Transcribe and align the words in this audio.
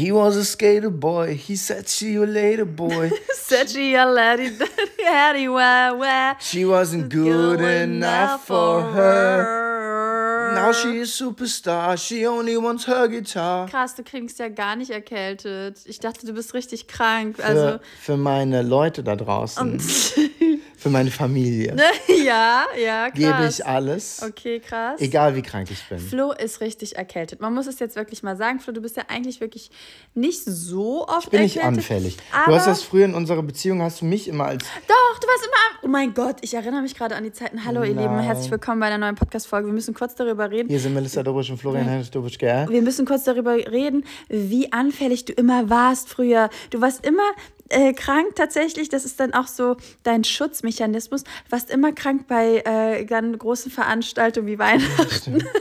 He 0.00 0.12
was 0.12 0.34
a 0.36 0.46
skater 0.46 0.88
boy. 0.88 1.34
He 1.34 1.56
said, 1.56 1.86
see 1.86 2.12
you 2.12 2.24
later, 2.24 2.64
boy. 2.64 3.10
Said 3.34 3.68
she 3.68 3.94
a 3.94 4.06
lady, 4.06 4.50
daddy, 4.98 5.46
wah, 5.46 5.92
wah. 5.92 6.36
She 6.38 6.64
wasn't 6.64 7.10
good 7.10 7.60
enough 7.60 8.46
for 8.46 8.80
her. 8.80 10.54
Now 10.54 10.72
she 10.72 11.00
is 11.00 11.12
superstar. 11.12 11.98
She 11.98 12.26
only 12.26 12.56
wants 12.56 12.84
her 12.86 13.08
guitar. 13.08 13.66
Krass, 13.68 13.94
du 13.94 14.02
klingst 14.02 14.38
ja 14.38 14.48
gar 14.48 14.74
nicht 14.74 14.90
erkältet. 14.90 15.80
Ich 15.84 16.00
dachte, 16.00 16.26
du 16.26 16.32
bist 16.32 16.54
richtig 16.54 16.88
krank. 16.88 17.36
Also, 17.42 17.60
Für, 17.60 17.80
für 18.00 18.16
meine 18.16 18.62
Leute 18.62 19.02
da 19.02 19.16
draußen, 19.16 19.78
für 20.80 20.88
meine 20.88 21.10
Familie, 21.10 21.76
ja, 22.24 22.64
ja, 22.82 23.10
krass. 23.10 23.12
gebe 23.14 23.46
ich 23.50 23.66
alles. 23.66 24.22
Okay, 24.26 24.60
krass. 24.60 25.00
Egal 25.00 25.36
wie 25.36 25.42
krank 25.42 25.68
ich 25.70 25.86
bin. 25.88 25.98
Flo 25.98 26.32
ist 26.32 26.60
richtig 26.62 26.96
erkältet. 26.96 27.40
Man 27.40 27.52
muss 27.54 27.66
es 27.66 27.78
jetzt 27.78 27.96
wirklich 27.96 28.22
mal 28.22 28.36
sagen, 28.36 28.60
Flo, 28.60 28.72
du 28.72 28.80
bist 28.80 28.96
ja 28.96 29.04
eigentlich 29.08 29.40
wirklich 29.40 29.70
nicht 30.14 30.42
so 30.44 31.06
oft 31.06 31.24
Ich 31.26 31.30
bin 31.30 31.42
nicht 31.42 31.56
erkältet. 31.58 31.78
anfällig. 31.78 32.16
Aber 32.32 32.52
Du 32.52 32.58
hast 32.58 32.66
das 32.66 32.82
früher 32.82 33.04
in 33.04 33.14
unserer 33.14 33.42
Beziehung, 33.42 33.82
hast 33.82 34.00
du 34.00 34.06
mich 34.06 34.26
immer 34.26 34.46
als 34.46 34.64
Doch, 34.88 35.18
du 35.20 35.26
warst 35.26 35.44
immer. 35.44 35.54
am- 35.54 35.76
Oh 35.82 35.88
mein 35.88 36.12
Gott, 36.14 36.36
ich 36.42 36.54
erinnere 36.54 36.82
mich 36.82 36.94
gerade 36.94 37.14
an 37.16 37.24
die 37.24 37.32
Zeiten. 37.32 37.64
Hallo, 37.64 37.80
ihr 37.82 37.88
Lieben, 37.88 38.04
Nein. 38.04 38.22
herzlich 38.24 38.50
willkommen 38.50 38.80
bei 38.80 38.86
einer 38.86 38.98
neuen 38.98 39.14
Podcast-Folge. 39.16 39.66
Wir 39.66 39.72
müssen 39.74 39.92
kurz 39.94 40.14
darüber 40.14 40.50
reden. 40.50 40.68
Hier 40.68 40.78
sind 40.80 40.94
Melissa 40.94 41.22
Dobusch 41.22 41.50
und 41.50 41.56
Florian 41.58 41.88
Heinrich 41.88 42.10
Dobusch, 42.10 42.38
gell? 42.38 42.66
Wir 42.68 42.82
müssen 42.82 43.06
kurz 43.06 43.24
darüber 43.24 43.54
reden, 43.56 44.04
wie 44.28 44.72
anfällig 44.72 45.24
du 45.26 45.32
immer 45.32 45.68
warst 45.70 46.08
früher. 46.08 46.48
Du 46.70 46.80
warst 46.80 47.04
immer 47.06 47.22
äh, 47.70 47.92
krank 47.92 48.34
tatsächlich. 48.36 48.88
Das 48.88 49.04
ist 49.04 49.18
dann 49.18 49.32
auch 49.32 49.46
so 49.46 49.76
dein 50.02 50.24
Schutzmechanismus. 50.24 51.24
Du 51.24 51.30
warst 51.50 51.70
immer 51.70 51.92
krank 51.92 52.26
bei 52.28 52.58
äh, 52.58 53.04
dann 53.06 53.36
großen 53.36 53.70
Veranstaltungen 53.70 54.46
wie 54.46 54.58
Weihnachten. 54.58 55.42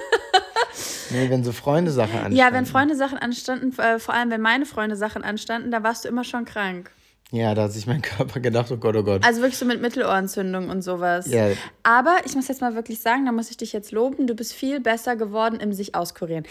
Nee, 1.12 1.30
wenn 1.30 1.44
so 1.44 1.52
Freunde 1.52 1.92
Sachen 1.92 2.14
anstanden. 2.14 2.38
Ja, 2.38 2.54
wenn 2.54 2.68
Freunde 2.68 2.96
Sachen 2.96 3.18
anstanden, 3.18 3.78
äh, 3.80 4.00
vor 4.00 4.14
allem 4.14 4.30
wenn 4.30 4.42
meine 4.42 4.66
Freunde 4.66 4.96
Sachen 4.96 5.24
anstanden, 5.24 5.72
da 5.72 5.84
warst 5.84 6.06
du 6.06 6.08
immer 6.10 6.24
schon 6.24 6.46
krank. 6.46 6.92
Ja, 7.32 7.54
da 7.54 7.64
hat 7.64 7.74
sich 7.74 7.86
mein 7.86 8.02
Körper 8.02 8.40
gedacht, 8.40 8.72
oh 8.72 8.78
Gott, 8.78 8.96
oh 8.96 9.04
Gott. 9.04 9.24
Also 9.24 9.42
wirklich 9.42 9.58
so 9.58 9.66
mit 9.66 9.82
Mittelohrentzündung 9.82 10.70
und 10.70 10.82
sowas. 10.82 11.28
Ja. 11.28 11.50
Aber 11.84 12.18
ich 12.26 12.36
muss 12.36 12.48
jetzt 12.48 12.62
mal 12.62 12.74
wirklich 12.74 13.02
sagen, 13.02 13.26
da 13.26 13.32
muss 13.32 13.52
ich 13.52 13.58
dich 13.58 13.72
jetzt 13.72 13.92
loben, 13.92 14.26
du 14.26 14.34
bist 14.34 14.54
viel 14.54 14.80
besser 14.80 15.16
geworden 15.16 15.60
im 15.60 15.72
sich 15.74 15.94
auskurieren. 15.94 16.46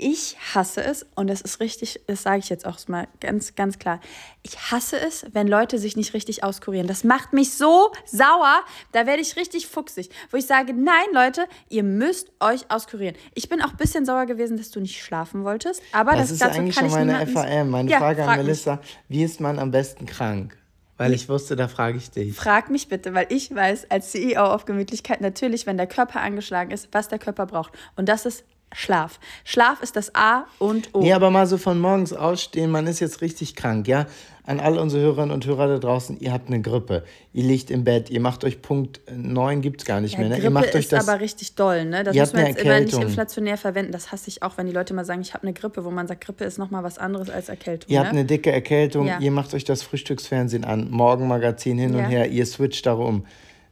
Ich 0.00 0.36
hasse 0.54 0.80
es, 0.84 1.04
und 1.16 1.26
das 1.26 1.40
ist 1.40 1.58
richtig, 1.58 2.00
das 2.06 2.22
sage 2.22 2.38
ich 2.38 2.48
jetzt 2.48 2.64
auch 2.66 2.78
mal 2.86 3.08
ganz, 3.18 3.56
ganz 3.56 3.80
klar. 3.80 3.98
Ich 4.44 4.56
hasse 4.70 4.96
es, 4.96 5.26
wenn 5.32 5.48
Leute 5.48 5.76
sich 5.78 5.96
nicht 5.96 6.14
richtig 6.14 6.44
auskurieren. 6.44 6.86
Das 6.86 7.02
macht 7.02 7.32
mich 7.32 7.54
so 7.54 7.90
sauer, 8.06 8.60
da 8.92 9.06
werde 9.06 9.20
ich 9.20 9.34
richtig 9.34 9.66
fuchsig. 9.66 10.10
Wo 10.30 10.36
ich 10.36 10.46
sage, 10.46 10.72
nein, 10.72 10.94
Leute, 11.12 11.46
ihr 11.68 11.82
müsst 11.82 12.30
euch 12.38 12.70
auskurieren. 12.70 13.16
Ich 13.34 13.48
bin 13.48 13.60
auch 13.60 13.70
ein 13.70 13.76
bisschen 13.76 14.06
sauer 14.06 14.26
gewesen, 14.26 14.56
dass 14.56 14.70
du 14.70 14.78
nicht 14.78 15.02
schlafen 15.02 15.42
wolltest, 15.42 15.82
aber 15.90 16.12
Das 16.12 16.20
das, 16.20 16.30
ist 16.30 16.42
dazu 16.42 16.60
eigentlich 16.60 16.76
kann 16.76 16.90
schon 16.90 17.06
meine 17.06 17.26
FAM. 17.26 17.68
Meine 17.70 17.90
Ja, 17.90 17.98
Frage 17.98 18.22
an 18.22 18.28
frag 18.28 18.36
mich. 18.38 18.46
Melissa, 18.46 18.80
wie 19.08 19.24
ist 19.24 19.40
man 19.40 19.58
am 19.58 19.72
besten 19.72 20.06
krank? 20.06 20.56
Weil 20.96 21.12
ich 21.12 21.28
wusste, 21.28 21.56
da 21.56 21.66
frage 21.66 21.98
ich 21.98 22.10
dich. 22.10 22.34
Frag 22.36 22.70
mich 22.70 22.88
bitte, 22.88 23.14
weil 23.14 23.26
ich 23.30 23.52
weiß 23.52 23.90
als 23.90 24.12
CEO 24.12 24.42
auf 24.44 24.64
Gemütlichkeit 24.64 25.20
natürlich, 25.20 25.66
wenn 25.66 25.76
der 25.76 25.86
Körper 25.88 26.20
angeschlagen 26.20 26.70
ist, 26.70 26.88
was 26.92 27.08
der 27.08 27.18
Körper 27.18 27.46
braucht. 27.46 27.72
Und 27.96 28.08
das 28.08 28.26
ist 28.26 28.44
Schlaf. 28.72 29.18
Schlaf 29.44 29.82
ist 29.82 29.96
das 29.96 30.14
A 30.14 30.44
und 30.58 30.94
O. 30.94 31.00
Nee, 31.00 31.12
aber 31.12 31.30
mal 31.30 31.46
so 31.46 31.56
von 31.58 31.80
morgens 31.80 32.12
ausstehen, 32.12 32.70
man 32.70 32.86
ist 32.86 33.00
jetzt 33.00 33.20
richtig 33.22 33.54
krank, 33.56 33.88
ja? 33.88 34.06
An 34.44 34.60
alle 34.60 34.80
unsere 34.80 35.02
Hörerinnen 35.02 35.30
und 35.30 35.44
Hörer 35.44 35.68
da 35.68 35.78
draußen, 35.78 36.20
ihr 36.20 36.32
habt 36.32 36.48
eine 36.48 36.62
Grippe. 36.62 37.04
Ihr 37.34 37.44
liegt 37.44 37.70
im 37.70 37.84
Bett, 37.84 38.08
ihr 38.08 38.20
macht 38.20 38.44
euch 38.44 38.62
Punkt 38.62 39.00
9 39.14 39.60
gibt's 39.60 39.84
gar 39.84 40.00
nicht 40.00 40.14
Ja, 40.14 40.20
mehr, 40.20 40.28
ne? 40.30 40.34
ihr 40.36 40.40
Grippe 40.40 40.54
macht 40.54 40.74
euch 40.74 40.84
ist 40.84 40.92
das 40.92 41.06
aber 41.08 41.20
richtig 41.20 41.54
doll, 41.54 41.84
ne? 41.84 42.02
Das 42.02 42.14
Ihr 42.16 42.22
muss 42.22 42.32
man 42.32 42.46
jetzt 42.46 42.62
immer 42.62 42.80
nicht 42.80 42.94
inflationär 42.98 43.58
verwenden. 43.58 43.92
Das 43.92 44.10
hasse 44.10 44.28
ich 44.28 44.42
auch, 44.42 44.56
wenn 44.56 44.66
die 44.66 44.72
Leute 44.72 44.94
mal 44.94 45.04
sagen, 45.04 45.20
ich 45.20 45.34
habe 45.34 45.42
eine 45.44 45.52
Grippe, 45.52 45.84
wo 45.84 45.90
man 45.90 46.06
sagt, 46.06 46.24
Grippe 46.24 46.44
ist 46.44 46.58
nochmal 46.58 46.82
was 46.82 46.96
anderes 46.98 47.28
als 47.30 47.48
Erkältung. 47.50 47.90
Ihr 47.90 47.98
ne? 48.00 48.04
habt 48.06 48.12
eine 48.14 48.24
dicke 48.24 48.50
Erkältung, 48.50 49.06
Ja. 49.06 49.18
ihr 49.18 49.30
macht 49.30 49.52
euch 49.52 49.64
das 49.64 49.82
Frühstücksfernsehen 49.82 50.64
an, 50.64 50.90
Morgenmagazin 50.90 51.78
hin 51.78 51.92
Ja. 51.94 51.98
und 52.04 52.10
her, 52.10 52.30
ihr 52.30 52.46
switcht 52.46 52.86
darum. 52.86 53.24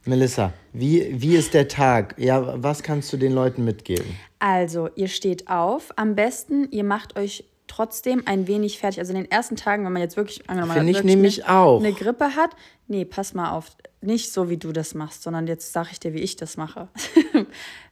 Melissa, 0.07 0.53
wie, 0.73 1.21
wie 1.21 1.35
ist 1.35 1.53
der 1.53 1.67
Tag? 1.67 2.15
Ja, 2.17 2.61
was 2.63 2.81
kannst 2.81 3.11
du 3.11 3.17
den 3.17 3.33
Leuten 3.33 3.65
mitgeben? 3.65 4.17
Also, 4.39 4.89
ihr 4.95 5.07
steht 5.07 5.49
auf. 5.49 5.91
Am 5.97 6.15
besten, 6.15 6.67
ihr 6.71 6.83
macht 6.83 7.17
euch 7.17 7.43
trotzdem 7.67 8.23
ein 8.25 8.47
wenig 8.47 8.79
fertig. 8.79 8.99
Also 8.99 9.13
in 9.13 9.23
den 9.23 9.31
ersten 9.31 9.55
Tagen, 9.55 9.85
wenn 9.85 9.91
man 9.91 10.01
jetzt 10.01 10.17
wirklich 10.17 10.49
angenommen 10.49 10.73
wirklich 10.87 11.03
nämlich 11.03 11.45
eine, 11.45 11.57
auch. 11.57 11.79
eine 11.79 11.93
Grippe 11.93 12.35
hat, 12.35 12.51
nee, 12.87 13.05
pass 13.05 13.33
mal 13.33 13.51
auf, 13.51 13.75
nicht 14.01 14.31
so 14.31 14.49
wie 14.49 14.57
du 14.57 14.71
das 14.71 14.93
machst, 14.93 15.23
sondern 15.23 15.47
jetzt 15.47 15.73
sage 15.73 15.89
ich 15.91 15.99
dir, 15.99 16.13
wie 16.13 16.19
ich 16.19 16.35
das 16.37 16.57
mache. 16.57 16.87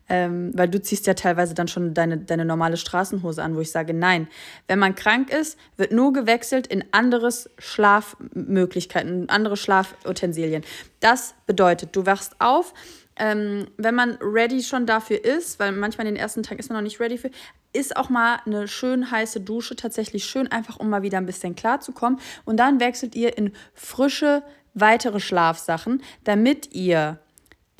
ähm, 0.09 0.51
weil 0.55 0.69
du 0.69 0.81
ziehst 0.81 1.07
ja 1.07 1.13
teilweise 1.13 1.53
dann 1.53 1.67
schon 1.67 1.93
deine, 1.93 2.17
deine 2.17 2.45
normale 2.45 2.77
Straßenhose 2.77 3.41
an, 3.41 3.55
wo 3.55 3.61
ich 3.61 3.71
sage, 3.71 3.93
nein, 3.93 4.27
wenn 4.67 4.79
man 4.79 4.95
krank 4.95 5.31
ist, 5.31 5.57
wird 5.77 5.91
nur 5.91 6.13
gewechselt 6.13 6.67
in 6.67 6.83
anderes 6.91 7.49
Schlafmöglichkeiten, 7.57 9.29
andere 9.29 9.57
Schlafutensilien. 9.57 10.63
Das 10.99 11.35
bedeutet, 11.45 11.95
du 11.95 12.05
wachst 12.05 12.35
auf, 12.39 12.73
ähm, 13.17 13.67
wenn 13.77 13.95
man 13.95 14.17
ready 14.21 14.61
schon 14.61 14.85
dafür 14.85 15.23
ist, 15.23 15.59
weil 15.59 15.71
manchmal 15.71 16.05
den 16.05 16.17
ersten 16.17 16.43
Tagen 16.43 16.59
ist 16.59 16.69
man 16.69 16.77
noch 16.77 16.83
nicht 16.83 16.99
ready 16.99 17.17
für, 17.17 17.31
ist 17.73 17.97
auch 17.97 18.09
mal 18.09 18.39
eine 18.45 18.67
schön 18.67 19.09
heiße 19.09 19.41
Dusche 19.41 19.75
tatsächlich 19.75 20.25
schön, 20.25 20.47
einfach 20.49 20.79
um 20.79 20.89
mal 20.89 21.01
wieder 21.01 21.17
ein 21.17 21.25
bisschen 21.25 21.55
klarzukommen. 21.55 22.19
Und 22.45 22.57
dann 22.57 22.79
wechselt 22.79 23.15
ihr 23.15 23.37
in 23.37 23.53
frische, 23.73 24.43
weitere 24.73 25.19
Schlafsachen, 25.19 26.01
damit 26.23 26.73
ihr 26.73 27.19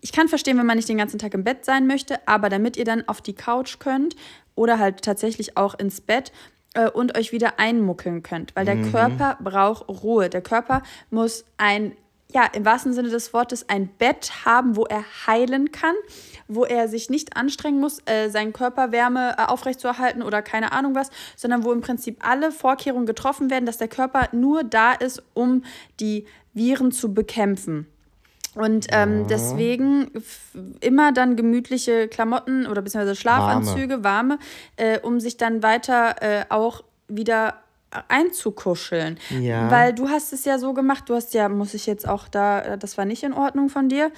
ich 0.06 0.12
kann 0.12 0.28
verstehen, 0.28 0.60
wenn 0.60 0.68
man 0.68 0.78
nicht 0.78 0.88
den 0.88 1.00
ganzen 1.00 1.18
Tag 1.18 1.34
im 1.34 1.44
Bett 1.44 1.66
sein 1.66 1.88
möchte, 1.88 2.20
aber 2.28 2.50
damit 2.50 2.78
ihr 2.78 2.86
dann 2.86 3.08
auf 3.08 3.22
die 3.22 3.34
Couch 3.34 3.80
könnt 3.80 4.16
oder 4.54 4.78
halt 4.78 5.02
tatsächlich 5.02 5.58
auch 5.58 5.74
ins 5.74 6.00
Bett 6.00 6.32
äh, 6.76 6.88
und 6.88 7.18
euch 7.18 7.32
wieder 7.32 7.58
einmuckeln 7.58 8.22
könnt, 8.22 8.56
weil 8.56 8.66
der 8.66 8.84
Körper 8.84 9.36
braucht 9.42 9.90
Ruhe. 9.90 10.30
Der 10.30 10.44
Körper 10.44 10.84
muss 11.10 11.44
ein, 11.58 11.94
ja, 12.32 12.46
im 12.54 12.66
wahrsten 12.66 12.94
Sinne 12.94 13.10
des 13.10 13.34
Wortes, 13.34 13.68
ein 13.68 13.88
Bett 13.88 14.46
haben, 14.46 14.76
wo 14.76 14.86
er 14.86 15.04
heilen 15.26 15.72
kann, 15.72 15.96
wo 16.48 16.66
er 16.66 16.88
sich 16.88 17.10
nicht 17.10 17.36
anstrengen 17.36 17.80
muss, 17.80 17.98
äh, 18.06 18.30
seinen 18.30 18.54
Körperwärme 18.54 19.38
äh, 19.40 19.46
aufrechtzuerhalten 19.46 20.22
oder 20.22 20.44
keine 20.44 20.72
Ahnung 20.72 20.94
was, 20.94 21.10
sondern 21.36 21.64
wo 21.64 21.72
im 21.72 21.82
Prinzip 21.82 22.20
alle 22.24 22.52
Vorkehrungen 22.52 23.08
getroffen 23.08 23.50
werden, 23.50 23.66
dass 23.66 23.80
der 23.80 23.88
Körper 23.88 24.30
nur 24.34 24.64
da 24.64 24.94
ist, 24.94 25.24
um 25.34 25.64
die 26.00 26.28
Viren 26.54 26.92
zu 26.92 27.12
bekämpfen. 27.12 27.88
Und 28.56 28.88
ähm, 28.92 29.28
deswegen 29.28 30.10
f- 30.16 30.52
immer 30.80 31.12
dann 31.12 31.36
gemütliche 31.36 32.08
Klamotten 32.08 32.66
oder 32.68 32.82
beziehungsweise 32.82 33.16
Schlafanzüge, 33.16 34.04
warme, 34.04 34.40
äh, 34.78 35.00
um 35.00 35.20
sich 35.20 35.36
dann 35.38 35.62
weiter 35.62 36.16
äh, 36.22 36.46
auch 36.50 36.84
wieder 37.10 37.56
einzukuscheln. 38.08 39.18
Ja. 39.42 39.70
Weil 39.72 39.94
du 39.94 40.10
hast 40.10 40.34
es 40.34 40.46
ja 40.46 40.60
so 40.60 40.74
gemacht, 40.74 41.06
du 41.08 41.16
hast 41.16 41.34
ja, 41.34 41.50
muss 41.50 41.74
ich 41.74 41.86
jetzt 41.86 42.08
auch 42.08 42.28
da, 42.28 42.78
das 42.78 42.98
war 42.98 43.06
nicht 43.06 43.24
in 43.24 43.34
Ordnung 43.34 43.70
von 43.70 43.90
dir. 43.90 44.12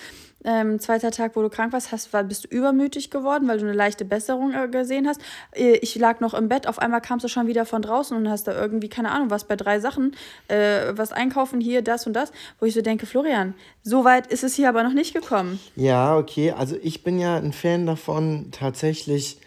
Ähm, 0.44 0.80
zweiter 0.80 1.12
Tag, 1.12 1.36
wo 1.36 1.42
du 1.42 1.50
krank 1.50 1.74
warst, 1.74 1.92
hast, 1.92 2.14
war, 2.14 2.24
bist 2.24 2.46
du 2.46 2.48
übermütig 2.48 3.10
geworden, 3.10 3.48
weil 3.48 3.58
du 3.58 3.66
eine 3.66 3.74
leichte 3.74 4.06
Besserung 4.06 4.54
äh, 4.54 4.68
gesehen 4.68 5.08
hast. 5.08 5.20
Äh, 5.54 5.78
ich 5.78 5.96
lag 5.96 6.20
noch 6.20 6.34
im 6.34 6.48
Bett, 6.48 6.68
auf 6.68 6.80
einmal 6.80 7.02
kamst 7.02 7.26
du 7.26 7.28
schon 7.28 7.48
wieder 7.48 7.66
von 7.66 7.82
draußen 7.82 8.16
und 8.16 8.30
hast 8.30 8.48
da 8.48 8.54
irgendwie, 8.54 8.88
keine 8.88 9.12
Ahnung, 9.12 9.32
was 9.32 9.46
bei 9.46 9.56
drei 9.56 9.80
Sachen, 9.80 10.16
äh, 10.48 10.94
was 10.94 11.12
einkaufen, 11.12 11.60
hier, 11.60 11.82
das 11.82 12.06
und 12.06 12.14
das, 12.14 12.32
wo 12.60 12.66
ich 12.66 12.74
so 12.74 12.82
denke, 12.82 13.08
Florian, 13.08 13.56
so 13.84 14.06
weit 14.06 14.28
ist 14.28 14.44
es 14.44 14.54
hier 14.54 14.70
aber 14.70 14.84
noch 14.84 14.94
nicht 14.94 15.14
gekommen. 15.14 15.60
Ja, 15.76 16.16
okay. 16.16 16.52
Also 16.52 16.78
ich 16.82 17.04
bin 17.04 17.20
ja 17.20 17.36
ein 17.38 17.52
Fan 17.52 17.86
davon, 17.86 18.50
tatsächlich 18.52 19.40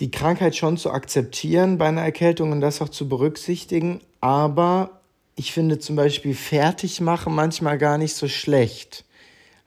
die 0.00 0.10
Krankheit 0.10 0.56
schon 0.56 0.76
zu 0.76 0.90
akzeptieren 0.90 1.78
bei 1.78 1.86
einer 1.86 2.02
Erkältung 2.02 2.52
und 2.52 2.60
das 2.60 2.80
auch 2.80 2.88
zu 2.88 3.08
berücksichtigen. 3.08 4.00
Aber 4.20 5.00
ich 5.36 5.52
finde 5.52 5.78
zum 5.78 5.96
Beispiel 5.96 6.34
fertig 6.34 7.00
machen 7.00 7.34
manchmal 7.34 7.78
gar 7.78 7.98
nicht 7.98 8.14
so 8.14 8.26
schlecht. 8.26 9.04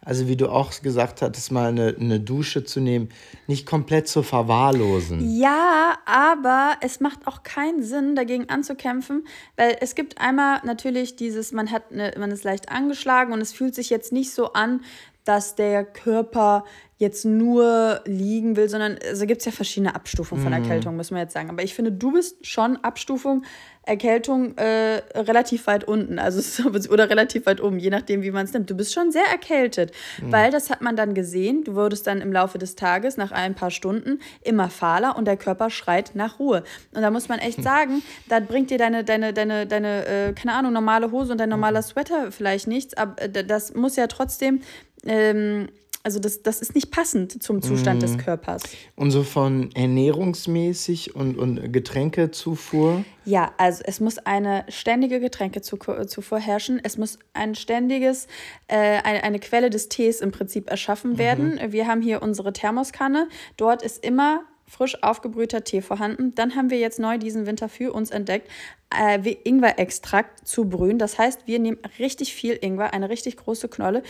Also 0.05 0.27
wie 0.27 0.35
du 0.35 0.49
auch 0.49 0.81
gesagt 0.81 1.21
hattest, 1.21 1.51
mal 1.51 1.69
eine, 1.69 1.95
eine 1.97 2.19
Dusche 2.19 2.65
zu 2.65 2.81
nehmen, 2.81 3.07
nicht 3.47 3.65
komplett 3.65 4.09
zu 4.09 4.21
verwahrlosen. 4.21 5.39
Ja, 5.39 5.97
aber 6.05 6.73
es 6.81 6.99
macht 6.99 7.25
auch 7.25 7.43
keinen 7.43 7.83
Sinn, 7.83 8.15
dagegen 8.15 8.49
anzukämpfen, 8.49 9.25
weil 9.55 9.77
es 9.79 9.95
gibt 9.95 10.19
einmal 10.19 10.59
natürlich 10.65 11.15
dieses, 11.15 11.53
man 11.53 11.71
hat 11.71 11.83
eine, 11.91 12.13
man 12.19 12.31
ist 12.31 12.43
leicht 12.43 12.69
angeschlagen 12.69 13.31
und 13.31 13.39
es 13.39 13.53
fühlt 13.53 13.75
sich 13.75 13.89
jetzt 13.89 14.11
nicht 14.11 14.33
so 14.33 14.51
an, 14.51 14.81
dass 15.25 15.55
der 15.55 15.83
Körper 15.83 16.63
jetzt 16.97 17.25
nur 17.25 18.01
liegen 18.05 18.55
will, 18.55 18.69
sondern 18.69 18.97
also 19.09 19.25
gibt 19.25 19.41
es 19.41 19.45
ja 19.45 19.51
verschiedene 19.51 19.93
Abstufungen 19.93 20.43
von 20.43 20.53
Erkältung, 20.53 20.95
müssen 20.95 21.15
wir 21.15 21.21
jetzt 21.21 21.33
sagen. 21.33 21.49
Aber 21.49 21.63
ich 21.63 21.73
finde, 21.73 21.91
du 21.91 22.13
bist 22.13 22.45
schon 22.45 22.77
Abstufung 22.77 23.43
Erkältung 23.85 24.57
äh, 24.57 25.01
relativ 25.13 25.67
weit 25.67 25.83
unten, 25.83 26.17
also 26.17 26.69
oder 26.89 27.09
relativ 27.09 27.45
weit 27.45 27.61
oben, 27.61 27.79
je 27.79 27.89
nachdem, 27.89 28.21
wie 28.21 28.31
man 28.31 28.45
es 28.45 28.53
nimmt. 28.53 28.69
Du 28.69 28.75
bist 28.75 28.93
schon 28.93 29.11
sehr 29.11 29.25
erkältet, 29.29 29.91
weil 30.21 30.51
das 30.51 30.69
hat 30.69 30.81
man 30.81 30.95
dann 30.95 31.13
gesehen. 31.13 31.65
Du 31.65 31.75
wurdest 31.75 32.07
dann 32.07 32.21
im 32.21 32.31
Laufe 32.31 32.57
des 32.57 32.75
Tages, 32.75 33.17
nach 33.17 33.31
ein 33.31 33.55
paar 33.55 33.71
Stunden, 33.71 34.19
immer 34.41 34.69
fahler 34.69 35.17
und 35.17 35.25
der 35.25 35.35
Körper 35.35 35.69
schreit 35.69 36.11
nach 36.13 36.39
Ruhe. 36.39 36.63
Und 36.93 37.01
da 37.01 37.11
muss 37.11 37.27
man 37.27 37.39
echt 37.39 37.61
sagen, 37.61 38.01
da 38.29 38.39
bringt 38.39 38.69
dir 38.71 38.77
deine, 38.77 39.03
deine, 39.03 39.33
deine, 39.33 39.67
deine, 39.67 40.05
äh, 40.05 40.33
keine 40.33 40.53
Ahnung, 40.53 40.71
normale 40.71 41.11
Hose 41.11 41.33
und 41.33 41.39
dein 41.39 41.49
normaler 41.49 41.81
Sweater 41.81 42.31
vielleicht 42.31 42.67
nichts, 42.67 42.95
aber 42.95 43.21
äh, 43.21 43.43
das 43.43 43.73
muss 43.73 43.97
ja 43.97 44.07
trotzdem 44.07 44.61
ähm, 45.05 45.67
also 46.05 46.19
das, 46.19 46.43
das 46.43 46.61
ist 46.61 46.75
nicht 46.75 46.91
passend 46.91 47.41
zum 47.41 47.61
Zustand 47.61 48.03
des 48.03 48.13
Mhm. 48.13 48.17
Körpers. 48.17 48.63
Und 48.97 49.11
so 49.11 49.23
von 49.23 49.71
ernährungsmäßig 49.73 51.15
und, 51.15 51.37
und 51.37 51.71
Getränkezufuhr? 51.71 53.05
Ja, 53.23 53.53
also 53.57 53.83
es 53.85 54.01
muss 54.01 54.17
eine 54.17 54.65
ständige 54.67 55.21
Getränkezufuhr 55.21 56.39
herrschen. 56.39 56.81
Es 56.83 56.97
muss 56.97 57.19
ein 57.31 57.55
ständiges, 57.55 58.27
äh, 58.67 58.75
eine, 58.75 59.23
eine 59.23 59.39
Quelle 59.39 59.69
des 59.69 59.87
Tees 59.87 60.19
im 60.19 60.31
Prinzip 60.31 60.69
erschaffen 60.69 61.17
werden. 61.17 61.57
Wir 61.69 61.87
haben 61.87 62.01
hier 62.01 62.21
unsere 62.21 62.51
Thermoskanne. 62.51 63.29
Dort 63.55 63.81
ist 63.81 64.03
immer 64.03 64.43
frisch 64.67 65.01
aufgebrühter 65.03 65.63
Tee 65.63 65.81
vorhanden. 65.81 66.35
Dann 66.35 66.55
haben 66.55 66.69
wir 66.69 66.79
jetzt 66.79 66.99
neu 66.99 67.17
diesen 67.17 67.45
Winter 67.45 67.69
für 67.69 67.93
uns 67.93 68.11
entdeckt, 68.11 68.49
äh, 68.93 69.19
Ingwer-Extrakt 69.43 70.45
zu 70.45 70.65
brühen. 70.67 70.97
Das 70.99 71.17
heißt, 71.17 71.47
wir 71.47 71.59
nehmen 71.59 71.77
richtig 71.99 72.33
viel 72.33 72.57
Ingwer, 72.59 72.93
eine 72.93 73.09
richtig 73.09 73.37
große 73.37 73.69
Knolle. 73.69 74.03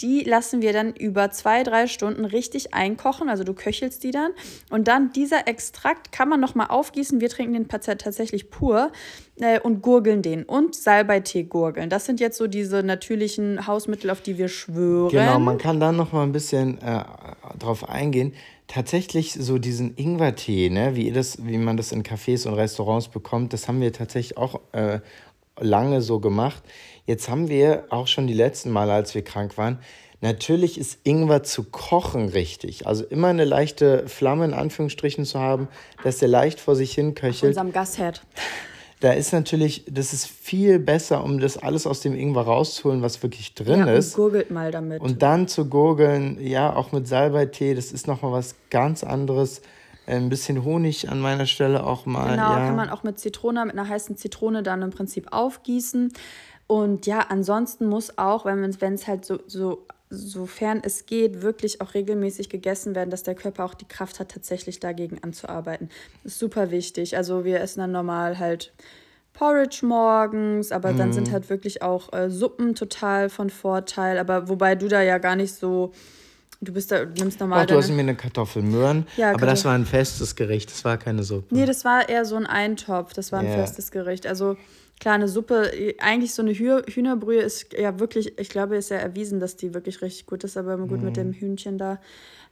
Die 0.00 0.22
lassen 0.22 0.62
wir 0.62 0.72
dann 0.72 0.94
über 0.94 1.30
zwei, 1.30 1.62
drei 1.62 1.86
Stunden 1.86 2.24
richtig 2.24 2.74
einkochen. 2.74 3.28
Also 3.28 3.44
du 3.44 3.54
köchelst 3.54 4.02
die 4.02 4.10
dann. 4.10 4.32
Und 4.70 4.88
dann 4.88 5.12
dieser 5.12 5.46
Extrakt 5.46 6.12
kann 6.12 6.28
man 6.28 6.40
nochmal 6.40 6.68
aufgießen. 6.68 7.20
Wir 7.20 7.28
trinken 7.28 7.54
den 7.54 7.68
Patient 7.68 8.00
tatsächlich 8.00 8.50
pur 8.50 8.92
äh, 9.40 9.60
und 9.60 9.82
gurgeln 9.82 10.22
den. 10.22 10.44
Und 10.44 10.74
Salbeitee 10.74 11.44
gurgeln. 11.44 11.90
Das 11.90 12.06
sind 12.06 12.20
jetzt 12.20 12.38
so 12.38 12.46
diese 12.46 12.82
natürlichen 12.82 13.66
Hausmittel, 13.66 14.10
auf 14.10 14.20
die 14.20 14.38
wir 14.38 14.48
schwören. 14.48 15.10
Genau, 15.10 15.38
man 15.38 15.58
kann 15.58 15.80
da 15.80 15.92
noch 15.92 16.12
mal 16.12 16.22
ein 16.22 16.32
bisschen 16.32 16.80
äh, 16.80 17.04
drauf 17.58 17.88
eingehen. 17.88 18.32
Tatsächlich 18.68 19.32
so 19.32 19.58
diesen 19.58 19.96
Ingwertee, 19.96 20.70
ne, 20.70 20.94
wie, 20.94 21.10
das, 21.10 21.44
wie 21.44 21.58
man 21.58 21.76
das 21.76 21.90
in 21.90 22.04
Cafés 22.04 22.46
und 22.46 22.54
Restaurants 22.54 23.08
bekommt, 23.08 23.52
das 23.52 23.66
haben 23.66 23.80
wir 23.80 23.92
tatsächlich 23.92 24.36
auch 24.36 24.60
äh, 24.72 25.00
lange 25.58 26.02
so 26.02 26.20
gemacht. 26.20 26.62
Jetzt 27.06 27.28
haben 27.28 27.48
wir 27.48 27.84
auch 27.90 28.06
schon 28.06 28.26
die 28.26 28.34
letzten 28.34 28.70
Male, 28.70 28.92
als 28.92 29.14
wir 29.14 29.22
krank 29.22 29.56
waren, 29.58 29.78
natürlich 30.20 30.78
ist 30.78 30.98
Ingwer 31.04 31.42
zu 31.42 31.64
kochen 31.64 32.28
richtig. 32.28 32.86
Also 32.86 33.04
immer 33.04 33.28
eine 33.28 33.44
leichte 33.44 34.06
Flamme 34.08 34.44
in 34.44 34.54
Anführungsstrichen 34.54 35.24
zu 35.24 35.38
haben, 35.38 35.68
dass 36.04 36.18
der 36.18 36.28
leicht 36.28 36.60
vor 36.60 36.76
sich 36.76 36.92
hin 36.92 37.14
köchelt. 37.14 37.50
unserem 37.50 37.72
Gasherd. 37.72 38.22
Da 39.00 39.12
ist 39.12 39.32
natürlich, 39.32 39.84
das 39.90 40.12
ist 40.12 40.26
viel 40.26 40.78
besser, 40.78 41.24
um 41.24 41.40
das 41.40 41.56
alles 41.56 41.86
aus 41.86 42.00
dem 42.00 42.14
Ingwer 42.14 42.42
rauszuholen, 42.42 43.00
was 43.00 43.22
wirklich 43.22 43.54
drin 43.54 43.80
Ja, 43.80 43.92
ist. 43.94 44.14
und 44.14 44.16
gurgelt 44.24 44.50
mal 44.50 44.70
damit. 44.70 45.00
Und 45.00 45.22
dann 45.22 45.48
zu 45.48 45.64
gurgeln, 45.70 46.38
ja, 46.38 46.76
auch 46.76 46.92
mit 46.92 47.08
Salbeitee, 47.08 47.72
das 47.74 47.92
ist 47.92 48.06
nochmal 48.06 48.32
was 48.32 48.56
ganz 48.68 49.02
anderes. 49.02 49.62
Ein 50.06 50.28
bisschen 50.28 50.64
Honig 50.64 51.08
an 51.08 51.20
meiner 51.20 51.46
Stelle 51.46 51.86
auch 51.86 52.04
mal. 52.04 52.30
Genau, 52.32 52.50
ja. 52.50 52.66
kann 52.66 52.76
man 52.76 52.90
auch 52.90 53.02
mit 53.02 53.18
Zitrone, 53.18 53.64
mit 53.64 53.78
einer 53.78 53.88
heißen 53.88 54.16
Zitrone 54.18 54.62
dann 54.62 54.82
im 54.82 54.90
Prinzip 54.90 55.28
aufgießen. 55.32 56.12
Und 56.70 57.04
ja, 57.06 57.18
ansonsten 57.30 57.88
muss 57.88 58.16
auch, 58.16 58.44
wenn 58.44 58.62
es 58.94 59.08
halt 59.08 59.24
so, 59.24 59.40
so, 59.48 59.84
sofern 60.08 60.80
es 60.84 61.04
geht, 61.04 61.42
wirklich 61.42 61.80
auch 61.80 61.94
regelmäßig 61.94 62.48
gegessen 62.48 62.94
werden, 62.94 63.10
dass 63.10 63.24
der 63.24 63.34
Körper 63.34 63.64
auch 63.64 63.74
die 63.74 63.88
Kraft 63.88 64.20
hat, 64.20 64.30
tatsächlich 64.30 64.78
dagegen 64.78 65.18
anzuarbeiten. 65.20 65.88
Das 66.22 66.34
ist 66.34 66.38
super 66.38 66.70
wichtig. 66.70 67.16
Also 67.16 67.44
wir 67.44 67.60
essen 67.60 67.80
dann 67.80 67.90
normal 67.90 68.38
halt 68.38 68.72
Porridge 69.32 69.84
morgens, 69.84 70.70
aber 70.70 70.92
dann 70.92 71.08
Mhm. 71.08 71.12
sind 71.14 71.32
halt 71.32 71.50
wirklich 71.50 71.82
auch 71.82 72.12
äh, 72.12 72.30
Suppen 72.30 72.76
total 72.76 73.30
von 73.30 73.50
Vorteil. 73.50 74.16
Aber 74.16 74.48
wobei 74.48 74.76
du 74.76 74.86
da 74.86 75.02
ja 75.02 75.18
gar 75.18 75.34
nicht 75.34 75.52
so, 75.56 75.90
du 76.60 76.72
bist 76.72 76.92
da, 76.92 77.04
nimmst 77.04 77.40
normal 77.40 77.62
Auch 77.62 77.66
du 77.66 77.76
hast 77.78 77.88
mir 77.90 77.98
eine 77.98 78.14
Kartoffel 78.14 78.62
Möhren, 78.62 79.08
Ja, 79.16 79.30
aber 79.32 79.46
das 79.46 79.62
Kartoffel- 79.62 79.64
war 79.64 79.74
ein 79.74 79.86
festes 79.86 80.36
Gericht, 80.36 80.70
das 80.70 80.84
war 80.84 80.98
keine 80.98 81.24
Suppe. 81.24 81.52
Nee, 81.52 81.66
das 81.66 81.84
war 81.84 82.08
eher 82.08 82.24
so 82.24 82.36
ein 82.36 82.46
Eintopf. 82.46 83.12
Das 83.12 83.32
war 83.32 83.40
ein 83.40 83.46
Ja. 83.46 83.54
festes 83.54 83.90
Gericht. 83.90 84.24
Also 84.28 84.56
klar, 85.00 85.14
eine 85.14 85.28
Suppe, 85.28 85.72
eigentlich 85.98 86.32
so 86.32 86.42
eine 86.42 86.52
Hüh 86.52 86.82
Hühnerbrühe 86.86 87.40
ist 87.40 87.72
ja 87.72 87.98
wirklich, 87.98 88.38
ich 88.38 88.48
glaube, 88.48 88.76
ist 88.76 88.90
ja 88.90 88.98
erwiesen, 88.98 89.40
dass 89.40 89.56
die 89.56 89.74
wirklich 89.74 90.02
richtig 90.02 90.26
gut 90.26 90.44
ist. 90.44 90.56
Aber 90.56 90.76
gut 90.78 91.02
mit 91.02 91.16
dem 91.16 91.32
Hühnchen 91.32 91.78
da 91.78 91.98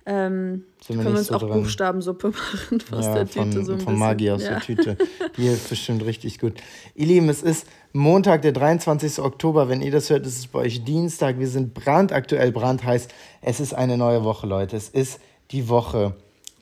ähm, 0.06 0.64
können 0.86 1.04
wir 1.04 1.10
uns 1.10 1.26
so 1.26 1.34
auch 1.34 1.40
dran. 1.40 1.62
Buchstabensuppe 1.62 2.28
machen 2.70 2.82
aus 2.92 3.04
ja, 3.04 3.14
der 3.14 3.26
von, 3.26 3.50
Tüte. 3.50 3.64
So 3.64 3.72
ein 3.72 3.78
von 3.78 3.86
bisschen. 3.86 3.98
Magi 3.98 4.30
aus 4.30 4.42
ja. 4.42 4.50
der 4.50 4.60
Tüte. 4.60 4.96
Die 5.36 5.42
hilft 5.42 5.68
bestimmt 5.68 6.02
richtig 6.04 6.38
gut. 6.38 6.54
Ihr 6.94 7.06
Lieben, 7.06 7.28
es 7.28 7.42
ist 7.42 7.66
Montag, 7.92 8.40
der 8.40 8.52
23. 8.52 9.18
Oktober. 9.18 9.68
Wenn 9.68 9.82
ihr 9.82 9.92
das 9.92 10.08
hört, 10.08 10.26
ist 10.26 10.38
es 10.38 10.46
bei 10.46 10.60
euch 10.60 10.82
Dienstag. 10.82 11.38
Wir 11.38 11.48
sind 11.48 11.74
brandaktuell, 11.74 12.52
brandheiß. 12.52 13.08
Es 13.42 13.60
ist 13.60 13.74
eine 13.74 13.98
neue 13.98 14.24
Woche, 14.24 14.46
Leute. 14.46 14.76
Es 14.76 14.88
ist 14.88 15.20
die 15.50 15.68
Woche 15.68 16.16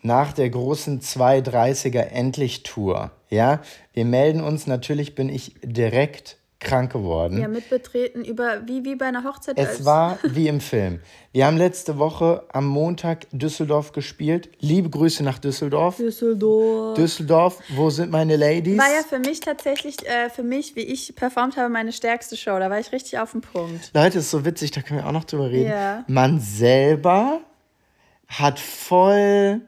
nach 0.06 0.32
der 0.32 0.48
großen 0.48 1.00
230er 1.00 2.00
Endlich-Tour. 2.00 3.10
Ja, 3.28 3.60
wir 3.92 4.04
melden 4.04 4.40
uns. 4.40 4.66
Natürlich 4.66 5.14
bin 5.14 5.28
ich 5.28 5.56
direkt 5.62 6.38
krank 6.58 6.92
geworden. 6.92 7.40
Ja, 7.40 7.48
mitbetreten 7.48 8.24
über, 8.24 8.66
wie, 8.66 8.84
wie 8.84 8.96
bei 8.96 9.06
einer 9.06 9.24
Hochzeit. 9.24 9.58
Es 9.58 9.84
war 9.84 10.18
wie 10.22 10.48
im 10.48 10.60
Film. 10.60 11.00
Wir 11.32 11.46
haben 11.46 11.56
letzte 11.56 11.98
Woche 11.98 12.44
am 12.50 12.66
Montag 12.66 13.26
Düsseldorf 13.30 13.92
gespielt. 13.92 14.48
Liebe 14.60 14.88
Grüße 14.88 15.22
nach 15.22 15.38
Düsseldorf. 15.38 15.96
Düsseldorf. 15.96 16.96
Düsseldorf, 16.96 17.60
wo 17.74 17.90
sind 17.90 18.10
meine 18.10 18.36
Ladies? 18.36 18.78
War 18.78 18.88
ja 18.88 19.02
für 19.06 19.18
mich 19.18 19.40
tatsächlich, 19.40 20.06
äh, 20.06 20.30
für 20.30 20.42
mich, 20.42 20.76
wie 20.76 20.80
ich 20.80 21.14
performt 21.14 21.56
habe, 21.56 21.68
meine 21.68 21.92
stärkste 21.92 22.36
Show. 22.36 22.58
Da 22.58 22.70
war 22.70 22.80
ich 22.80 22.90
richtig 22.92 23.18
auf 23.18 23.32
dem 23.32 23.42
Punkt. 23.42 23.90
Leute, 23.92 24.18
ist 24.18 24.30
so 24.30 24.44
witzig, 24.44 24.70
da 24.70 24.80
können 24.80 25.00
wir 25.00 25.06
auch 25.06 25.12
noch 25.12 25.24
drüber 25.24 25.50
reden. 25.50 25.70
Ja. 25.70 26.04
Man 26.08 26.40
selber 26.40 27.40
hat 28.28 28.58
voll. 28.58 29.60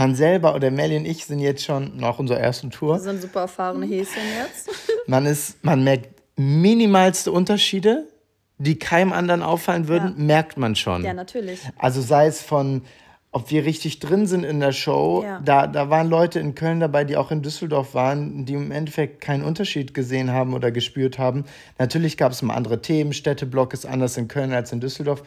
Man 0.00 0.14
selber 0.14 0.54
oder 0.54 0.70
Melly 0.70 0.96
und 0.96 1.04
ich 1.04 1.26
sind 1.26 1.40
jetzt 1.40 1.62
schon 1.62 1.98
nach 1.98 2.18
unserer 2.18 2.38
ersten 2.40 2.70
Tour. 2.70 2.98
So 2.98 3.10
ein 3.10 3.20
super 3.20 3.40
erfahrene 3.40 3.84
Häschen 3.84 4.22
jetzt. 4.42 4.70
Man, 5.06 5.26
ist, 5.26 5.62
man 5.62 5.84
merkt 5.84 6.08
minimalste 6.36 7.30
Unterschiede, 7.30 8.08
die 8.56 8.78
keinem 8.78 9.12
anderen 9.12 9.42
auffallen 9.42 9.88
würden, 9.88 10.14
Ja. 10.16 10.24
merkt 10.24 10.56
man 10.56 10.74
schon. 10.74 11.04
Ja, 11.04 11.12
natürlich. 11.12 11.60
Also 11.76 12.00
sei 12.00 12.28
es 12.28 12.40
von, 12.40 12.80
ob 13.30 13.50
wir 13.50 13.66
richtig 13.66 13.98
drin 13.98 14.26
sind 14.26 14.44
in 14.44 14.58
der 14.60 14.72
Show. 14.72 15.22
Ja. 15.22 15.40
Da, 15.44 15.66
da 15.66 15.90
waren 15.90 16.08
Leute 16.08 16.40
in 16.40 16.54
Köln 16.54 16.80
dabei, 16.80 17.04
die 17.04 17.18
auch 17.18 17.30
in 17.30 17.42
Düsseldorf 17.42 17.92
waren, 17.92 18.46
die 18.46 18.54
im 18.54 18.70
Endeffekt 18.72 19.20
keinen 19.20 19.44
Unterschied 19.44 19.92
gesehen 19.92 20.30
haben 20.30 20.54
oder 20.54 20.70
gespürt 20.70 21.18
haben. 21.18 21.44
Natürlich 21.78 22.16
gab 22.16 22.32
es 22.32 22.40
mal 22.40 22.54
andere 22.54 22.80
Themen. 22.80 23.12
Städteblock 23.12 23.74
ist 23.74 23.84
anders 23.84 24.16
in 24.16 24.28
Köln 24.28 24.54
als 24.54 24.72
in 24.72 24.80
Düsseldorf. 24.80 25.22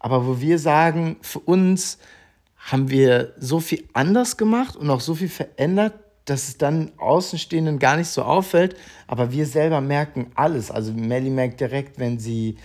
Aber 0.00 0.26
wo 0.26 0.40
wir 0.40 0.58
sagen, 0.58 1.16
für 1.20 1.38
uns 1.38 1.98
haben 2.70 2.90
wir 2.90 3.32
so 3.38 3.60
viel 3.60 3.84
anders 3.92 4.36
gemacht 4.36 4.76
und 4.76 4.90
auch 4.90 5.00
so 5.00 5.14
viel 5.14 5.28
verändert, 5.28 5.94
dass 6.24 6.48
es 6.48 6.58
dann 6.58 6.90
Außenstehenden 6.98 7.78
gar 7.78 7.96
nicht 7.96 8.08
so 8.08 8.22
auffällt. 8.22 8.76
Aber 9.06 9.30
wir 9.30 9.46
selber 9.46 9.80
merken 9.80 10.32
alles. 10.34 10.70
Also 10.72 10.92
Melly 10.92 11.30
merkt 11.30 11.60
direkt, 11.60 11.98
wenn 12.00 12.18
sie 12.18 12.56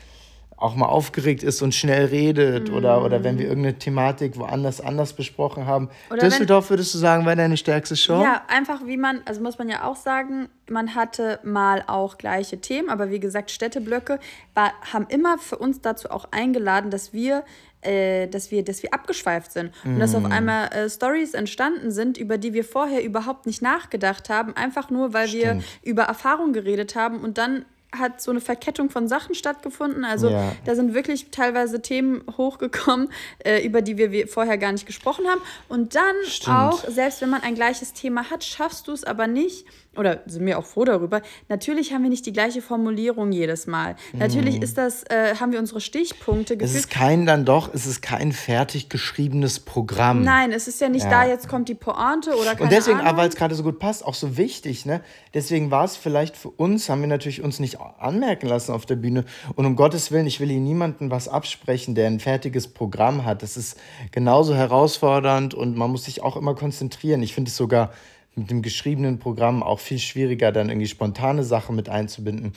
auch 0.57 0.75
mal 0.75 0.85
aufgeregt 0.87 1.41
ist 1.41 1.61
und 1.63 1.73
schnell 1.73 2.05
redet 2.05 2.69
oder, 2.69 3.03
oder 3.03 3.23
wenn 3.23 3.39
wir 3.39 3.47
irgendeine 3.47 3.79
Thematik 3.79 4.37
woanders 4.37 4.79
anders 4.79 5.13
besprochen 5.13 5.65
haben. 5.65 5.89
Oder 6.11 6.21
wenn- 6.21 6.29
Düsseldorf 6.29 6.69
würdest 6.69 6.93
du 6.93 6.99
sagen, 6.99 7.25
war 7.25 7.35
deine 7.35 7.57
stärkste 7.57 7.95
Show? 7.95 8.21
Ja, 8.21 8.43
einfach 8.47 8.85
wie 8.85 8.97
man, 8.97 9.21
also 9.25 9.41
muss 9.41 9.57
man 9.57 9.69
ja 9.69 9.83
auch 9.87 9.95
sagen, 9.95 10.49
man 10.69 10.93
hatte 10.93 11.39
mal 11.43 11.83
auch 11.87 12.19
gleiche 12.19 12.61
Themen, 12.61 12.89
aber 12.91 13.09
wie 13.09 13.19
gesagt, 13.19 13.49
Städteblöcke 13.49 14.19
war, 14.53 14.71
haben 14.93 15.07
immer 15.09 15.39
für 15.39 15.57
uns 15.57 15.81
dazu 15.81 16.11
auch 16.11 16.25
eingeladen, 16.31 16.91
dass 16.91 17.11
wir, 17.11 17.43
äh, 17.81 18.27
dass 18.27 18.51
wir, 18.51 18.63
dass 18.63 18.83
wir 18.83 18.93
abgeschweift 18.93 19.51
sind 19.51 19.71
und 19.83 19.99
dass 19.99 20.13
auf 20.15 20.25
einmal 20.25 20.67
äh, 20.67 20.89
Stories 20.89 21.33
entstanden 21.33 21.91
sind, 21.91 22.17
über 22.17 22.37
die 22.37 22.53
wir 22.53 22.63
vorher 22.63 23.03
überhaupt 23.03 23.45
nicht 23.45 23.61
nachgedacht 23.61 24.29
haben, 24.29 24.55
einfach 24.55 24.89
nur, 24.89 25.13
weil 25.13 25.31
wir 25.31 25.45
Stimmt. 25.47 25.63
über 25.83 26.03
Erfahrung 26.03 26.53
geredet 26.53 26.95
haben 26.95 27.19
und 27.21 27.37
dann 27.37 27.65
hat 27.93 28.21
so 28.21 28.31
eine 28.31 28.39
Verkettung 28.39 28.89
von 28.89 29.09
Sachen 29.09 29.35
stattgefunden. 29.35 30.05
Also 30.05 30.29
Ja. 30.29 30.53
da 30.63 30.75
sind 30.75 30.93
wirklich 30.93 31.29
teilweise 31.29 31.81
Themen 31.81 32.23
hochgekommen, 32.37 33.09
äh, 33.39 33.65
über 33.65 33.81
die 33.81 33.97
wir, 33.97 34.11
wir 34.13 34.29
vorher 34.29 34.57
gar 34.57 34.71
nicht 34.71 34.85
gesprochen 34.85 35.25
haben. 35.27 35.41
Und 35.67 35.93
dann 35.95 36.15
Stimmt. 36.25 36.55
auch, 36.55 36.83
selbst 36.87 37.21
wenn 37.21 37.29
man 37.29 37.43
ein 37.43 37.53
gleiches 37.53 37.91
Thema 37.91 38.29
hat, 38.29 38.45
schaffst 38.45 38.87
du 38.87 38.93
es 38.93 39.03
aber 39.03 39.27
nicht, 39.27 39.65
oder 39.97 40.21
sind 40.25 40.45
wir 40.45 40.57
auch 40.57 40.65
froh 40.65 40.85
darüber, 40.85 41.21
natürlich 41.49 41.91
haben 41.93 42.03
wir 42.03 42.09
nicht 42.09 42.25
die 42.25 42.31
gleiche 42.31 42.61
Formulierung 42.61 43.31
jedes 43.33 43.67
Mal. 43.67 43.95
Natürlich 44.13 44.61
ist 44.61 44.77
das, 44.77 45.03
äh, 45.09 45.35
haben 45.39 45.51
wir 45.51 45.59
unsere 45.59 45.81
Stichpunkte 45.81 46.53
Es 46.53 46.59
gefühlt. 46.59 46.79
ist 46.85 46.89
kein 46.89 47.25
dann 47.25 47.43
doch, 47.43 47.73
es 47.73 47.85
ist 47.85 48.01
kein 48.01 48.31
fertig 48.31 48.87
geschriebenes 48.87 49.59
Programm. 49.59 50.23
Nein, 50.23 50.53
es 50.53 50.67
ist 50.69 50.79
ja 50.79 50.87
nicht 50.87 51.03
Ja. 51.03 51.09
da, 51.09 51.27
jetzt 51.27 51.49
kommt 51.49 51.67
die 51.67 51.75
Pointe 51.75 52.35
oder 52.35 52.51
keine 52.51 52.63
Und 52.63 52.71
deswegen, 52.71 52.99
Ahnung. 52.99 53.07
aber 53.09 53.17
weil 53.23 53.29
es 53.29 53.35
gerade 53.35 53.53
so 53.53 53.63
gut 53.63 53.79
passt, 53.79 54.05
auch 54.05 54.13
so 54.13 54.37
wichtig, 54.37 54.85
ne? 54.85 55.01
Deswegen 55.33 55.71
war 55.71 55.83
es 55.83 55.97
vielleicht 55.97 56.37
für 56.37 56.49
uns, 56.49 56.87
haben 56.89 57.01
wir 57.01 57.07
natürlich 57.07 57.41
uns 57.41 57.59
nicht 57.59 57.79
anmerken 57.99 58.47
lassen 58.47 58.71
auf 58.71 58.85
der 58.85 58.95
Bühne. 58.95 59.25
Und 59.55 59.65
um 59.65 59.75
Gottes 59.75 60.11
Willen, 60.11 60.25
ich 60.27 60.39
will 60.39 60.47
hier 60.49 60.59
niemandem 60.61 61.11
was 61.11 61.27
absprechen, 61.27 61.95
der 61.95 62.07
ein 62.07 62.19
fertiges 62.21 62.69
Programm 62.69 63.25
hat. 63.25 63.43
Das 63.43 63.57
ist 63.57 63.77
genauso 64.11 64.55
herausfordernd 64.55 65.53
und 65.53 65.75
man 65.75 65.91
muss 65.91 66.05
sich 66.05 66.21
auch 66.23 66.37
immer 66.37 66.55
konzentrieren. 66.55 67.21
Ich 67.23 67.33
finde 67.33 67.49
es 67.49 67.57
sogar 67.57 67.91
mit 68.35 68.49
dem 68.49 68.61
geschriebenen 68.61 69.19
Programm 69.19 69.63
auch 69.63 69.79
viel 69.79 69.99
schwieriger, 69.99 70.51
dann 70.51 70.69
irgendwie 70.69 70.87
spontane 70.87 71.43
Sachen 71.43 71.75
mit 71.75 71.89
einzubinden. 71.89 72.53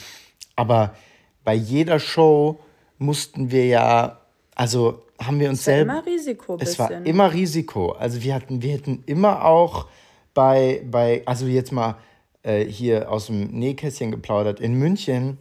Aber 0.57 0.95
bei 1.43 1.55
jeder 1.55 1.99
Show 1.99 2.61
mussten 2.99 3.51
wir 3.51 3.67
ja, 3.67 4.21
also 4.55 5.03
haben 5.21 5.41
wir 5.41 5.49
uns 5.49 5.61
es 5.61 5.67
war 5.67 5.75
selber. 5.75 5.93
immer 5.93 6.07
Risiko. 6.07 6.59
Es 6.61 6.79
war 6.79 6.89
bisschen. 6.89 7.07
immer 7.07 7.33
Risiko. 7.33 7.93
Also 7.93 8.23
wir 8.23 8.35
hatten, 8.35 8.63
wir 8.63 8.73
hätten 8.73 9.03
immer 9.07 9.45
auch 9.45 9.87
bei, 10.33 10.83
bei 10.91 11.23
also 11.27 11.47
jetzt 11.47 11.73
mal 11.73 11.97
äh, 12.43 12.65
hier 12.65 13.11
aus 13.11 13.27
dem 13.27 13.47
Nähkästchen 13.49 14.11
geplaudert, 14.11 14.61
in 14.61 14.75
München 14.75 15.39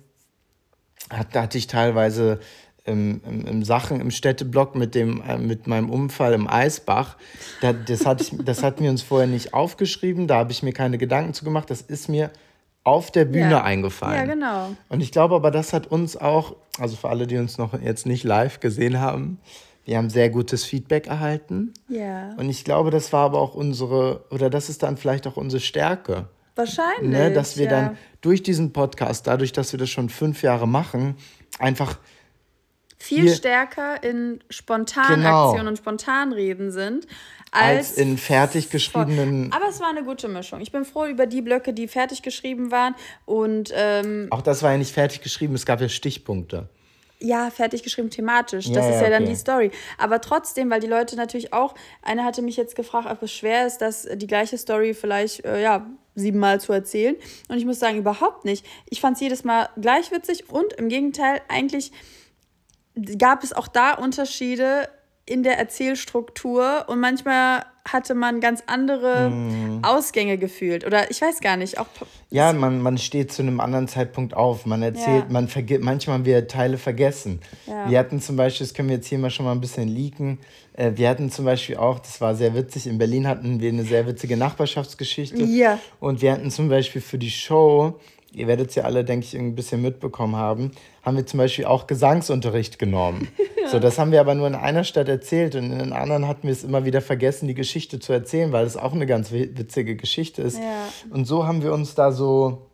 hat, 1.10 1.36
da 1.36 1.44
hatte 1.44 1.58
ich 1.58 1.68
teilweise 1.68 2.40
im, 2.86 3.22
im, 3.28 3.46
im 3.46 3.64
Sachen 3.64 4.02
im 4.02 4.12
Städteblock 4.12 4.76
mit, 4.76 4.94
dem, 4.96 5.22
äh, 5.22 5.38
mit 5.38 5.68
meinem 5.68 5.90
Unfall 5.90 6.34
im 6.34 6.48
Eisbach. 6.48 7.18
Da, 7.62 7.74
das, 7.74 8.06
hat 8.06 8.22
ich, 8.22 8.34
das 8.44 8.62
hatten 8.62 8.84
wir 8.84 8.90
uns 8.90 9.02
vorher 9.02 9.28
nicht 9.28 9.54
aufgeschrieben, 9.54 10.28
da 10.28 10.38
habe 10.38 10.52
ich 10.52 10.64
mir 10.64 10.74
keine 10.74 10.98
Gedanken 10.98 11.34
zu 11.34 11.46
gemacht. 11.46 11.70
Das 11.70 11.82
ist 11.82 12.10
mir 12.10 12.32
auf 12.84 13.12
der 13.12 13.26
Bühne 13.26 13.52
Ja. 13.52 13.64
eingefallen. 13.64 14.28
Ja, 14.28 14.34
genau. 14.34 14.76
Und 14.90 15.02
ich 15.02 15.12
glaube 15.12 15.36
aber, 15.36 15.52
das 15.52 15.72
hat 15.72 15.88
uns 15.88 16.18
auch, 16.18 16.56
also 16.78 16.98
für 16.98 17.10
alle, 17.10 17.28
die 17.28 17.38
uns 17.38 17.58
noch 17.58 17.80
jetzt 17.82 18.06
nicht 18.06 18.26
live 18.26 18.60
gesehen 18.60 19.00
haben, 19.00 19.40
wir 19.86 19.98
haben 19.98 20.10
sehr 20.10 20.30
gutes 20.30 20.64
Feedback 20.64 21.08
erhalten. 21.08 21.74
Ja. 21.90 22.34
Und 22.38 22.50
ich 22.50 22.64
glaube, 22.64 22.90
das 22.90 23.12
war 23.14 23.26
aber 23.26 23.40
auch 23.40 23.54
unsere, 23.54 24.26
oder 24.30 24.50
das 24.50 24.70
ist 24.70 24.84
dann 24.84 24.98
vielleicht 24.98 25.28
auch 25.28 25.38
unsere 25.38 25.62
Stärke. 25.62 26.28
Wahrscheinlich. 26.56 27.10
Ne? 27.10 27.32
Dass 27.32 27.58
wir 27.58 27.66
ja. 27.66 27.72
dann 27.72 27.98
durch 28.22 28.44
diesen 28.44 28.72
Podcast, 28.74 29.28
dadurch, 29.28 29.52
dass 29.52 29.72
wir 29.74 29.80
das 29.80 29.90
schon 29.90 30.10
fünf 30.10 30.44
Jahre 30.44 30.68
machen, 30.68 31.16
einfach 31.60 31.98
viel 33.04 33.24
hier- 33.24 33.36
stärker 33.36 34.02
in 34.04 34.40
Spontanaktionen 34.50 35.68
und 35.68 35.78
Spontanreden 35.78 36.72
sind, 36.72 37.06
als, 37.52 37.90
als 37.90 37.98
in 37.98 38.18
fertig 38.18 38.70
geschriebenen. 38.70 39.52
Aber 39.54 39.68
es 39.70 39.80
war 39.80 39.90
eine 39.90 40.04
gute 40.04 40.28
Mischung. 40.28 40.62
Ich 40.62 40.72
bin 40.72 40.86
froh 40.86 41.06
über 41.06 41.26
die 41.28 41.42
Blöcke, 41.42 41.74
die 41.74 41.88
fertig 41.88 42.22
geschrieben 42.22 42.72
waren 42.72 42.96
und 43.26 43.72
ähm, 43.76 44.28
Auch 44.32 44.42
das 44.42 44.64
war 44.64 44.72
ja 44.72 44.78
nicht 44.78 44.94
fertig 44.94 45.22
geschrieben, 45.22 45.54
es 45.56 45.66
gab 45.66 45.82
ja 45.82 45.90
Stichpunkte. 45.90 46.70
ja, 47.20 47.50
fertig 47.52 47.84
geschrieben 47.84 48.10
thematisch. 48.10 48.68
Ja, 48.68 48.76
Das 48.76 48.86
ist 48.88 48.96
ja, 48.96 49.04
ja 49.04 49.10
dann 49.10 49.24
okay. 49.24 49.32
die 49.34 49.38
Story. 49.38 49.72
Aber 49.98 50.20
trotzdem, 50.22 50.70
weil 50.70 50.80
die 50.82 50.88
Leute 50.88 51.16
natürlich 51.16 51.54
auch, 51.54 51.74
einer 52.02 52.24
hatte 52.26 52.42
mich 52.42 52.58
jetzt 52.58 52.76
gefragt, 52.76 53.08
ob 53.10 53.22
es 53.24 53.32
schwer 53.32 53.68
ist, 53.68 53.78
dass 53.80 54.08
die 54.16 54.28
gleiche 54.28 54.58
Story 54.58 54.94
vielleicht, 54.94 55.46
äh, 55.46 55.62
ja, 55.62 55.86
siebenmal 56.16 56.60
zu 56.60 56.74
erzählen. 56.74 57.16
Und 57.50 57.58
ich 57.58 57.66
muss 57.66 57.80
sagen, 57.80 57.98
überhaupt 57.98 58.46
nicht. 58.46 58.66
Ich 58.90 59.00
fand 59.02 59.16
es 59.16 59.22
jedes 59.22 59.44
Mal 59.44 59.70
gleich 59.82 60.12
witzig 60.12 60.50
und 60.50 60.72
im 60.74 60.88
Gegenteil, 60.90 61.42
eigentlich 61.50 61.92
gab 63.18 63.44
es 63.44 63.54
auch 63.54 63.68
da 63.68 63.94
Unterschiede 63.94 64.88
in 65.26 65.42
der 65.44 65.58
Erzählstruktur 65.58 66.86
und 66.88 67.00
manchmal 67.00 67.64
hatte 67.90 68.14
man 68.14 68.40
ganz 68.40 68.64
andere 68.68 69.30
Mhm. 69.30 69.80
Ausgänge 69.84 70.38
gefühlt. 70.38 70.86
Oder 70.86 71.12
ich 71.12 71.22
weiß 71.22 71.40
gar 71.42 71.58
nicht, 71.58 71.80
auch 71.80 71.88
Ja, 72.30 72.54
man, 72.54 72.82
man 72.82 72.98
steht 72.98 73.32
zu 73.34 73.42
einem 73.42 73.60
anderen 73.60 73.88
Zeitpunkt 73.90 74.34
auf. 74.34 74.66
Man 74.66 74.82
erzählt, 74.82 75.26
Ja. 75.26 75.30
man 75.30 75.48
vergisst, 75.50 75.82
manchmal 75.82 76.16
haben 76.18 76.26
wir 76.26 76.48
Teile 76.48 76.78
vergessen. 76.78 77.42
Ja. 77.68 77.90
Wir 77.90 78.00
hatten 78.00 78.22
zum 78.22 78.36
Beispiel, 78.38 78.66
das 78.68 78.74
können 78.74 78.88
wir 78.90 78.96
jetzt 78.98 79.08
hier 79.08 79.18
mal 79.20 79.30
schon 79.30 79.46
mal 79.46 79.52
ein 79.52 79.60
bisschen 79.62 79.88
leaken. 79.90 80.40
Äh, 80.74 80.92
wir 80.96 81.10
hatten 81.10 81.30
zum 81.30 81.44
Beispiel 81.46 81.76
auch, 81.78 82.00
das 82.00 82.20
war 82.22 82.36
sehr 82.36 82.56
witzig, 82.56 82.88
in 82.88 82.98
Berlin 82.98 83.28
hatten 83.28 83.60
wir 83.60 83.70
eine 83.70 83.84
sehr 83.84 84.08
witzige 84.08 84.38
Nachbarschaftsgeschichte. 84.38 85.44
Ja. 85.44 85.78
Und 86.00 86.22
wir 86.22 86.32
hatten 86.34 86.52
zum 86.52 86.70
Beispiel 86.70 87.02
für 87.02 87.18
die 87.18 87.32
Show, 87.32 88.00
ihr 88.34 88.48
werdet 88.48 88.70
es 88.70 88.76
ja 88.76 88.84
alle, 88.84 89.04
denke 89.04 89.26
ich, 89.26 89.38
ein 89.38 89.56
bisschen 89.56 89.82
mitbekommen 89.82 90.36
haben, 90.36 90.72
haben 91.04 91.18
wir 91.18 91.26
zum 91.26 91.38
Beispiel 91.38 91.66
auch 91.66 91.88
Gesangsunterricht 91.88 92.80
genommen. 92.80 93.28
So, 93.72 93.80
das 93.80 93.98
haben 93.98 94.12
wir 94.12 94.20
aber 94.20 94.36
nur 94.36 94.46
in 94.46 94.56
einer 94.56 94.84
Stadt 94.84 95.08
erzählt 95.08 95.56
und 95.56 95.72
in 95.72 95.80
den 95.80 95.94
anderen 95.94 96.28
hatten 96.28 96.44
wir 96.44 96.52
es 96.52 96.66
immer 96.66 96.84
wieder 96.84 97.00
vergessen, 97.02 97.48
die 97.48 97.54
Geschichte 97.54 97.98
zu 97.98 98.12
erzählen, 98.12 98.52
weil 98.52 98.66
es 98.66 98.76
auch 98.76 98.92
eine 98.92 99.06
ganz 99.06 99.32
wi- 99.32 99.52
witzige 99.58 99.96
Geschichte 99.96 100.42
ist. 100.42 100.58
Ja. 100.58 100.90
Und 101.10 101.26
so 101.26 101.48
haben 101.48 101.64
wir 101.64 101.72
uns 101.72 101.96
da 101.96 102.12
so 102.12 102.68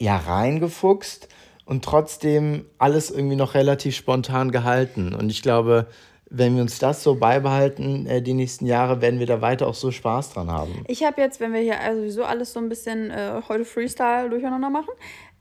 ja 0.00 0.16
reingefuchst 0.16 1.28
und 1.66 1.84
trotzdem 1.84 2.64
alles 2.78 3.10
irgendwie 3.10 3.36
noch 3.36 3.52
relativ 3.54 3.94
spontan 3.94 4.50
gehalten. 4.50 5.14
Und 5.14 5.30
ich 5.30 5.42
glaube, 5.42 5.86
wenn 6.34 6.54
wir 6.56 6.62
uns 6.62 6.78
das 6.78 7.02
so 7.02 7.14
beibehalten, 7.14 8.06
äh, 8.06 8.22
die 8.22 8.32
nächsten 8.32 8.64
Jahre, 8.64 9.02
werden 9.02 9.20
wir 9.20 9.26
da 9.26 9.42
weiter 9.42 9.66
auch 9.66 9.74
so 9.74 9.90
Spaß 9.90 10.32
dran 10.32 10.50
haben. 10.50 10.82
Ich 10.88 11.04
habe 11.04 11.20
jetzt, 11.20 11.40
wenn 11.40 11.52
wir 11.52 11.60
hier 11.60 11.78
also 11.80 12.00
sowieso 12.00 12.24
alles 12.24 12.52
so 12.54 12.58
ein 12.60 12.70
bisschen 12.70 13.10
äh, 13.10 13.42
heute 13.48 13.66
Freestyle 13.66 14.30
durcheinander 14.30 14.70
machen, 14.70 14.88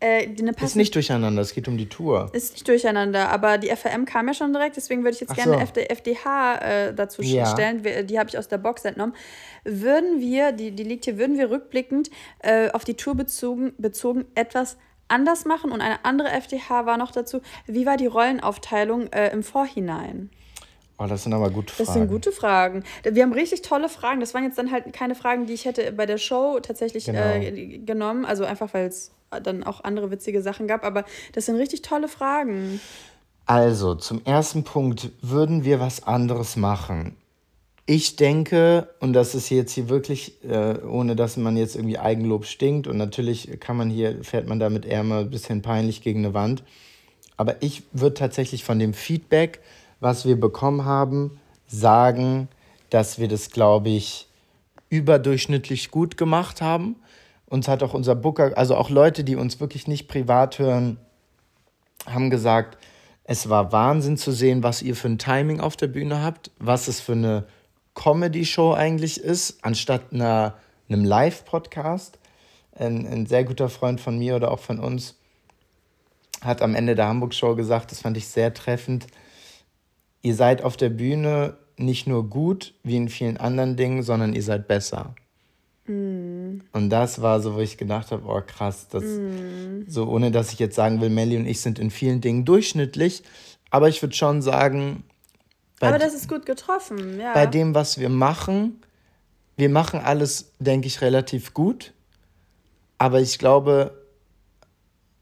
äh, 0.03 0.25
Ist 0.61 0.75
nicht 0.75 0.93
durcheinander, 0.95 1.41
es 1.43 1.53
geht 1.53 1.67
um 1.67 1.77
die 1.77 1.87
Tour. 1.87 2.29
ist 2.33 2.53
nicht 2.53 2.67
durcheinander, 2.67 3.29
aber 3.29 3.57
die 3.59 3.69
FAM 3.69 4.05
kam 4.05 4.27
ja 4.27 4.33
schon 4.33 4.51
direkt, 4.51 4.75
deswegen 4.75 5.03
würde 5.03 5.13
ich 5.13 5.21
jetzt 5.21 5.29
Ach 5.31 5.35
gerne 5.35 5.53
so. 5.53 5.59
FD, 5.59 5.89
FDH 5.91 6.55
äh, 6.57 6.93
dazu 6.95 7.21
Ja. 7.21 7.45
stellen. 7.45 7.83
Wir- 7.83 8.03
Die 8.03 8.17
habe 8.19 8.27
ich 8.27 8.37
aus 8.37 8.47
der 8.47 8.57
Box 8.57 8.83
entnommen. 8.83 9.13
Würden 9.63 10.19
wir, 10.19 10.51
die, 10.51 10.71
die 10.71 10.83
liegt 10.83 11.05
hier, 11.05 11.17
würden 11.19 11.37
wir 11.37 11.51
rückblickend 11.51 12.09
äh, 12.39 12.69
auf 12.71 12.83
die 12.83 12.95
Tour 12.95 13.15
bezogen, 13.15 13.73
bezogen 13.77 14.25
etwas 14.35 14.75
anders 15.07 15.45
machen? 15.45 15.71
Und 15.71 15.81
eine 15.81 16.03
andere 16.03 16.31
FDH 16.31 16.85
war 16.87 16.97
noch 16.97 17.11
dazu, 17.11 17.39
wie 17.67 17.85
war 17.85 17.95
die 17.95 18.07
Rollenaufteilung 18.07 19.11
äh, 19.13 19.31
im 19.31 19.43
Vorhinein? 19.43 20.31
Oh, 21.01 21.07
das 21.07 21.23
sind 21.23 21.33
aber 21.33 21.49
gute 21.49 21.73
Fragen. 21.73 21.85
Das 21.85 21.93
sind 21.95 22.07
gute 22.09 22.31
Fragen. 22.31 22.83
Wir 23.03 23.23
haben 23.23 23.33
richtig 23.33 23.63
tolle 23.63 23.89
Fragen. 23.89 24.19
Das 24.19 24.33
waren 24.35 24.43
jetzt 24.43 24.57
dann 24.57 24.71
halt 24.71 24.93
keine 24.93 25.15
Fragen, 25.15 25.47
die 25.47 25.53
ich 25.53 25.65
hätte 25.65 25.91
bei 25.93 26.05
der 26.05 26.19
Show 26.19 26.59
tatsächlich 26.61 27.05
Genau. 27.05 27.19
äh, 27.19 27.79
genommen. 27.79 28.23
Also 28.25 28.45
einfach, 28.45 28.73
weil 28.73 28.85
es 28.87 29.11
dann 29.43 29.63
auch 29.63 29.83
andere 29.83 30.11
witzige 30.11 30.41
Sachen 30.43 30.67
gab. 30.67 30.83
Aber 30.83 31.05
das 31.33 31.47
sind 31.47 31.55
richtig 31.55 31.81
tolle 31.81 32.07
Fragen. 32.07 32.79
Also, 33.47 33.95
zum 33.95 34.23
ersten 34.25 34.63
Punkt, 34.63 35.09
würden 35.21 35.65
wir 35.65 35.79
was 35.79 36.03
anderes 36.03 36.55
machen? 36.55 37.15
Ich 37.87 38.15
denke, 38.15 38.87
und 38.99 39.13
das 39.13 39.33
ist 39.33 39.49
jetzt 39.49 39.71
hier 39.73 39.89
wirklich, 39.89 40.43
äh, 40.43 40.77
ohne 40.87 41.15
dass 41.15 41.35
man 41.35 41.57
jetzt 41.57 41.75
irgendwie 41.75 41.97
Eigenlob 41.97 42.45
stinkt, 42.45 42.85
und 42.85 42.97
natürlich 42.97 43.59
kann 43.59 43.75
man 43.75 43.89
hier, 43.89 44.23
fährt 44.23 44.47
man 44.47 44.59
da 44.59 44.69
mit 44.69 44.85
Ärmel 44.85 45.21
ein 45.21 45.29
bisschen 45.31 45.63
peinlich 45.63 46.01
gegen 46.01 46.19
eine 46.23 46.35
Wand. 46.35 46.63
Aber 47.37 47.55
ich 47.61 47.81
würde 47.91 48.13
tatsächlich 48.13 48.63
von 48.63 48.77
dem 48.77 48.93
Feedback, 48.93 49.61
was 50.01 50.25
wir 50.25 50.37
bekommen 50.37 50.83
haben, 50.83 51.39
sagen, 51.67 52.49
dass 52.89 53.19
wir 53.19 53.29
das, 53.29 53.51
glaube 53.51 53.89
ich, 53.89 54.27
überdurchschnittlich 54.89 55.91
gut 55.91 56.17
gemacht 56.17 56.61
haben. 56.61 56.97
Uns 57.45 57.69
hat 57.69 57.81
auch 57.83 57.93
unser 57.93 58.15
Booker, 58.15 58.57
also 58.57 58.75
auch 58.75 58.89
Leute, 58.89 59.23
die 59.23 59.37
uns 59.37 59.61
wirklich 59.61 59.87
nicht 59.87 60.09
privat 60.09 60.59
hören, 60.59 60.97
haben 62.05 62.29
gesagt, 62.29 62.77
es 63.23 63.47
war 63.47 63.71
Wahnsinn 63.71 64.17
zu 64.17 64.31
sehen, 64.31 64.63
was 64.63 64.81
ihr 64.81 64.95
für 64.95 65.07
ein 65.07 65.19
Timing 65.19 65.61
auf 65.61 65.77
der 65.77 65.87
Bühne 65.87 66.21
habt, 66.21 66.51
was 66.59 66.87
es 66.89 66.99
für 66.99 67.13
eine 67.13 67.45
Comedy-Show 67.93 68.73
eigentlich 68.73 69.21
ist, 69.21 69.63
anstatt 69.63 70.11
einer, 70.11 70.55
einem 70.89 71.05
Live-Podcast. 71.05 72.19
Ein, 72.73 73.05
ein 73.05 73.25
sehr 73.27 73.43
guter 73.43 73.69
Freund 73.69 74.01
von 74.01 74.17
mir 74.17 74.35
oder 74.35 74.51
auch 74.51 74.59
von 74.59 74.79
uns 74.79 75.15
hat 76.41 76.61
am 76.61 76.73
Ende 76.73 76.95
der 76.95 77.07
Hamburg-Show 77.07 77.55
gesagt, 77.55 77.91
das 77.91 78.01
fand 78.01 78.17
ich 78.17 78.27
sehr 78.27 78.53
treffend, 78.53 79.07
ihr 80.21 80.35
seid 80.35 80.63
auf 80.63 80.77
der 80.77 80.89
Bühne 80.89 81.57
nicht 81.77 82.07
nur 82.07 82.29
gut 82.29 82.73
wie 82.83 82.95
in 82.95 83.09
vielen 83.09 83.37
anderen 83.37 83.75
Dingen, 83.75 84.03
sondern 84.03 84.33
ihr 84.33 84.43
seid 84.43 84.67
besser. 84.67 85.15
Und 85.87 86.89
das 86.89 87.21
war 87.21 87.41
so, 87.41 87.55
wo 87.55 87.59
ich 87.59 87.77
gedacht 87.77 88.11
habe, 88.11 88.23
oh 88.25 88.41
krass, 88.45 88.87
das 88.87 89.03
so 89.87 90.07
ohne 90.07 90.31
dass 90.31 90.53
ich 90.53 90.59
jetzt 90.59 90.75
sagen 90.75 91.01
will, 91.01 91.09
Melly 91.09 91.37
und 91.37 91.45
ich 91.45 91.59
sind 91.59 91.79
in 91.79 91.89
vielen 91.89 92.21
Dingen 92.21 92.45
durchschnittlich, 92.45 93.23
aber 93.71 93.89
ich 93.89 94.01
würde 94.01 94.15
schon 94.15 94.41
sagen, 94.41 95.03
Aber 95.79 95.97
das 95.97 96.13
ist 96.13 96.29
gut 96.29 96.45
getroffen, 96.45 97.19
ja. 97.19 97.33
bei 97.33 97.45
dem, 97.45 97.73
was 97.73 97.99
wir 97.99 98.09
machen, 98.09 98.81
wir 99.57 99.69
machen 99.69 99.99
alles, 99.99 100.53
denke 100.59 100.87
ich, 100.87 101.01
relativ 101.01 101.53
gut, 101.53 101.93
aber 102.97 103.19
ich 103.19 103.39
glaube, 103.39 104.05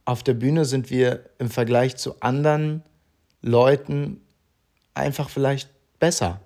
auf 0.05 0.23
der 0.23 0.33
Bühne 0.33 0.65
sind 0.65 0.89
wir 0.89 1.29
im 1.39 1.49
Vergleich 1.49 1.95
zu 1.95 2.19
anderen 2.21 2.83
Leuten 3.41 4.21
einfach 4.99 5.29
vielleicht 5.29 5.69
besser. 5.99 6.39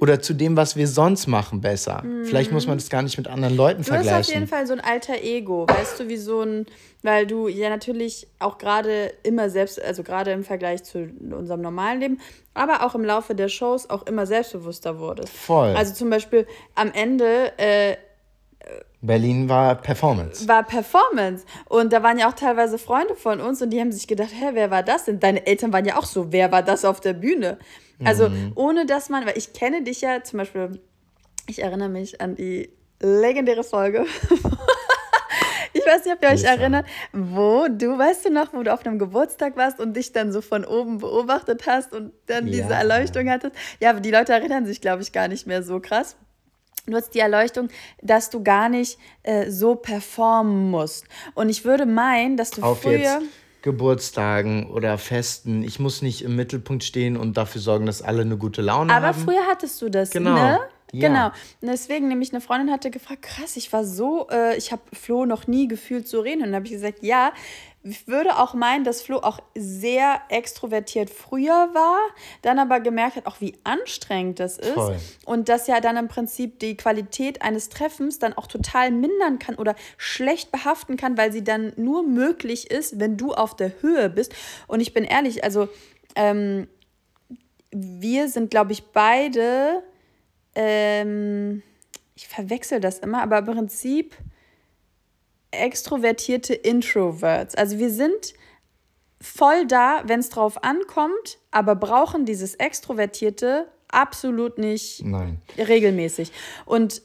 Oder 0.00 0.20
zu 0.22 0.32
dem, 0.32 0.56
was 0.56 0.74
wir 0.74 0.88
sonst 0.88 1.26
machen, 1.26 1.60
besser. 1.60 2.02
Vielleicht 2.24 2.52
muss 2.52 2.66
man 2.66 2.78
das 2.78 2.88
gar 2.88 3.02
nicht 3.02 3.18
mit 3.18 3.28
anderen 3.28 3.54
Leuten 3.54 3.82
Du 3.82 3.90
hast 3.90 3.96
vergleichen. 4.04 4.20
auf 4.20 4.28
jeden 4.34 4.46
Fall 4.46 4.66
so 4.66 4.72
ein 4.72 4.80
alter 4.80 5.22
Ego, 5.22 5.66
weißt 5.68 6.00
du, 6.00 6.08
wie 6.08 6.16
so 6.16 6.40
ein, 6.40 6.64
weil 7.02 7.26
du 7.26 7.48
ja 7.48 7.68
natürlich 7.68 8.28
auch 8.38 8.56
gerade 8.56 9.12
immer 9.24 9.50
selbst, 9.50 9.82
also 9.82 10.02
gerade 10.02 10.30
im 10.32 10.42
Vergleich 10.42 10.84
zu 10.84 11.10
unserem 11.30 11.60
normalen 11.60 12.00
Leben, 12.00 12.20
aber 12.54 12.82
auch 12.86 12.94
im 12.94 13.04
Laufe 13.04 13.34
der 13.34 13.48
Shows 13.48 13.90
auch 13.90 14.06
immer 14.06 14.24
selbstbewusster 14.24 14.98
wurdest. 14.98 15.34
Voll. 15.34 15.74
Also 15.76 15.92
zum 15.92 16.08
Beispiel 16.08 16.46
am 16.74 16.90
Ende 16.92 17.52
äh, 17.58 17.96
Berlin 19.00 19.48
war 19.48 19.76
Performance. 19.76 20.48
war 20.48 20.64
Performance 20.64 21.44
und 21.68 21.92
da 21.92 22.02
waren 22.02 22.18
ja 22.18 22.28
auch 22.28 22.32
teilweise 22.34 22.78
Freunde 22.78 23.14
von 23.14 23.40
uns 23.40 23.62
und 23.62 23.70
die 23.70 23.80
haben 23.80 23.92
sich 23.92 24.08
gedacht, 24.08 24.30
hä, 24.32 24.50
wer 24.54 24.70
war 24.70 24.82
das 24.82 25.04
denn? 25.04 25.20
Deine 25.20 25.46
Eltern 25.46 25.72
waren 25.72 25.84
ja 25.84 25.96
auch 25.98 26.04
so, 26.06 26.32
wer 26.32 26.50
war 26.50 26.62
das 26.62 26.84
auf 26.84 27.00
der 27.00 27.12
Bühne? 27.12 27.58
Also 28.04 28.28
Mhm. 28.28 28.52
ohne 28.56 28.86
dass 28.86 29.08
man, 29.08 29.24
weil 29.26 29.38
ich 29.38 29.52
kenne 29.52 29.82
dich 29.82 30.00
ja 30.00 30.22
zum 30.24 30.38
Beispiel, 30.38 30.80
ich 31.46 31.62
erinnere 31.62 31.88
mich 31.88 32.20
an 32.20 32.34
die 32.36 32.70
legendäre 33.00 33.62
Folge. 33.64 34.04
Ich 35.74 35.84
weiß 35.86 36.04
nicht, 36.06 36.14
ob 36.14 36.22
ihr 36.22 36.28
euch 36.30 36.40
Lisa. 36.40 36.48
erinnert, 36.54 36.86
wo 37.12 37.66
du, 37.68 37.96
weißt 37.98 38.24
du 38.24 38.30
noch, 38.30 38.52
wo 38.52 38.62
du 38.62 38.72
auf 38.72 38.84
einem 38.84 38.98
Geburtstag 38.98 39.56
warst 39.56 39.78
und 39.80 39.94
dich 39.96 40.12
dann 40.12 40.32
so 40.32 40.40
von 40.40 40.64
oben 40.64 40.98
beobachtet 40.98 41.66
hast 41.66 41.92
und 41.94 42.12
dann 42.26 42.46
diese 42.46 42.70
Ja. 42.70 42.78
Erleuchtung 42.80 43.28
hattest. 43.30 43.54
Ja, 43.78 43.90
aber 43.90 44.00
die 44.00 44.10
Leute 44.10 44.32
erinnern 44.32 44.66
sich, 44.66 44.80
glaube 44.80 45.02
ich, 45.02 45.12
gar 45.12 45.28
nicht 45.28 45.46
mehr 45.46 45.62
so 45.62 45.78
krass. 45.78 46.16
Du 46.90 46.96
hast 46.96 47.10
die 47.14 47.20
Erleuchtung, 47.20 47.68
dass 48.02 48.30
du 48.30 48.42
gar 48.42 48.68
nicht 48.68 48.98
äh, 49.22 49.50
so 49.50 49.74
performen 49.74 50.70
musst. 50.70 51.04
Und 51.34 51.48
ich 51.48 51.64
würde 51.64 51.86
meinen, 51.86 52.36
dass 52.36 52.50
du 52.50 52.62
Auf 52.62 52.82
früher. 52.82 52.98
jetzt 52.98 53.22
Geburtstagen 53.62 54.70
oder 54.70 54.98
Festen. 54.98 55.62
Ich 55.62 55.78
muss 55.78 56.02
nicht 56.02 56.22
im 56.22 56.36
Mittelpunkt 56.36 56.84
stehen 56.84 57.16
und 57.16 57.36
dafür 57.36 57.60
sorgen, 57.60 57.86
dass 57.86 58.02
alle 58.02 58.22
eine 58.22 58.36
gute 58.36 58.62
Laune 58.62 58.92
Aber 58.92 59.08
haben. 59.08 59.18
früher 59.18 59.46
hattest 59.48 59.80
du 59.82 59.88
das, 59.88 60.10
Genau. 60.10 60.34
ne? 60.34 60.60
Ja. 60.92 61.08
Genau. 61.08 61.30
Deswegen 61.60 62.08
nämlich 62.08 62.32
eine 62.32 62.40
Freundin 62.40 62.70
hatte 62.72 62.90
gefragt, 62.90 63.20
krass, 63.22 63.56
ich 63.58 63.70
war 63.74 63.84
so, 63.84 64.26
äh, 64.30 64.56
ich 64.56 64.72
habe 64.72 64.80
Flo 64.94 65.26
noch 65.26 65.46
nie 65.46 65.68
gefühlt 65.68 66.08
so 66.08 66.20
reden. 66.20 66.38
Und 66.40 66.46
dann 66.46 66.54
habe 66.56 66.66
ich 66.66 66.72
gesagt, 66.72 67.02
ja, 67.02 67.32
ich 67.88 68.08
würde 68.08 68.38
auch 68.38 68.54
meinen, 68.54 68.84
dass 68.84 69.02
Flo 69.02 69.18
auch 69.18 69.40
sehr 69.54 70.20
extrovertiert 70.28 71.10
früher 71.10 71.70
war, 71.72 71.98
dann 72.42 72.58
aber 72.58 72.80
gemerkt 72.80 73.16
hat, 73.16 73.26
auch 73.26 73.40
wie 73.40 73.56
anstrengend 73.64 74.40
das 74.40 74.58
ist. 74.58 74.72
Voll. 74.72 74.96
Und 75.24 75.48
dass 75.48 75.66
ja 75.66 75.80
dann 75.80 75.96
im 75.96 76.08
Prinzip 76.08 76.58
die 76.60 76.76
Qualität 76.76 77.42
eines 77.42 77.68
Treffens 77.68 78.18
dann 78.18 78.32
auch 78.34 78.46
total 78.46 78.90
mindern 78.90 79.38
kann 79.38 79.54
oder 79.54 79.74
schlecht 79.96 80.52
behaften 80.52 80.96
kann, 80.96 81.16
weil 81.16 81.32
sie 81.32 81.44
dann 81.44 81.72
nur 81.76 82.02
möglich 82.02 82.70
ist, 82.70 83.00
wenn 83.00 83.16
du 83.16 83.32
auf 83.32 83.56
der 83.56 83.72
Höhe 83.80 84.10
bist. 84.10 84.34
Und 84.66 84.80
ich 84.80 84.92
bin 84.94 85.04
ehrlich, 85.04 85.44
also 85.44 85.68
ähm, 86.14 86.68
wir 87.70 88.28
sind, 88.28 88.50
glaube 88.50 88.72
ich, 88.72 88.84
beide 88.92 89.82
ähm, 90.54 91.62
ich 92.18 92.26
verwechsel 92.26 92.80
das 92.80 92.98
immer, 92.98 93.22
aber 93.22 93.38
im 93.38 93.46
Prinzip 93.46 94.16
extrovertierte 95.50 96.54
Introverts. 96.54 97.54
Also 97.54 97.78
wir 97.78 97.90
sind 97.90 98.34
voll 99.20 99.66
da, 99.66 100.02
wenn 100.04 100.20
es 100.20 100.28
drauf 100.28 100.62
ankommt, 100.62 101.38
aber 101.50 101.74
brauchen 101.74 102.24
dieses 102.24 102.54
Extrovertierte 102.54 103.68
absolut 103.88 104.58
nicht 104.58 105.04
Nein. 105.04 105.40
regelmäßig. 105.56 106.32
Und 106.66 107.02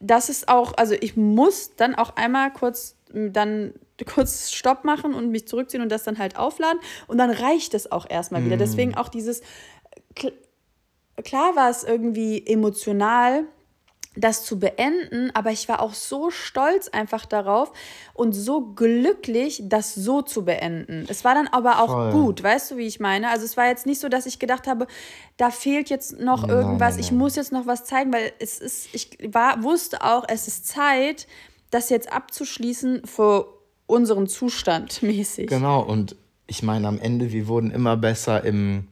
das 0.00 0.28
ist 0.28 0.48
auch, 0.48 0.74
also 0.76 0.94
ich 1.00 1.16
muss 1.16 1.74
dann 1.76 1.94
auch 1.94 2.16
einmal 2.16 2.52
kurz 2.52 2.94
dann 3.12 3.72
kurz 4.06 4.52
Stopp 4.52 4.84
machen 4.84 5.14
und 5.14 5.30
mich 5.30 5.48
zurückziehen 5.48 5.82
und 5.82 5.90
das 5.90 6.04
dann 6.04 6.18
halt 6.18 6.36
aufladen 6.36 6.78
und 7.06 7.18
dann 7.18 7.30
reicht 7.30 7.74
es 7.74 7.90
auch 7.90 8.08
erstmal 8.08 8.42
mm. 8.42 8.44
wieder. 8.44 8.56
Deswegen 8.58 8.94
auch 8.94 9.08
dieses 9.08 9.40
klar 11.24 11.56
war 11.56 11.70
es 11.70 11.84
irgendwie 11.84 12.46
emotional, 12.46 13.44
das 14.20 14.44
zu 14.44 14.58
beenden, 14.58 15.30
aber 15.34 15.50
ich 15.50 15.68
war 15.68 15.80
auch 15.80 15.94
so 15.94 16.30
stolz 16.30 16.88
einfach 16.88 17.26
darauf 17.26 17.72
und 18.14 18.32
so 18.32 18.60
glücklich, 18.60 19.62
das 19.64 19.94
so 19.94 20.22
zu 20.22 20.44
beenden. 20.44 21.06
Es 21.08 21.24
war 21.24 21.34
dann 21.34 21.48
aber 21.48 21.80
auch 21.80 21.90
Voll. 21.90 22.12
gut, 22.12 22.42
weißt 22.42 22.72
du, 22.72 22.76
wie 22.76 22.86
ich 22.86 23.00
meine? 23.00 23.30
Also 23.30 23.44
es 23.44 23.56
war 23.56 23.66
jetzt 23.66 23.86
nicht 23.86 24.00
so, 24.00 24.08
dass 24.08 24.26
ich 24.26 24.38
gedacht 24.38 24.66
habe, 24.66 24.86
da 25.36 25.50
fehlt 25.50 25.90
jetzt 25.90 26.18
noch 26.18 26.42
nein, 26.42 26.50
irgendwas, 26.50 26.78
nein, 26.80 26.90
nein. 26.90 27.00
ich 27.00 27.12
muss 27.12 27.36
jetzt 27.36 27.52
noch 27.52 27.66
was 27.66 27.84
zeigen, 27.84 28.12
weil 28.12 28.32
es 28.40 28.58
ist, 28.58 28.88
ich 28.92 29.18
war, 29.32 29.62
wusste 29.62 30.02
auch, 30.02 30.24
es 30.28 30.48
ist 30.48 30.66
Zeit, 30.66 31.26
das 31.70 31.90
jetzt 31.90 32.12
abzuschließen 32.12 33.02
für 33.04 33.46
unseren 33.86 34.26
Zustand 34.26 35.02
mäßig. 35.02 35.48
Genau, 35.48 35.80
und 35.82 36.16
ich 36.46 36.62
meine, 36.62 36.88
am 36.88 36.98
Ende, 36.98 37.30
wir 37.30 37.46
wurden 37.46 37.70
immer 37.70 37.96
besser 37.96 38.42
im 38.44 38.88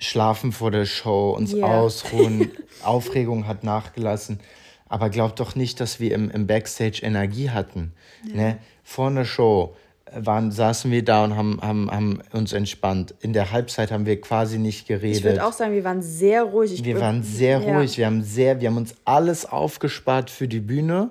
Schlafen 0.00 0.50
vor 0.50 0.70
der 0.70 0.86
Show, 0.86 1.30
uns 1.30 1.54
yeah. 1.54 1.66
ausruhen, 1.66 2.50
Aufregung 2.82 3.46
hat 3.46 3.64
nachgelassen. 3.64 4.40
Aber 4.88 5.08
glaubt 5.08 5.38
doch 5.38 5.54
nicht, 5.54 5.78
dass 5.78 6.00
wir 6.00 6.12
im, 6.14 6.30
im 6.30 6.46
Backstage 6.46 7.00
Energie 7.02 7.50
hatten. 7.50 7.92
Ja. 8.26 8.34
Ne? 8.34 8.58
Vor 8.82 9.06
einer 9.06 9.24
Show 9.24 9.76
waren, 10.12 10.50
saßen 10.50 10.90
wir 10.90 11.04
da 11.04 11.22
und 11.24 11.36
haben, 11.36 11.60
haben, 11.62 11.90
haben 11.90 12.18
uns 12.32 12.52
entspannt. 12.52 13.14
In 13.20 13.32
der 13.32 13.52
Halbzeit 13.52 13.92
haben 13.92 14.06
wir 14.06 14.20
quasi 14.20 14.58
nicht 14.58 14.88
geredet. 14.88 15.18
Ich 15.18 15.24
würde 15.24 15.44
auch 15.44 15.52
sagen, 15.52 15.72
wir 15.74 15.84
waren 15.84 16.02
sehr 16.02 16.42
ruhig. 16.42 16.72
Ich 16.72 16.84
wir 16.84 16.98
waren 16.98 17.22
sehr 17.22 17.58
ruhig. 17.58 17.92
Ja. 17.92 17.98
Wir, 17.98 18.06
haben 18.06 18.22
sehr, 18.22 18.60
wir 18.60 18.68
haben 18.68 18.76
uns 18.78 18.96
alles 19.04 19.46
aufgespart 19.46 20.30
für 20.30 20.48
die 20.48 20.60
Bühne 20.60 21.10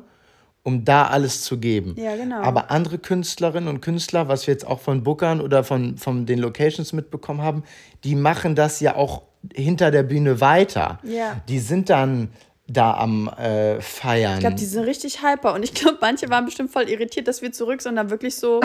um 0.70 0.86
da 0.86 1.08
alles 1.08 1.42
zu 1.42 1.58
geben. 1.58 1.96
Ja, 1.98 2.16
genau. 2.16 2.42
Aber 2.42 2.70
andere 2.70 3.00
Künstlerinnen 3.00 3.68
und 3.68 3.82
Künstler, 3.82 4.28
was 4.28 4.46
wir 4.46 4.54
jetzt 4.54 4.68
auch 4.68 4.80
von 4.80 5.04
Bookern 5.04 5.42
oder 5.42 5.64
von, 5.64 5.98
von 5.98 6.28
den 6.28 6.38
Locations 6.38 6.94
mitbekommen 6.94 7.42
haben, 7.42 7.64
die 8.04 8.16
machen 8.16 8.54
das 8.54 8.80
ja 8.80 8.96
auch 8.96 9.24
hinter 9.54 9.90
der 9.90 10.04
Bühne 10.04 10.42
weiter. 10.42 11.00
Ja. 11.04 11.42
Die 11.48 11.58
sind 11.58 11.90
dann 11.90 12.30
da 12.68 12.94
am 12.94 13.30
äh, 13.30 13.82
Feiern. 13.82 14.36
Ich 14.36 14.40
glaube, 14.42 14.58
die 14.58 14.66
sind 14.66 14.84
richtig 14.84 15.24
hyper. 15.24 15.56
Und 15.56 15.64
ich 15.64 15.74
glaube, 15.74 15.98
manche 16.02 16.30
waren 16.30 16.46
bestimmt 16.46 16.72
voll 16.72 16.88
irritiert, 16.88 17.28
dass 17.28 17.42
wir 17.42 17.52
zurück 17.52 17.82
sind 17.82 17.96
dann 17.96 18.12
wirklich 18.12 18.36
so 18.36 18.62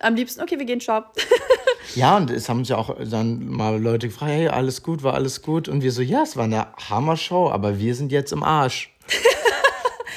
am 0.00 0.16
liebsten, 0.16 0.42
okay, 0.42 0.58
wir 0.58 0.66
gehen 0.66 0.80
shop. 0.80 1.12
ja, 1.94 2.16
und 2.16 2.32
es 2.32 2.48
haben 2.48 2.64
sich 2.64 2.74
auch 2.74 2.96
dann 2.98 3.46
mal 3.46 3.80
Leute 3.80 4.08
gefragt, 4.08 4.32
hey, 4.32 4.48
alles 4.48 4.82
gut, 4.82 5.04
war 5.04 5.14
alles 5.14 5.40
gut? 5.40 5.68
Und 5.68 5.84
wir 5.84 5.92
so, 5.92 6.02
ja, 6.02 6.22
es 6.22 6.36
war 6.36 6.44
eine 6.44 6.66
Hammer-Show, 6.90 7.48
aber 7.48 7.78
wir 7.78 7.94
sind 7.94 8.10
jetzt 8.10 8.32
im 8.32 8.42
Arsch. 8.42 8.90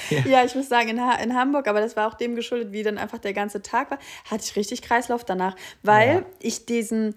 Ja. 0.10 0.20
ja, 0.26 0.44
ich 0.46 0.56
muss 0.56 0.70
sagen, 0.70 0.90
in, 0.90 1.02
ha 1.02 1.16
in 1.16 1.36
Hamburg, 1.36 1.68
aber 1.68 1.82
das 1.82 1.96
war 1.96 2.08
auch 2.08 2.14
dem 2.14 2.36
geschuldet, 2.36 2.72
wie 2.72 2.84
dann 2.84 2.98
einfach 2.98 3.20
der 3.20 3.34
ganze 3.34 3.62
Tag 3.62 3.92
war, 3.92 4.00
hatte 4.30 4.44
ich 4.44 4.56
richtig 4.56 4.82
Kreislauf 4.82 5.26
danach, 5.26 5.56
weil 5.84 6.10
ja. 6.10 6.26
ich 6.39 6.65
diesen 6.65 7.15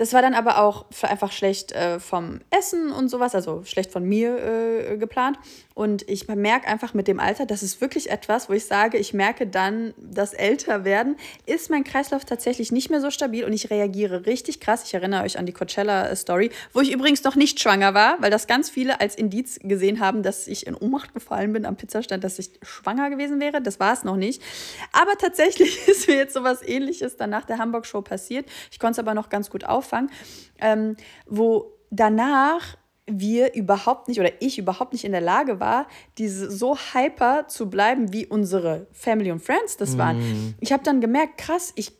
das 0.00 0.14
war 0.14 0.22
dann 0.22 0.32
aber 0.32 0.62
auch 0.62 0.86
einfach 1.02 1.30
schlecht 1.30 1.72
äh, 1.72 2.00
vom 2.00 2.40
Essen 2.48 2.90
und 2.90 3.10
sowas, 3.10 3.34
also 3.34 3.64
schlecht 3.64 3.92
von 3.92 4.02
mir 4.02 4.38
äh, 4.38 4.96
geplant. 4.96 5.38
Und 5.80 6.06
ich 6.10 6.28
merke 6.28 6.68
einfach 6.68 6.92
mit 6.92 7.08
dem 7.08 7.18
Alter, 7.18 7.46
das 7.46 7.62
ist 7.62 7.80
wirklich 7.80 8.10
etwas, 8.10 8.50
wo 8.50 8.52
ich 8.52 8.66
sage, 8.66 8.98
ich 8.98 9.14
merke 9.14 9.46
dann, 9.46 9.94
das 9.96 10.34
Älterwerden, 10.34 11.16
ist 11.46 11.70
mein 11.70 11.84
Kreislauf 11.84 12.26
tatsächlich 12.26 12.70
nicht 12.70 12.90
mehr 12.90 13.00
so 13.00 13.10
stabil 13.10 13.44
und 13.44 13.54
ich 13.54 13.70
reagiere 13.70 14.26
richtig 14.26 14.60
krass. 14.60 14.82
Ich 14.84 14.92
erinnere 14.92 15.22
euch 15.22 15.38
an 15.38 15.46
die 15.46 15.54
Coachella-Story, 15.54 16.50
wo 16.74 16.80
ich 16.80 16.92
übrigens 16.92 17.24
noch 17.24 17.34
nicht 17.34 17.60
schwanger 17.60 17.94
war, 17.94 18.20
weil 18.20 18.30
das 18.30 18.46
ganz 18.46 18.68
viele 18.68 19.00
als 19.00 19.14
Indiz 19.14 19.58
gesehen 19.62 20.00
haben, 20.00 20.22
dass 20.22 20.48
ich 20.48 20.66
in 20.66 20.74
Ohnmacht 20.74 21.14
gefallen 21.14 21.54
bin 21.54 21.64
am 21.64 21.76
Pizzastand, 21.76 22.24
dass 22.24 22.38
ich 22.38 22.50
schwanger 22.60 23.08
gewesen 23.08 23.40
wäre. 23.40 23.62
Das 23.62 23.80
war 23.80 23.94
es 23.94 24.04
noch 24.04 24.16
nicht. 24.16 24.42
Aber 24.92 25.12
tatsächlich 25.18 25.78
ist 25.88 26.08
mir 26.08 26.16
jetzt 26.16 26.34
sowas 26.34 26.60
ähnliches 26.62 27.16
dann 27.16 27.30
nach 27.30 27.46
der 27.46 27.56
Hamburg-Show 27.56 28.02
passiert. 28.02 28.46
Ich 28.70 28.78
konnte 28.78 28.92
es 28.92 28.98
aber 28.98 29.14
noch 29.14 29.30
ganz 29.30 29.48
gut 29.48 29.64
auf 29.64 29.90
Anfang, 29.90 30.10
ähm, 30.60 30.96
wo 31.26 31.72
danach 31.90 32.76
wir 33.18 33.54
überhaupt 33.54 34.08
nicht 34.08 34.20
oder 34.20 34.30
ich 34.40 34.58
überhaupt 34.58 34.92
nicht 34.92 35.04
in 35.04 35.12
der 35.12 35.20
Lage 35.20 35.60
war, 35.60 35.86
diese 36.18 36.50
so 36.50 36.76
hyper 36.76 37.48
zu 37.48 37.70
bleiben, 37.70 38.12
wie 38.12 38.26
unsere 38.26 38.86
Family 38.92 39.30
und 39.30 39.40
Friends 39.40 39.76
das 39.76 39.98
waren. 39.98 40.18
Mm. 40.18 40.54
Ich 40.60 40.72
habe 40.72 40.82
dann 40.82 41.00
gemerkt, 41.00 41.38
krass, 41.38 41.72
ich, 41.76 41.92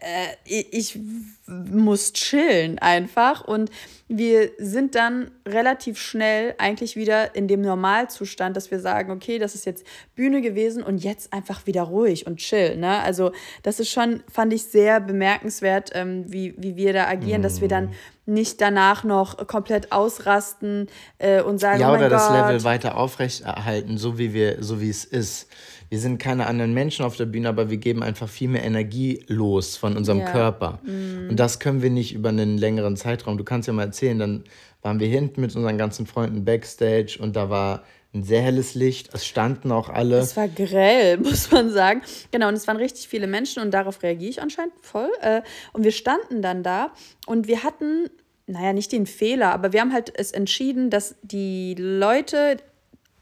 äh, 0.00 0.62
ich 0.70 0.98
muss 1.46 2.12
chillen 2.12 2.78
einfach 2.78 3.44
und 3.44 3.70
wir 4.08 4.50
sind 4.58 4.94
dann 4.94 5.30
relativ 5.46 5.98
schnell 5.98 6.54
eigentlich 6.58 6.94
wieder 6.94 7.34
in 7.34 7.48
dem 7.48 7.60
Normalzustand, 7.60 8.56
dass 8.56 8.70
wir 8.70 8.78
sagen, 8.78 9.10
okay, 9.10 9.38
das 9.38 9.54
ist 9.54 9.66
jetzt 9.66 9.84
Bühne 10.14 10.42
gewesen 10.42 10.82
und 10.82 10.98
jetzt 10.98 11.32
einfach 11.32 11.66
wieder 11.66 11.82
ruhig 11.82 12.26
und 12.26 12.36
chill. 12.36 12.76
Ne? 12.76 13.00
Also 13.00 13.32
das 13.62 13.80
ist 13.80 13.90
schon, 13.90 14.22
fand 14.30 14.52
ich 14.52 14.64
sehr 14.64 15.00
bemerkenswert, 15.00 15.90
ähm, 15.94 16.24
wie, 16.28 16.54
wie 16.56 16.76
wir 16.76 16.92
da 16.92 17.06
agieren, 17.08 17.40
mm. 17.40 17.44
dass 17.44 17.60
wir 17.60 17.68
dann 17.68 17.86
mm. 17.86 18.32
nicht 18.32 18.60
danach 18.60 19.02
noch 19.02 19.46
komplett 19.48 19.90
ausrasten 19.90 20.88
äh, 21.18 21.42
und 21.42 21.58
sagen, 21.58 21.80
ja, 21.80 21.90
oh 21.90 21.96
oder 21.96 22.08
das 22.08 22.30
Level 22.30 22.62
weiter 22.62 22.96
aufrechterhalten, 22.96 23.98
so 23.98 24.18
wie 24.18 24.32
wir, 24.32 24.62
so 24.62 24.80
wie 24.80 24.90
es 24.90 25.04
ist 25.04 25.48
wir 25.88 25.98
sind 25.98 26.18
keine 26.18 26.46
anderen 26.46 26.74
Menschen 26.74 27.04
auf 27.04 27.16
der 27.16 27.26
Bühne, 27.26 27.48
aber 27.48 27.70
wir 27.70 27.76
geben 27.76 28.02
einfach 28.02 28.28
viel 28.28 28.48
mehr 28.48 28.64
Energie 28.64 29.24
los 29.28 29.76
von 29.76 29.96
unserem 29.96 30.20
ja. 30.20 30.30
Körper. 30.30 30.80
Mhm. 30.82 31.30
Und 31.30 31.36
das 31.36 31.60
können 31.60 31.82
wir 31.82 31.90
nicht 31.90 32.14
über 32.14 32.30
einen 32.30 32.58
längeren 32.58 32.96
Zeitraum. 32.96 33.38
Du 33.38 33.44
kannst 33.44 33.68
ja 33.68 33.72
mal 33.72 33.84
erzählen, 33.84 34.18
dann 34.18 34.44
waren 34.82 35.00
wir 35.00 35.08
hinten 35.08 35.40
mit 35.40 35.54
unseren 35.54 35.78
ganzen 35.78 36.06
Freunden 36.06 36.44
backstage 36.44 37.18
und 37.20 37.36
da 37.36 37.50
war 37.50 37.84
ein 38.14 38.22
sehr 38.24 38.40
helles 38.40 38.74
Licht. 38.74 39.10
Es 39.12 39.26
standen 39.26 39.70
auch 39.70 39.88
alle. 39.88 40.18
Es 40.18 40.36
war 40.36 40.48
grell, 40.48 41.18
muss 41.22 41.50
man 41.50 41.70
sagen. 41.70 42.02
Genau, 42.32 42.48
und 42.48 42.54
es 42.54 42.66
waren 42.66 42.76
richtig 42.76 43.08
viele 43.08 43.26
Menschen 43.26 43.62
und 43.62 43.72
darauf 43.72 44.02
reagiere 44.02 44.30
ich 44.30 44.42
anscheinend 44.42 44.74
voll. 44.80 45.10
Äh, 45.20 45.42
und 45.72 45.84
wir 45.84 45.92
standen 45.92 46.42
dann 46.42 46.62
da 46.62 46.92
und 47.26 47.46
wir 47.46 47.62
hatten, 47.62 48.10
naja, 48.46 48.72
nicht 48.72 48.92
den 48.92 49.06
Fehler, 49.06 49.52
aber 49.52 49.72
wir 49.72 49.80
haben 49.80 49.92
halt 49.92 50.12
es 50.18 50.32
entschieden, 50.32 50.90
dass 50.90 51.16
die 51.22 51.74
Leute 51.78 52.56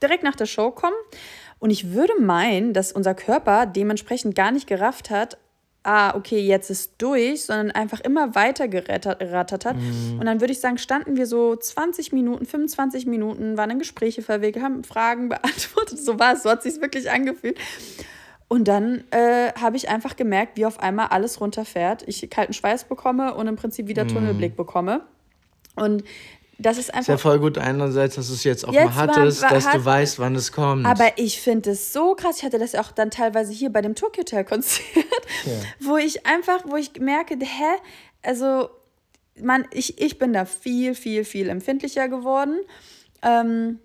direkt 0.03 0.23
nach 0.23 0.37
der 0.37 0.47
Show 0.47 0.71
kommen 0.71 0.97
und 1.65 1.71
ich 1.71 1.95
würde 1.95 2.21
meinen, 2.21 2.75
dass 2.75 2.93
unser 2.93 3.15
Körper 3.15 3.65
dementsprechend 3.65 4.35
gar 4.35 4.51
nicht 4.51 4.67
gerafft 4.67 5.09
hat, 5.09 5.39
ah, 5.83 6.15
okay, 6.15 6.39
jetzt 6.39 6.69
ist 6.69 6.97
durch, 6.99 7.47
sondern 7.47 7.71
einfach 7.71 8.01
immer 8.01 8.35
weiter 8.35 8.69
gerattert 8.69 9.65
hat. 9.65 9.75
Mhm. 9.75 10.19
Und 10.21 10.27
dann 10.27 10.43
würde 10.43 10.53
ich 10.53 10.61
sagen, 10.61 10.77
standen 10.77 11.17
wir 11.17 11.27
so 11.27 11.57
20 11.57 12.13
Minuten, 12.13 12.45
25 12.45 13.07
Minuten, 13.07 13.57
waren 13.57 13.71
in 13.71 13.79
Gespräche 13.79 14.21
verwickelt, 14.21 14.63
haben 14.63 14.85
Fragen 14.85 15.29
beantwortet. 15.31 15.99
So 15.99 16.19
war 16.19 16.35
es, 16.35 16.43
so 16.43 16.51
hat 16.51 16.67
es 16.67 16.75
sich 16.75 16.83
wirklich 16.83 17.11
angefühlt. 17.11 17.59
Und 18.49 18.69
dann 18.69 19.05
äh, 19.11 19.51
habe 19.59 19.79
ich 19.79 19.89
einfach 19.89 20.17
gemerkt, 20.17 20.59
wie 20.59 20.67
auf 20.67 20.81
einmal 20.81 21.07
alles 21.07 21.41
runterfährt. 21.41 22.05
Ich 22.07 22.29
kalten 22.29 22.53
Schweiß 22.53 22.85
bekomme 22.85 23.33
und 23.33 23.47
im 23.47 23.57
Prinzip 23.57 23.89
wieder 23.89 24.05
mhm. 24.05 24.09
Tunnelblick 24.09 24.55
bekomme. 24.55 25.01
Und 25.77 26.05
das 26.59 26.79
ist 26.79 26.91
einfach. 26.91 27.01
Ist 27.01 27.09
ja 27.09 27.17
voll 27.19 27.39
gut 27.39 27.59
einerseits, 27.59 28.15
dass 28.17 28.29
du 28.29 28.35
es 28.35 28.45
jetzt 28.45 28.67
auch 28.67 28.73
jetzt 28.73 28.85
mal 28.85 28.95
hattest, 28.95 29.43
war, 29.43 29.51
war, 29.51 29.57
dass 29.57 29.67
hat, 29.67 29.75
du 29.75 29.85
weißt, 29.85 30.19
wann 30.19 30.35
es 30.35 30.53
kommt. 30.53 30.87
Aber 30.87 31.13
ich 31.17 31.41
finde 31.41 31.71
es 31.71 31.93
so 31.93 32.15
krass. 32.15 32.39
Ich 32.39 32.45
hatte 32.45 32.59
das 32.59 32.75
auch 32.75 32.93
dann 32.93 33.11
teilweise 33.11 33.53
hier 33.53 33.71
bei 33.71 33.83
dem 33.83 33.95
Tokyo 33.95 34.21
Hotel 34.21 34.45
Konzert, 34.45 34.87
ja. 35.45 35.53
wo 35.81 35.97
ich 35.97 36.27
einfach, 36.27 36.65
wo 36.67 36.77
ich 36.77 36.99
merke, 37.01 37.37
hä, 37.39 37.77
also 38.23 38.71
man, 39.41 39.67
ich, 39.73 40.01
ich 40.01 40.19
bin 40.19 40.33
da 40.33 40.45
viel, 40.45 40.95
viel, 40.95 41.25
viel 41.25 41.49
empfindlicher 41.49 42.09
geworden. 42.09 42.61
Ähm, 43.23 43.81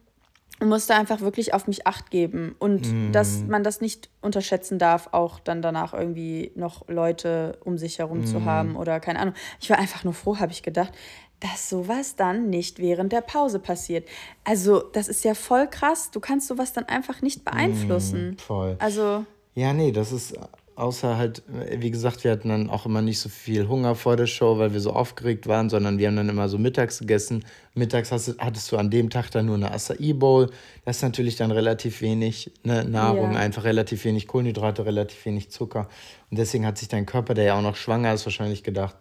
und 0.59 0.69
musste 0.69 0.95
einfach 0.95 1.21
wirklich 1.21 1.53
auf 1.53 1.67
mich 1.67 1.87
acht 1.87 2.11
geben 2.11 2.55
und 2.59 2.91
mm. 2.91 3.11
dass 3.11 3.43
man 3.47 3.63
das 3.63 3.81
nicht 3.81 4.09
unterschätzen 4.21 4.77
darf, 4.77 5.09
auch 5.11 5.39
dann 5.39 5.61
danach 5.61 5.93
irgendwie 5.93 6.51
noch 6.55 6.87
Leute 6.87 7.57
um 7.63 7.77
sich 7.77 7.99
herum 7.99 8.21
mm. 8.21 8.25
zu 8.25 8.45
haben 8.45 8.75
oder 8.75 8.99
keine 8.99 9.19
Ahnung. 9.19 9.35
Ich 9.61 9.69
war 9.69 9.79
einfach 9.79 10.03
nur 10.03 10.13
froh, 10.13 10.37
habe 10.39 10.51
ich 10.51 10.63
gedacht, 10.63 10.91
dass 11.39 11.69
sowas 11.69 12.15
dann 12.15 12.49
nicht 12.49 12.79
während 12.79 13.13
der 13.13 13.21
Pause 13.21 13.59
passiert. 13.59 14.07
Also, 14.43 14.79
das 14.79 15.07
ist 15.07 15.23
ja 15.23 15.33
voll 15.33 15.67
krass. 15.67 16.11
Du 16.11 16.19
kannst 16.19 16.47
sowas 16.47 16.73
dann 16.73 16.85
einfach 16.85 17.21
nicht 17.21 17.45
beeinflussen. 17.45 18.31
Mm, 18.31 18.37
voll. 18.37 18.75
Also. 18.79 19.25
Ja, 19.55 19.73
nee, 19.73 19.91
das 19.91 20.11
ist 20.11 20.37
außer 20.79 21.17
halt, 21.17 21.43
wie 21.77 21.91
gesagt, 21.91 22.23
wir 22.23 22.31
hatten 22.31 22.49
dann 22.49 22.69
auch 22.69 22.85
immer 22.85 23.01
nicht 23.01 23.19
so 23.19 23.29
viel 23.29 23.67
Hunger 23.67 23.95
vor 23.95 24.15
der 24.15 24.27
Show, 24.27 24.57
weil 24.57 24.73
wir 24.73 24.79
so 24.79 24.93
aufgeregt 24.93 25.47
waren, 25.47 25.69
sondern 25.69 25.97
wir 25.97 26.07
haben 26.07 26.15
dann 26.15 26.29
immer 26.29 26.47
so 26.47 26.57
mittags 26.57 26.99
gegessen. 26.99 27.43
Mittags 27.75 28.11
hast, 28.11 28.35
hattest 28.39 28.71
du 28.71 28.77
an 28.77 28.89
dem 28.89 29.09
Tag 29.09 29.29
dann 29.31 29.45
nur 29.45 29.55
eine 29.55 29.71
Acai 29.71 30.13
Bowl. 30.13 30.49
Das 30.85 30.97
ist 30.97 31.03
natürlich 31.03 31.35
dann 31.35 31.51
relativ 31.51 32.01
wenig 32.01 32.51
ne, 32.63 32.83
Nahrung, 32.83 33.33
ja. 33.33 33.39
einfach 33.39 33.63
relativ 33.63 34.03
wenig 34.05 34.27
Kohlenhydrate, 34.27 34.85
relativ 34.85 35.25
wenig 35.25 35.51
Zucker. 35.51 35.87
Und 36.29 36.37
deswegen 36.37 36.65
hat 36.65 36.77
sich 36.77 36.87
dein 36.87 37.05
Körper, 37.05 37.33
der 37.33 37.45
ja 37.45 37.57
auch 37.57 37.61
noch 37.61 37.75
schwanger 37.75 38.13
ist, 38.13 38.25
wahrscheinlich 38.25 38.63
gedacht, 38.63 38.95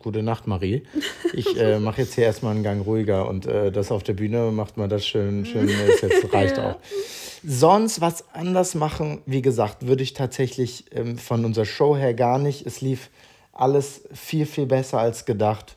gute 0.00 0.22
Nacht, 0.22 0.46
Marie. 0.46 0.82
Ich 1.32 1.58
äh, 1.58 1.78
mache 1.80 2.02
jetzt 2.02 2.14
hier 2.14 2.24
erstmal 2.24 2.54
einen 2.54 2.62
Gang 2.62 2.84
ruhiger 2.84 3.28
und 3.28 3.46
äh, 3.46 3.72
das 3.72 3.90
auf 3.90 4.02
der 4.02 4.14
Bühne 4.14 4.50
macht 4.50 4.76
man 4.76 4.88
das 4.88 5.06
schön, 5.06 5.46
schön, 5.46 5.68
ist 5.88 6.02
jetzt 6.02 6.32
reicht 6.32 6.56
ja. 6.56 6.72
auch. 6.72 6.76
Sonst 7.42 8.00
was 8.00 8.28
anders 8.34 8.74
machen, 8.74 9.22
wie 9.24 9.40
gesagt, 9.40 9.86
würde 9.86 10.02
ich 10.02 10.12
tatsächlich 10.12 10.84
ähm, 10.92 11.16
von 11.16 11.44
unserer 11.44 11.64
Show 11.64 11.96
her 11.96 12.12
gar 12.12 12.38
nicht. 12.38 12.66
Es 12.66 12.80
lief 12.80 13.08
alles 13.52 14.02
viel, 14.12 14.46
viel 14.46 14.66
besser 14.66 14.98
als 14.98 15.24
gedacht. 15.24 15.76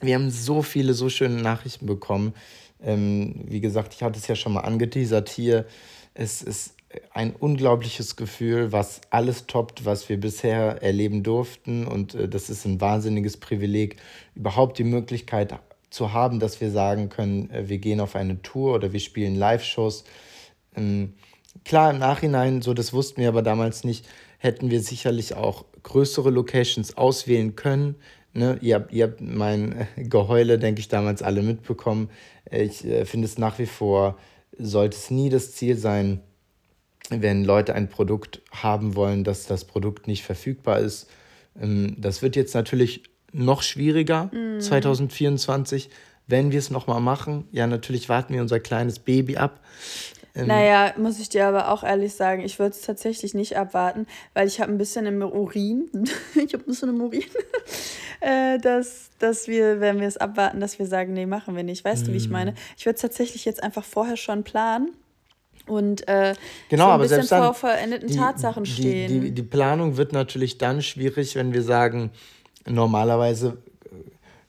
Wir 0.00 0.14
haben 0.14 0.30
so 0.30 0.62
viele, 0.62 0.94
so 0.94 1.08
schöne 1.08 1.42
Nachrichten 1.42 1.86
bekommen. 1.86 2.34
Ähm, 2.82 3.34
wie 3.44 3.60
gesagt, 3.60 3.94
ich 3.94 4.02
hatte 4.02 4.18
es 4.18 4.26
ja 4.26 4.34
schon 4.34 4.52
mal 4.52 4.60
angeteasert 4.60 5.28
hier. 5.28 5.66
Es 6.14 6.42
ist 6.42 6.74
ein 7.12 7.34
unglaubliches 7.36 8.16
Gefühl, 8.16 8.72
was 8.72 9.00
alles 9.10 9.46
toppt, 9.46 9.84
was 9.84 10.08
wir 10.08 10.18
bisher 10.18 10.82
erleben 10.82 11.22
durften. 11.22 11.86
Und 11.86 12.14
äh, 12.14 12.28
das 12.28 12.50
ist 12.50 12.64
ein 12.64 12.80
wahnsinniges 12.80 13.36
Privileg, 13.36 13.96
überhaupt 14.34 14.78
die 14.78 14.84
Möglichkeit 14.84 15.54
zu 15.90 16.12
haben, 16.12 16.40
dass 16.40 16.60
wir 16.60 16.70
sagen 16.70 17.08
können, 17.08 17.50
äh, 17.50 17.68
wir 17.68 17.78
gehen 17.78 18.00
auf 18.00 18.16
eine 18.16 18.42
Tour 18.42 18.74
oder 18.74 18.92
wir 18.92 19.00
spielen 19.00 19.34
Live-Shows 19.34 20.04
ähm, 20.76 21.14
klar, 21.64 21.90
im 21.90 21.98
Nachhinein, 21.98 22.62
so 22.62 22.74
das 22.74 22.92
wussten 22.92 23.20
wir 23.20 23.28
aber 23.28 23.42
damals 23.42 23.84
nicht, 23.84 24.06
hätten 24.38 24.70
wir 24.70 24.80
sicherlich 24.80 25.34
auch 25.34 25.64
größere 25.82 26.30
Locations 26.30 26.96
auswählen 26.96 27.56
können. 27.56 27.96
Ne? 28.32 28.58
Ihr, 28.60 28.76
habt, 28.76 28.92
ihr 28.92 29.04
habt 29.04 29.20
mein 29.20 29.86
Geheule, 29.96 30.58
denke 30.58 30.80
ich, 30.80 30.88
damals 30.88 31.22
alle 31.22 31.42
mitbekommen. 31.42 32.10
Ich 32.50 32.84
äh, 32.84 33.04
finde 33.04 33.26
es 33.26 33.38
nach 33.38 33.58
wie 33.58 33.66
vor, 33.66 34.18
sollte 34.58 34.96
es 34.96 35.10
nie 35.10 35.30
das 35.30 35.52
Ziel 35.52 35.76
sein, 35.76 36.20
wenn 37.08 37.44
Leute 37.44 37.74
ein 37.74 37.88
Produkt 37.88 38.40
haben 38.52 38.94
wollen, 38.94 39.24
dass 39.24 39.46
das 39.46 39.64
Produkt 39.64 40.06
nicht 40.06 40.22
verfügbar 40.22 40.78
ist. 40.78 41.08
Ähm, 41.60 41.96
das 41.98 42.22
wird 42.22 42.36
jetzt 42.36 42.54
natürlich 42.54 43.02
noch 43.32 43.62
schwieriger, 43.62 44.26
mm. 44.26 44.60
2024, 44.60 45.90
wenn 46.26 46.52
wir 46.52 46.58
es 46.58 46.70
nochmal 46.70 47.00
machen. 47.00 47.48
Ja, 47.52 47.66
natürlich 47.66 48.08
warten 48.08 48.34
wir 48.34 48.40
unser 48.40 48.60
kleines 48.60 49.00
Baby 49.00 49.36
ab. 49.36 49.60
Ähm, 50.34 50.46
naja, 50.46 50.94
muss 50.96 51.18
ich 51.18 51.28
dir 51.28 51.46
aber 51.46 51.70
auch 51.70 51.82
ehrlich 51.82 52.14
sagen, 52.14 52.42
ich 52.42 52.58
würde 52.58 52.74
es 52.74 52.82
tatsächlich 52.82 53.34
nicht 53.34 53.56
abwarten, 53.56 54.06
weil 54.34 54.46
ich 54.46 54.60
habe 54.60 54.70
ein 54.70 54.78
bisschen 54.78 55.06
im 55.06 55.22
Urin, 55.22 55.90
ich 56.34 56.52
habe 56.52 56.64
ein 56.64 56.66
bisschen 56.66 56.90
im 56.90 57.00
Urin, 57.00 57.24
äh, 58.20 58.58
dass, 58.58 59.10
dass 59.18 59.48
wir, 59.48 59.80
wenn 59.80 60.00
wir 60.00 60.08
es 60.08 60.16
abwarten, 60.16 60.60
dass 60.60 60.78
wir 60.78 60.86
sagen, 60.86 61.12
nee, 61.12 61.26
machen 61.26 61.56
wir 61.56 61.64
nicht. 61.64 61.84
Weißt 61.84 62.04
mm. 62.04 62.06
du, 62.06 62.12
wie 62.12 62.18
ich 62.18 62.30
meine? 62.30 62.54
Ich 62.76 62.86
würde 62.86 62.96
es 62.96 63.02
tatsächlich 63.02 63.44
jetzt 63.44 63.62
einfach 63.62 63.84
vorher 63.84 64.16
schon 64.16 64.44
planen 64.44 64.92
und 65.66 66.08
äh, 66.08 66.34
genau, 66.68 66.86
so 66.86 66.92
ein 66.92 67.00
bisschen 67.00 67.24
vor 67.24 67.54
verendeten 67.54 68.08
die, 68.08 68.16
Tatsachen 68.16 68.66
stehen. 68.66 69.08
Die, 69.08 69.20
die, 69.20 69.30
die 69.32 69.42
Planung 69.42 69.96
wird 69.96 70.12
natürlich 70.12 70.58
dann 70.58 70.82
schwierig, 70.82 71.36
wenn 71.36 71.52
wir 71.52 71.62
sagen, 71.62 72.10
normalerweise 72.66 73.58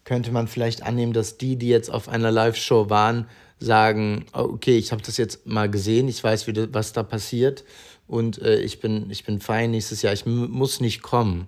könnte 0.04 0.32
man 0.32 0.48
vielleicht 0.48 0.84
annehmen, 0.84 1.14
dass 1.14 1.38
die, 1.38 1.58
die 1.58 1.70
jetzt 1.70 1.90
auf 1.90 2.10
einer 2.10 2.32
Live-Show 2.32 2.90
waren, 2.90 3.28
sagen, 3.62 4.26
okay, 4.34 4.78
ich 4.78 4.92
habe 4.92 5.02
das 5.04 5.18
jetzt 5.18 5.46
mal 5.46 5.70
gesehen, 5.70 6.08
ich 6.08 6.22
weiß, 6.24 6.48
wie 6.48 6.74
was 6.74 6.94
da 6.94 7.04
passiert 7.04 7.64
und 8.08 8.42
äh, 8.42 8.60
ich, 8.60 8.80
bin, 8.80 9.10
ich 9.10 9.24
bin 9.24 9.40
fein 9.40 9.72
nächstes 9.72 10.02
Jahr, 10.02 10.14
ich 10.14 10.26
muss 10.26 10.82
nicht 10.82 11.02
kommen. 11.02 11.48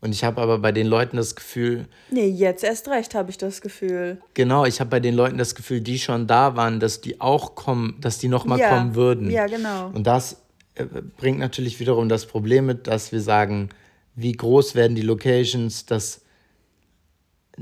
Und 0.00 0.12
ich 0.12 0.24
habe 0.24 0.40
aber 0.40 0.58
bei 0.58 0.72
den 0.72 0.86
Leuten 0.86 1.18
das 1.18 1.36
Gefühl. 1.36 1.86
Nee, 2.10 2.28
jetzt 2.28 2.64
erst 2.64 2.88
recht 2.88 3.14
habe 3.14 3.30
ich 3.30 3.36
das 3.36 3.60
Gefühl. 3.60 4.18
Genau, 4.32 4.64
ich 4.64 4.80
habe 4.80 4.88
bei 4.88 5.00
den 5.00 5.14
Leuten 5.14 5.36
das 5.36 5.54
Gefühl, 5.54 5.82
die 5.82 5.98
schon 5.98 6.26
da 6.26 6.56
waren, 6.56 6.80
dass 6.80 7.02
die 7.02 7.20
auch 7.20 7.54
kommen, 7.54 7.96
dass 8.00 8.16
die 8.16 8.28
nochmal 8.28 8.58
ja, 8.58 8.70
kommen 8.70 8.94
würden. 8.94 9.28
Ja, 9.30 9.46
genau. 9.46 9.88
Und 9.88 10.06
das 10.06 10.40
äh, 10.76 10.86
bringt 11.18 11.38
natürlich 11.38 11.80
wiederum 11.80 12.08
das 12.08 12.24
Problem 12.24 12.64
mit, 12.64 12.86
dass 12.86 13.12
wir 13.12 13.20
sagen, 13.20 13.68
wie 14.14 14.32
groß 14.32 14.74
werden 14.74 14.94
die 14.94 15.02
Locations, 15.02 15.84
das 15.84 16.22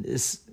ist 0.00 0.47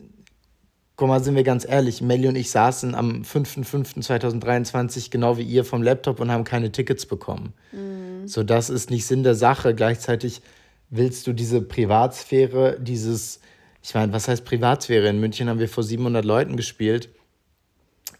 Guck 0.97 1.09
mal, 1.09 1.21
sind 1.21 1.35
wir 1.35 1.43
ganz 1.43 1.67
ehrlich, 1.67 2.01
Melly 2.01 2.29
und 2.29 2.37
ich 2.37 2.49
saßen 2.51 2.95
am 2.95 3.23
5.5.2023 3.23 5.11
genau 5.11 5.37
wie 5.37 5.43
ihr 5.43 5.65
vom 5.65 5.83
Laptop 5.83 6.21
und 6.21 6.31
haben 6.31 6.45
keine 6.45 6.71
Tickets 6.71 7.05
bekommen. 7.05 7.53
Mhm. 7.73 8.27
So, 8.27 8.43
das 8.43 8.69
ist 8.69 8.89
nicht 8.89 9.05
Sinn 9.05 9.23
der 9.23 9.35
Sache. 9.35 9.75
Gleichzeitig 9.75 10.41
willst 10.89 11.27
du 11.27 11.33
diese 11.33 11.61
Privatsphäre, 11.61 12.77
dieses, 12.79 13.41
ich 13.83 13.93
meine, 13.93 14.13
was 14.13 14.29
heißt 14.29 14.45
Privatsphäre? 14.45 15.09
In 15.09 15.19
München 15.19 15.49
haben 15.49 15.59
wir 15.59 15.67
vor 15.67 15.83
700 15.83 16.23
Leuten 16.23 16.55
gespielt. 16.55 17.09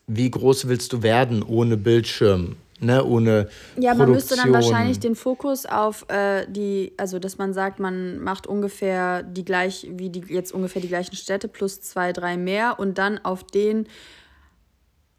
Wie 0.08 0.30
groß 0.30 0.68
willst 0.68 0.92
du 0.92 1.02
werden 1.02 1.44
ohne 1.44 1.78
Bildschirm? 1.78 2.58
Ne, 2.86 3.04
ohne 3.04 3.50
Ja, 3.78 3.94
man 3.94 4.12
müsste 4.12 4.36
dann 4.36 4.54
wahrscheinlich 4.54 5.00
den 5.00 5.16
Fokus 5.16 5.66
auf 5.66 6.06
äh, 6.10 6.46
die, 6.48 6.94
also 6.98 7.20
dass 7.20 7.38
man 7.38 7.54
sagt, 7.54 7.80
man 7.80 8.20
macht 8.20 8.48
ungefähr 8.48 9.24
die 9.24 9.44
gleich, 9.44 9.88
wie 9.92 10.10
die 10.10 10.24
jetzt 10.34 10.54
ungefähr 10.54 10.82
die 10.82 10.88
gleichen 10.88 11.16
Städte 11.16 11.48
plus 11.48 11.82
zwei, 11.82 12.14
drei 12.14 12.38
mehr 12.38 12.80
und 12.80 12.98
dann 12.98 13.20
auf 13.24 13.44
den 13.44 13.88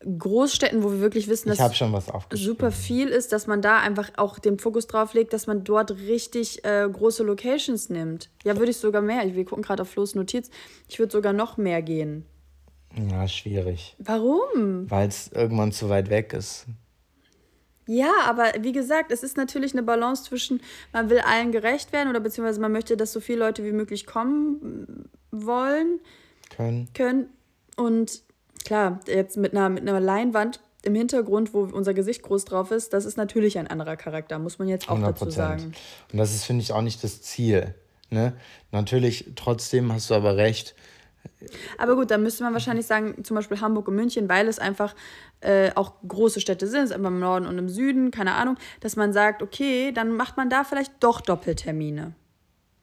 Großstädten, 0.07 0.83
wo 0.85 0.93
wir 0.93 1.01
wirklich 1.01 1.27
wissen, 1.27 1.49
dass 1.49 1.59
super 2.33 2.71
viel 2.71 3.09
ist, 3.09 3.33
dass 3.33 3.47
man 3.47 3.63
da 3.63 3.81
einfach 3.81 4.11
auch 4.17 4.39
den 4.39 4.59
Fokus 4.59 4.87
drauf 4.87 5.15
legt, 5.15 5.33
dass 5.33 5.47
man 5.47 5.65
dort 5.65 5.91
richtig 5.97 6.65
äh, 6.65 6.87
große 6.91 7.25
Locations 7.25 7.89
nimmt. 7.89 8.29
Ja, 8.45 8.57
würde 8.57 8.71
ich 8.71 8.77
sogar 8.77 9.03
mehr. 9.03 9.35
Wir 9.35 9.45
gucken 9.45 9.65
gerade 9.65 9.83
auf 9.83 9.89
Flo's 9.89 10.15
Notiz. 10.15 10.51
Ich 10.89 10.99
würde 10.99 11.13
sogar 11.13 11.33
noch 11.33 11.57
mehr 11.57 11.83
gehen. 11.83 12.25
Ja, 13.11 13.27
schwierig. 13.27 13.97
Warum? 13.99 14.91
Weil 14.91 15.09
es 15.09 15.31
irgendwann 15.33 15.73
zu 15.73 15.89
weit 15.89 16.09
weg 16.09 16.33
ist. 16.33 16.67
Ja, 17.87 18.13
aber 18.25 18.53
wie 18.61 18.73
gesagt, 18.73 19.13
es 19.13 19.23
ist 19.23 19.37
natürlich 19.37 19.73
eine 19.73 19.83
Balance 19.83 20.25
zwischen, 20.25 20.61
man 20.93 21.09
will 21.09 21.21
allen 21.21 21.53
gerecht 21.53 21.93
werden 21.93 22.09
oder 22.09 22.21
beziehungsweise 22.21 22.61
man 22.61 22.73
möchte, 22.73 22.97
dass 22.97 23.13
so 23.13 23.21
viele 23.21 23.39
Leute 23.41 23.65
wie 23.65 23.73
möglich 23.73 24.07
kommen 24.07 25.09
wollen. 25.31 26.01
Können. 26.51 26.89
Können. 26.95 27.29
Und 27.77 28.23
klar, 28.65 29.01
jetzt 29.07 29.37
mit 29.37 29.53
einer, 29.53 29.69
mit 29.69 29.83
einer 29.89 30.01
Leinwand 30.01 30.61
im 30.83 30.95
Hintergrund, 30.95 31.55
wo 31.55 31.63
unser 31.63 31.95
Gesicht 31.95 32.23
groß 32.23 32.45
drauf 32.45 32.71
ist, 32.71 32.93
das 32.93 33.05
ist 33.05 33.17
natürlich 33.17 33.59
ein 33.59 33.67
anderer 33.67 33.97
Charakter, 33.97 34.39
muss 34.39 34.59
man 34.59 34.69
jetzt 34.69 34.89
auch 34.89 34.99
100%. 34.99 35.03
dazu 35.03 35.31
sagen. 35.31 35.73
Und 36.13 36.19
das 36.19 36.35
ist, 36.35 36.45
finde 36.45 36.63
ich, 36.63 36.73
auch 36.73 36.83
nicht 36.83 37.03
das 37.05 37.23
Ziel. 37.23 37.75
Ne? 38.11 38.35
Natürlich, 38.71 39.33
trotzdem 39.35 39.93
hast 39.93 40.11
du 40.11 40.15
aber 40.15 40.37
recht, 40.37 40.75
aber 41.79 41.97
gut, 41.97 42.11
dann 42.11 42.23
müsste 42.23 42.45
man 42.45 42.53
wahrscheinlich 42.53 42.87
sagen, 42.87 43.25
zum 43.25 43.35
Beispiel 43.35 43.61
Hamburg 43.61 43.89
und 43.89 43.97
München, 43.97 44.29
weil 44.29 44.49
es 44.49 44.59
einfach 44.59 44.95
äh, 45.41 45.71
auch 45.75 45.95
große 46.07 46.41
Städte 46.41 46.67
sind, 46.67 46.93
einfach 46.93 47.09
im 47.09 47.21
Norden 47.21 47.47
und 47.47 47.59
im 47.59 47.69
Süden, 47.69 48.11
keine 48.11 48.35
Ahnung, 48.35 48.57
dass 48.81 48.97
man 48.97 49.13
sagt, 49.13 49.43
okay, 49.43 49.93
dann 49.93 50.13
macht 50.13 50.37
man 50.37 50.51
da 50.51 50.65
vielleicht 50.65 50.93
doch 51.01 51.21
Doppeltermine. 51.21 52.15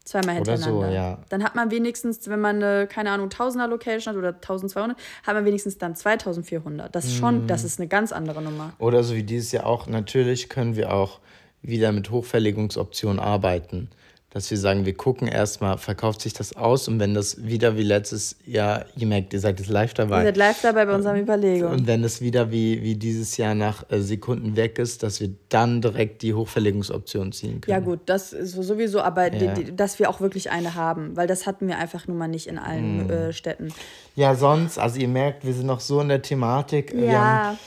Zweimal 0.03 0.35
hintereinander. 0.35 0.77
Oder 0.77 0.87
so, 0.89 0.93
ja. 0.93 1.17
Dann 1.29 1.43
hat 1.43 1.55
man 1.55 1.71
wenigstens, 1.71 2.27
wenn 2.27 2.41
man 2.41 2.57
eine, 2.61 2.87
keine 2.87 3.11
Ahnung, 3.11 3.29
Tausender 3.29 3.67
Location 3.69 4.13
hat 4.13 4.19
oder 4.19 4.33
1200, 4.35 4.97
hat 5.25 5.33
man 5.33 5.45
wenigstens 5.45 5.77
dann 5.77 5.95
2400. 5.95 6.93
Das 6.93 7.05
ist 7.05 7.15
schon, 7.15 7.45
mm. 7.45 7.47
das 7.47 7.63
ist 7.63 7.79
eine 7.79 7.87
ganz 7.87 8.11
andere 8.11 8.41
Nummer. 8.41 8.73
Oder 8.79 9.03
so 9.03 9.15
wie 9.15 9.23
dieses 9.23 9.53
Jahr 9.53 9.65
auch, 9.65 9.87
natürlich 9.87 10.49
können 10.49 10.75
wir 10.75 10.93
auch 10.93 11.21
wieder 11.61 11.93
mit 11.93 12.11
Hochverlegungsoptionen 12.11 13.19
arbeiten 13.19 13.89
dass 14.33 14.49
wir 14.49 14.57
sagen, 14.57 14.87
wir 14.87 14.95
gucken 14.95 15.27
erstmal, 15.27 15.77
verkauft 15.77 16.21
sich 16.21 16.33
das 16.33 16.55
aus 16.55 16.87
und 16.87 16.99
wenn 16.99 17.13
das 17.13 17.45
wieder 17.45 17.77
wie 17.77 17.83
letztes 17.83 18.35
Jahr, 18.47 18.85
ihr 18.95 19.05
merkt, 19.05 19.31
ihr 19.31 19.39
seid 19.39 19.59
jetzt 19.59 19.69
live 19.69 19.93
dabei. 19.93 20.21
Ihr 20.21 20.25
seid 20.25 20.37
live 20.37 20.61
dabei 20.63 20.85
bei 20.87 20.95
unserem 20.95 21.17
Überlegung. 21.17 21.71
Und 21.71 21.85
wenn 21.85 22.03
es 22.03 22.19
wieder 22.19 22.49
wie, 22.49 22.81
wie 22.81 22.95
dieses 22.95 23.37
Jahr 23.37 23.53
nach 23.53 23.85
äh, 23.91 23.99
Sekunden 23.99 24.55
weg 24.55 24.79
ist, 24.79 25.03
dass 25.03 25.21
wir 25.21 25.29
dann 25.49 25.81
direkt 25.81 26.23
die 26.23 26.33
Hochverlegungsoption 26.33 27.31
ziehen 27.31 27.61
können. 27.61 27.71
Ja 27.71 27.79
gut, 27.79 27.99
das 28.07 28.33
ist 28.33 28.53
sowieso, 28.53 29.01
aber 29.01 29.31
ja. 29.31 29.53
die, 29.53 29.65
die, 29.65 29.75
dass 29.75 29.99
wir 29.99 30.09
auch 30.09 30.19
wirklich 30.19 30.49
eine 30.49 30.73
haben, 30.73 31.15
weil 31.15 31.27
das 31.27 31.45
hatten 31.45 31.67
wir 31.67 31.77
einfach 31.77 32.07
nun 32.07 32.17
mal 32.17 32.27
nicht 32.27 32.47
in 32.47 32.57
allen 32.57 33.05
mm. 33.05 33.11
äh, 33.11 33.33
Städten. 33.33 33.71
Ja, 34.15 34.33
sonst, 34.33 34.79
also 34.79 34.99
ihr 34.99 35.09
merkt, 35.09 35.45
wir 35.45 35.53
sind 35.53 35.67
noch 35.67 35.79
so 35.79 36.01
in 36.01 36.09
der 36.09 36.23
Thematik. 36.23 36.91
Ja. 36.91 37.49
Haben, 37.49 37.57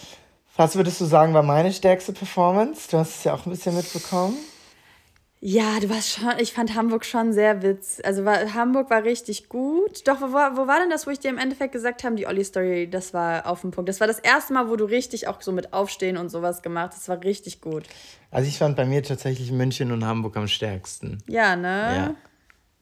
was 0.57 0.75
würdest 0.75 1.01
du 1.01 1.05
sagen, 1.05 1.33
war 1.33 1.45
meine 1.45 1.73
stärkste 1.73 2.13
Performance? 2.13 2.89
Du 2.91 2.99
hast 2.99 3.19
es 3.19 3.25
ja 3.25 3.35
auch 3.35 3.47
ein 3.47 3.51
bisschen 3.51 3.77
mitbekommen. 3.77 4.35
Ja, 5.41 5.79
du 5.81 5.91
warst 5.91 6.13
schon, 6.13 6.33
ich 6.39 6.53
fand 6.53 6.75
Hamburg 6.75 7.05
schon 7.05 7.33
sehr 7.33 7.63
witzig. 7.63 8.05
Also 8.07 8.25
war, 8.25 8.55
Hamburg 8.55 8.89
war 8.89 9.05
richtig 9.05 9.49
gut. 9.49 10.09
Doch, 10.09 10.21
wo, 10.21 10.27
wo 10.27 10.67
war 10.67 10.81
denn 10.81 10.89
das, 10.89 11.07
wo 11.07 11.11
ich 11.11 11.21
dir 11.21 11.29
im 11.29 11.39
Endeffekt 11.39 11.73
gesagt 11.73 12.05
habe, 12.05 12.17
die 12.17 12.27
Olli-Story, 12.27 12.89
das 12.91 13.13
war 13.13 13.47
auf 13.47 13.61
dem 13.61 13.71
Punkt. 13.71 13.89
Das 13.89 14.01
war 14.01 14.07
das 14.07 14.19
erste 14.19 14.55
Mal, 14.55 14.71
wo 14.71 14.77
du 14.77 14.87
richtig 14.87 15.29
auch 15.29 15.43
so 15.43 15.53
mit 15.53 15.75
Aufstehen 15.75 16.17
und 16.17 16.31
sowas 16.31 16.63
gemacht 16.63 16.93
hast. 16.93 17.03
Das 17.03 17.09
war 17.09 17.23
richtig 17.23 17.61
gut. 17.61 17.85
Also 18.31 18.49
ich 18.49 18.57
fand 18.57 18.77
bei 18.77 18.87
mir 18.87 19.03
tatsächlich 19.03 19.53
München 19.53 19.93
und 19.93 20.05
Hamburg 20.07 20.37
am 20.37 20.49
stärksten. 20.49 21.23
Ja, 21.29 21.55
ne? 21.55 21.69
Ja. 21.69 22.15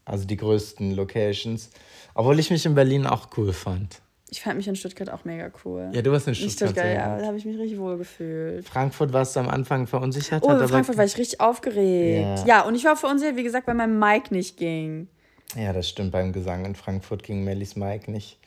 Also 0.05 0.25
die 0.25 0.37
größten 0.37 0.95
Locations. 0.95 1.69
Obwohl 2.13 2.39
ich 2.39 2.51
mich 2.51 2.65
in 2.65 2.73
Berlin 2.73 3.05
auch 3.05 3.27
cool 3.37 3.51
fand. 3.51 4.01
Ich 4.35 4.41
fand 4.41 4.57
mich 4.57 4.67
in 4.67 4.75
Stuttgart 4.75 5.09
auch 5.09 5.23
mega 5.23 5.49
cool. 5.63 5.89
Ja, 5.93 6.01
du 6.01 6.11
warst 6.11 6.27
in 6.27 6.35
Stuttgart. 6.35 6.71
Stuttgart, 6.71 6.93
ja, 6.93 7.17
da 7.17 7.25
habe 7.27 7.37
ich 7.37 7.45
mich 7.45 7.57
richtig 7.57 7.79
wohl 7.79 7.97
gefühlt. 7.97 8.67
Frankfurt 8.67 9.13
warst 9.13 9.33
du 9.33 9.39
am 9.39 9.47
Anfang 9.47 9.87
verunsichert? 9.87 10.43
Oh, 10.45 10.51
in 10.51 10.67
Frankfurt 10.67 10.97
war 10.97 11.05
ich 11.05 11.17
richtig 11.17 11.39
aufgeregt. 11.39 12.39
Ja. 12.39 12.45
Ja. 12.45 12.61
und 12.63 12.75
ich 12.75 12.83
war 12.83 12.97
verunsichert, 12.97 13.37
wie 13.37 13.43
gesagt, 13.43 13.65
weil 13.65 13.75
mein 13.75 13.97
Mic 13.97 14.31
nicht 14.31 14.57
ging. 14.57 15.07
Ja, 15.55 15.71
das 15.71 15.87
stimmt. 15.87 16.11
Beim 16.11 16.33
Gesang 16.33 16.65
in 16.65 16.75
Frankfurt 16.75 17.23
ging 17.23 17.45
Mellies 17.45 17.77
Mike 17.77 18.11
nicht. 18.11 18.37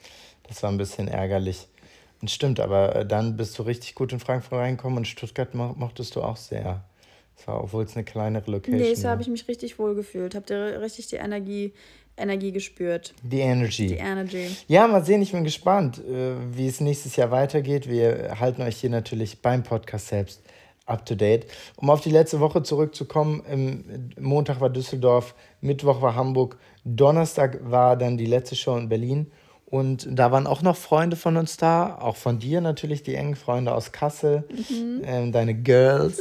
Das 0.47 0.63
war 0.63 0.71
ein 0.71 0.77
bisschen 0.77 1.09
ärgerlich. 1.09 1.69
Und 2.21 2.31
stimmt, 2.31 2.61
aber 2.61 2.95
äh, 2.95 3.07
dann 3.07 3.39
bist 3.39 3.59
du 3.59 3.63
richtig 3.63 3.95
gut 3.95 4.13
in 4.13 4.21
Frankfurt 4.21 4.59
reingekommen 4.59 4.99
und 4.99 5.07
Stuttgart 5.07 5.55
mo 5.55 5.75
mochtest 5.79 6.17
du 6.17 6.23
auch 6.23 6.37
sehr. 6.37 6.85
Das 7.35 7.47
war, 7.47 7.65
obwohl 7.65 7.85
es 7.85 7.95
eine 7.95 8.05
kleinere 8.05 8.51
Location 8.51 8.79
Nee, 8.79 8.95
so 8.95 9.09
habe 9.09 9.23
ich 9.23 9.29
mich 9.29 9.49
richtig 9.49 9.79
wohl 9.79 9.95
gefühlt. 9.95 10.35
Habt 10.35 10.51
ihr 10.51 10.83
richtig 10.83 11.07
die 11.07 11.17
Energie, 11.17 11.73
Energie 12.19 12.53
gespürt? 12.53 13.15
Die 13.23 13.41
Energy. 13.41 13.87
Die 13.87 13.95
Energy. 13.95 14.49
Ja, 14.67 14.87
mal 14.87 15.05
sehen, 15.05 15.23
ich 15.23 15.33
bin 15.33 15.45
gespannt, 15.45 15.99
äh, 15.99 16.35
wie 16.53 16.67
es 16.67 16.81
nächstes 16.81 17.17
Jahr 17.17 17.31
weitergeht. 17.31 17.89
Wir 17.89 18.39
halten 18.41 18.63
euch 18.63 18.77
hier 18.77 18.91
natürlich 18.91 19.41
beim 19.41 19.63
Podcast 19.63 20.09
selbst 20.09 20.43
up 20.89 21.05
to 21.07 21.15
date. 21.15 21.47
Um 21.77 21.91
auf 21.91 22.01
die 22.01 22.11
letzte 22.11 22.41
Woche 22.41 22.63
zurückzukommen, 22.63 24.11
Montag 24.19 24.61
war 24.61 24.71
Düsseldorf, 24.71 25.35
Mittwoch 25.61 26.01
war 26.01 26.15
Hamburg, 26.15 26.59
Donnerstag 26.85 27.59
war 27.71 27.97
dann 27.97 28.17
die 28.17 28.27
letzte 28.27 28.57
Show 28.57 28.77
in 28.77 28.89
Berlin. 28.89 29.31
Und 29.67 30.09
da 30.11 30.33
waren 30.33 30.47
auch 30.47 30.63
noch 30.63 30.77
Freunde 30.77 31.15
von 31.17 31.37
uns 31.37 31.59
da, 31.59 31.99
auch 32.01 32.17
von 32.17 32.39
dir 32.39 32.63
natürlich, 32.63 33.03
die 33.03 33.15
engen 33.15 33.37
Freunde 33.37 33.75
aus 33.75 33.93
Kassel, 33.93 34.49
ähm, 35.05 35.31
deine 35.31 35.55
Girls, 35.55 36.19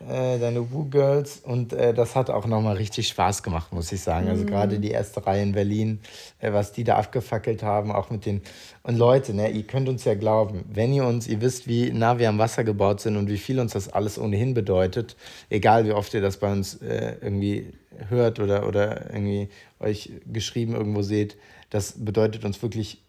äh, 0.00 0.38
deine 0.38 0.72
Woo-Girls. 0.72 1.40
Und 1.44 1.72
äh, 1.72 1.94
das 1.94 2.14
hat 2.14 2.30
auch 2.30 2.46
nochmal 2.46 2.76
richtig 2.76 3.08
Spaß 3.08 3.42
gemacht, 3.42 3.72
muss 3.72 3.92
ich 3.92 4.00
sagen. 4.00 4.28
Also 4.28 4.44
gerade 4.44 4.78
die 4.78 4.90
erste 4.90 5.26
Reihe 5.26 5.42
in 5.42 5.52
Berlin, 5.52 6.00
äh, 6.38 6.52
was 6.52 6.72
die 6.72 6.84
da 6.84 6.96
abgefackelt 6.96 7.62
haben, 7.62 7.92
auch 7.92 8.10
mit 8.10 8.26
den. 8.26 8.42
Und 8.82 8.96
Leute, 8.96 9.34
ne, 9.34 9.50
ihr 9.50 9.64
könnt 9.64 9.88
uns 9.88 10.04
ja 10.04 10.14
glauben, 10.14 10.64
wenn 10.72 10.92
ihr 10.92 11.04
uns, 11.04 11.26
ihr 11.26 11.40
wisst, 11.40 11.66
wie 11.66 11.90
nah 11.90 12.18
wir 12.18 12.28
am 12.28 12.38
Wasser 12.38 12.64
gebaut 12.64 13.00
sind 13.00 13.16
und 13.16 13.28
wie 13.28 13.38
viel 13.38 13.60
uns 13.60 13.72
das 13.72 13.88
alles 13.88 14.18
ohnehin 14.18 14.54
bedeutet, 14.54 15.16
egal 15.50 15.86
wie 15.86 15.92
oft 15.92 16.12
ihr 16.14 16.20
das 16.20 16.38
bei 16.38 16.52
uns 16.52 16.74
äh, 16.82 17.16
irgendwie 17.20 17.72
hört 18.08 18.40
oder, 18.40 18.66
oder 18.66 19.10
irgendwie 19.10 19.48
euch 19.80 20.10
geschrieben 20.30 20.74
irgendwo 20.74 21.02
seht, 21.02 21.36
das 21.70 22.04
bedeutet 22.04 22.44
uns 22.44 22.62
wirklich 22.62 23.00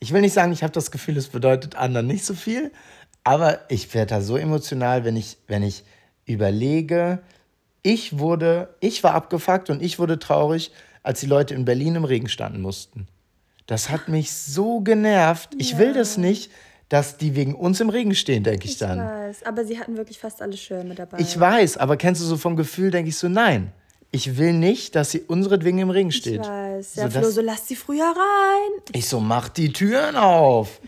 ich 0.00 0.12
will 0.12 0.22
nicht 0.22 0.32
sagen, 0.32 0.50
ich 0.50 0.62
habe 0.62 0.72
das 0.72 0.90
Gefühl, 0.90 1.18
es 1.18 1.28
bedeutet 1.28 1.76
anderen 1.76 2.06
nicht 2.06 2.24
so 2.24 2.32
viel, 2.32 2.72
aber 3.24 3.60
ich 3.68 3.92
werde 3.94 4.14
da 4.14 4.20
so 4.20 4.36
emotional, 4.36 5.04
wenn 5.04 5.16
ich, 5.16 5.36
wenn 5.46 5.62
ich 5.62 5.84
überlege, 6.26 7.20
ich 7.82 8.18
wurde, 8.18 8.68
ich 8.80 9.02
war 9.02 9.14
abgefuckt 9.14 9.70
und 9.70 9.82
ich 9.82 9.98
wurde 9.98 10.18
traurig, 10.18 10.70
als 11.02 11.20
die 11.20 11.26
Leute 11.26 11.54
in 11.54 11.64
Berlin 11.64 11.94
im 11.96 12.04
Regen 12.04 12.28
standen 12.28 12.60
mussten. 12.60 13.06
Das 13.66 13.88
hat 13.88 14.08
mich 14.08 14.32
so 14.32 14.80
genervt. 14.80 15.50
Ich 15.58 15.78
will 15.78 15.92
das 15.92 16.16
nicht, 16.18 16.50
dass 16.88 17.16
die 17.16 17.36
wegen 17.36 17.54
uns 17.54 17.80
im 17.80 17.88
Regen 17.88 18.14
stehen, 18.14 18.42
denke 18.42 18.64
ich 18.66 18.72
Ich 18.72 18.78
dann. 18.78 18.98
weiß, 18.98 19.44
aber 19.44 19.64
sie 19.64 19.78
hatten 19.78 19.96
wirklich 19.96 20.18
fast 20.18 20.42
alle 20.42 20.56
Schirme 20.56 20.94
dabei. 20.94 21.18
Ich 21.20 21.38
weiß, 21.38 21.76
aber 21.76 21.96
kennst 21.96 22.20
du 22.20 22.26
so 22.26 22.36
vom 22.36 22.56
Gefühl, 22.56 22.90
denke 22.90 23.08
ich 23.10 23.16
so, 23.16 23.28
nein. 23.28 23.72
Ich 24.12 24.36
will 24.38 24.52
nicht, 24.54 24.96
dass 24.96 25.12
sie 25.12 25.20
unseretwegen 25.20 25.78
im 25.78 25.90
Regen 25.90 26.10
steht. 26.10 26.40
Ich 26.40 26.48
weiß. 26.48 26.94
So, 26.94 27.00
Ja, 27.02 27.08
das- 27.08 27.16
Flo, 27.22 27.30
so 27.30 27.40
lass 27.42 27.68
sie 27.68 27.76
früher 27.76 28.06
rein. 28.08 28.82
Ich 28.92 29.06
so, 29.08 29.20
mach 29.20 29.48
die 29.48 29.72
Türen 29.72 30.16
auf. 30.16 30.80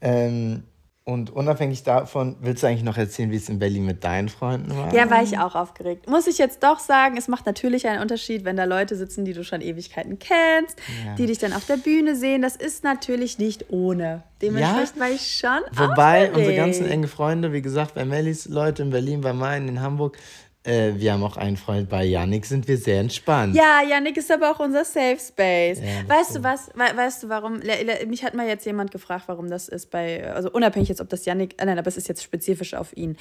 Ähm, 0.00 0.64
und 1.08 1.30
unabhängig 1.30 1.84
davon, 1.84 2.34
willst 2.40 2.64
du 2.64 2.66
eigentlich 2.66 2.82
noch 2.82 2.96
erzählen, 2.96 3.30
wie 3.30 3.36
es 3.36 3.48
in 3.48 3.60
Berlin 3.60 3.86
mit 3.86 4.02
deinen 4.02 4.28
Freunden 4.28 4.76
war? 4.76 4.92
Ja, 4.92 5.08
war 5.08 5.22
ich 5.22 5.38
auch 5.38 5.54
aufgeregt. 5.54 6.08
Muss 6.10 6.26
ich 6.26 6.36
jetzt 6.36 6.64
doch 6.64 6.80
sagen, 6.80 7.16
es 7.16 7.28
macht 7.28 7.46
natürlich 7.46 7.86
einen 7.86 8.02
Unterschied, 8.02 8.44
wenn 8.44 8.56
da 8.56 8.64
Leute 8.64 8.96
sitzen, 8.96 9.24
die 9.24 9.32
du 9.32 9.44
schon 9.44 9.60
Ewigkeiten 9.60 10.18
kennst, 10.18 10.76
Ja. 11.06 11.14
die 11.14 11.26
dich 11.26 11.38
dann 11.38 11.52
auf 11.52 11.64
der 11.64 11.76
Bühne 11.76 12.16
sehen. 12.16 12.42
Das 12.42 12.56
ist 12.56 12.82
natürlich 12.82 13.38
nicht 13.38 13.66
ohne. 13.70 14.24
Dementsprechend 14.42 14.98
war 14.98 15.08
ich 15.10 15.36
schon 15.38 15.60
Wobei 15.70 16.24
aufgeregt. 16.24 16.36
unsere 16.36 16.56
ganzen 16.56 16.90
engen 16.90 17.08
Freunde, 17.08 17.52
wie 17.52 17.62
gesagt, 17.62 17.94
bei 17.94 18.04
Mellis 18.04 18.46
Leute 18.48 18.82
in 18.82 18.90
Berlin, 18.90 19.20
bei 19.20 19.32
meinen 19.32 19.68
in 19.68 19.80
Hamburg, 19.80 20.18
äh, 20.66 20.94
wir 20.96 21.12
haben 21.12 21.22
auch 21.22 21.36
einen 21.36 21.56
Freund 21.56 21.88
bei 21.88 22.04
Yannick, 22.04 22.44
sind 22.46 22.66
wir 22.68 22.76
sehr 22.76 23.00
entspannt. 23.00 23.54
Ja, 23.54 23.80
Yannick 23.82 24.16
ist 24.16 24.30
aber 24.30 24.50
auch 24.50 24.60
unser 24.60 24.84
Safe 24.84 25.18
Space. 25.18 25.80
Ja, 25.80 26.08
weißt 26.08 26.36
du 26.36 26.42
was? 26.42 26.68
We 26.74 26.96
weißt 26.96 27.22
du 27.22 27.28
warum? 27.28 27.60
Mich 28.06 28.24
hat 28.24 28.34
mal 28.34 28.46
jetzt 28.46 28.66
jemand 28.66 28.90
gefragt, 28.90 29.24
warum 29.26 29.48
das 29.48 29.68
ist 29.68 29.90
bei, 29.90 30.32
also 30.32 30.50
unabhängig 30.50 30.88
jetzt, 30.88 31.00
ob 31.00 31.08
das 31.08 31.24
Yannick, 31.24 31.60
äh, 31.60 31.66
nein, 31.66 31.78
aber 31.78 31.88
es 31.88 31.96
ist 31.96 32.08
jetzt 32.08 32.22
spezifisch 32.22 32.74
auf 32.74 32.96
ihn. 32.96 33.16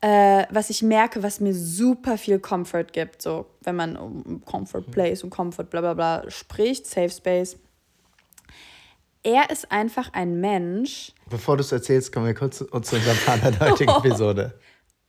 Äh, 0.00 0.44
was 0.50 0.70
ich 0.70 0.82
merke, 0.82 1.22
was 1.22 1.40
mir 1.40 1.54
super 1.54 2.16
viel 2.18 2.38
Comfort 2.38 2.92
gibt, 2.92 3.20
so 3.20 3.46
wenn 3.62 3.76
man 3.76 3.96
um 3.96 4.42
Comfort 4.44 4.90
Place 4.90 5.24
und 5.24 5.30
Comfort 5.30 5.64
bla 5.64 5.80
bla 5.80 5.94
bla 5.94 6.30
spricht, 6.30 6.86
Safe 6.86 7.10
Space. 7.10 7.56
Er 9.24 9.50
ist 9.50 9.70
einfach 9.72 10.12
ein 10.12 10.40
Mensch, 10.40 11.12
Bevor 11.28 11.56
du 11.56 11.62
es 11.62 11.72
erzählst, 11.72 12.12
kommen 12.12 12.26
wir 12.26 12.34
kurz 12.34 12.58
zu, 12.58 12.66
zu 12.66 12.96
unserem 12.96 13.16
Partner 13.26 13.50
der 13.50 13.70
heutigen 13.70 13.90
Episode. 13.90 14.54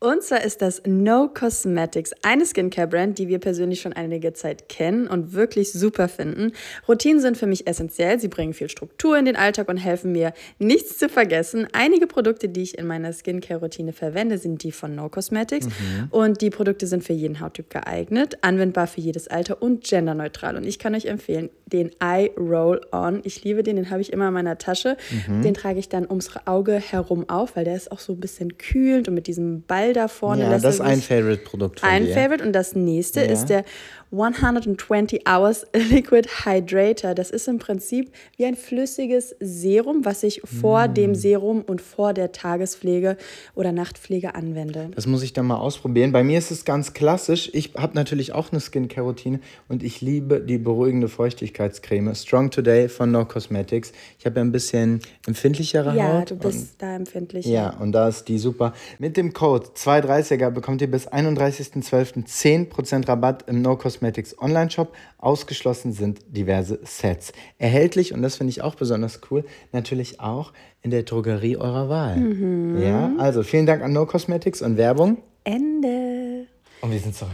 Und 0.02 0.24
zwar 0.24 0.46
ist 0.46 0.62
das 0.62 0.82
No 0.88 1.28
Cosmetics, 1.28 2.14
eine 2.22 2.46
Skincare-Brand, 2.46 3.20
die 3.20 3.28
wir 3.28 3.40
persönlich 3.40 3.82
schon 3.82 3.92
einige 3.92 4.32
Zeit 4.32 4.70
kennen 4.70 5.08
und 5.08 5.34
wirklich 5.34 5.74
super 5.74 6.08
finden. 6.08 6.54
Routinen 6.88 7.20
sind 7.20 7.36
für 7.36 7.48
mich 7.48 7.68
essentiell. 7.68 8.18
Sie 8.18 8.30
bringen 8.30 8.54
viel 8.54 8.70
Struktur 8.70 9.18
in 9.18 9.26
den 9.26 9.36
Alltag 9.36 9.68
und 9.68 9.76
helfen 9.76 10.14
mir, 10.14 10.32
nichts 10.58 10.98
zu 10.98 11.10
vergessen. 11.10 11.68
Einige 11.74 12.08
Produkte, 12.08 12.48
die 12.48 12.62
ich 12.62 12.78
in 12.78 12.88
meiner 12.88 13.12
Skincare-Routine 13.12 13.92
verwende, 13.92 14.38
sind 14.38 14.64
die 14.64 14.72
von 14.72 14.96
No 14.96 15.10
Cosmetics. 15.10 15.68
Und 16.12 16.40
die 16.40 16.50
Produkte 16.50 16.88
sind 16.88 17.04
für 17.04 17.12
jeden 17.12 17.42
Hauttyp 17.42 17.70
geeignet, 17.70 18.38
anwendbar 18.40 18.88
für 18.88 19.02
jedes 19.02 19.28
Alter 19.28 19.62
und 19.62 19.84
genderneutral. 19.84 20.56
Und 20.56 20.66
ich 20.66 20.80
kann 20.80 20.96
euch 20.96 21.08
empfehlen, 21.08 21.50
den 21.66 21.92
Eye 22.00 22.32
Roll 22.38 22.80
On. 22.94 23.20
Ich 23.26 23.44
liebe 23.44 23.64
den, 23.64 23.76
den 23.76 23.90
habe 23.90 24.00
ich 24.00 24.14
immer 24.14 24.30
in 24.30 24.34
meiner 24.34 24.58
Tasche. 24.58 24.96
Den 25.28 25.54
trage 25.54 25.78
ich 25.78 25.90
dann 25.90 26.08
ums 26.08 26.32
Auge 26.46 26.76
herum 26.76 27.28
auf, 27.30 27.58
weil 27.58 27.66
der 27.66 27.76
ist 27.76 27.92
auch 27.92 28.00
so 28.00 28.14
ein 28.14 28.22
bisschen 28.22 28.58
kühlend 28.58 29.10
und 29.10 29.14
mit 29.14 29.28
diesem 29.28 29.64
Ball 29.64 29.89
da 29.94 30.08
vorne. 30.08 30.44
Ja, 30.44 30.50
das 30.58 30.64
ist 30.76 30.82
ein 30.82 31.02
Favorite-Produkt 31.02 31.80
von 31.82 31.90
ein 31.90 32.06
dir. 32.06 32.14
Favorite 32.14 32.44
und 32.44 32.54
das 32.54 32.76
nächste 32.76 33.22
Ja. 33.22 33.28
ist 33.32 33.46
der 33.48 33.64
120 34.12 35.28
Hours 35.30 35.68
Liquid 35.76 36.28
Hydrator. 36.44 37.14
Das 37.14 37.30
ist 37.30 37.48
im 37.48 37.60
Prinzip 37.60 38.12
wie 38.38 38.46
ein 38.46 38.56
flüssiges 38.56 39.36
Serum, 39.40 40.04
was 40.06 40.24
ich 40.24 40.42
vor 40.42 40.88
Mm. 40.88 40.94
dem 40.96 41.16
Serum 41.16 41.62
und 41.62 41.82
vor 41.82 42.14
der 42.14 42.32
Tagespflege 42.32 43.18
oder 43.54 43.72
Nachtpflege 43.72 44.34
anwende. 44.36 44.90
Das 44.96 45.06
muss 45.06 45.22
ich 45.24 45.34
dann 45.34 45.46
mal 45.46 45.58
ausprobieren. 45.58 46.12
Bei 46.12 46.24
mir 46.24 46.38
ist 46.40 46.50
es 46.52 46.66
ganz 46.66 46.94
klassisch. 46.94 47.50
Ich 47.54 47.74
habe 47.76 47.94
natürlich 47.96 48.34
auch 48.34 48.52
eine 48.52 48.60
Skincare-Routine 48.62 49.40
und 49.68 49.84
ich 49.84 50.02
liebe 50.02 50.40
die 50.42 50.58
beruhigende 50.58 51.08
Feuchtigkeitscreme 51.08 52.16
Strong 52.16 52.50
Today 52.52 52.90
von 52.90 53.12
No 53.12 53.26
Cosmetics. 53.26 53.92
Ich 54.18 54.26
habe 54.26 54.38
ja 54.38 54.42
ein 54.44 54.52
bisschen 54.52 55.02
empfindlichere 55.28 55.96
Ja, 55.96 56.20
Haut. 56.20 56.32
du 56.32 56.34
und 56.36 56.42
bist 56.42 56.76
da 56.80 56.96
empfindlich. 56.96 57.46
Ja, 57.46 57.72
und 57.80 57.92
da 57.92 58.08
ist 58.08 58.28
die 58.28 58.40
super. 58.40 58.74
Mit 58.98 59.18
dem 59.18 59.34
Code 59.34 59.68
230er 59.76 60.50
bekommt 60.50 60.82
ihr 60.82 60.90
bis 60.90 61.08
31.12. 61.08 62.26
10% 62.26 63.08
Rabatt 63.08 63.44
im 63.48 63.62
No 63.62 63.76
Cosmetics 63.76 63.99
Online-Shop. 64.02 64.94
Ausgeschlossen 65.18 65.94
sind 65.94 66.22
diverse 66.28 66.80
Sets. 66.84 67.34
Erhältlich, 67.58 68.14
und 68.14 68.22
das 68.22 68.38
finde 68.38 68.52
ich 68.52 68.62
auch 68.62 68.76
besonders 68.76 69.22
cool, 69.30 69.46
natürlich 69.72 70.20
auch 70.20 70.54
in 70.82 70.92
der 70.92 71.04
Drogerie 71.04 71.58
eurer 71.58 71.90
Wahl. 71.90 72.18
Mhm. 72.18 72.82
Ja, 72.82 73.12
also 73.18 73.44
vielen 73.44 73.66
Dank 73.66 73.82
an 73.82 73.94
No 73.94 74.06
Cosmetics 74.06 74.62
und 74.62 74.78
Werbung. 74.78 75.18
Ende. 75.44 76.48
Und 76.82 76.92
wir 76.92 77.00
sind 77.00 77.16
zurück. 77.16 77.32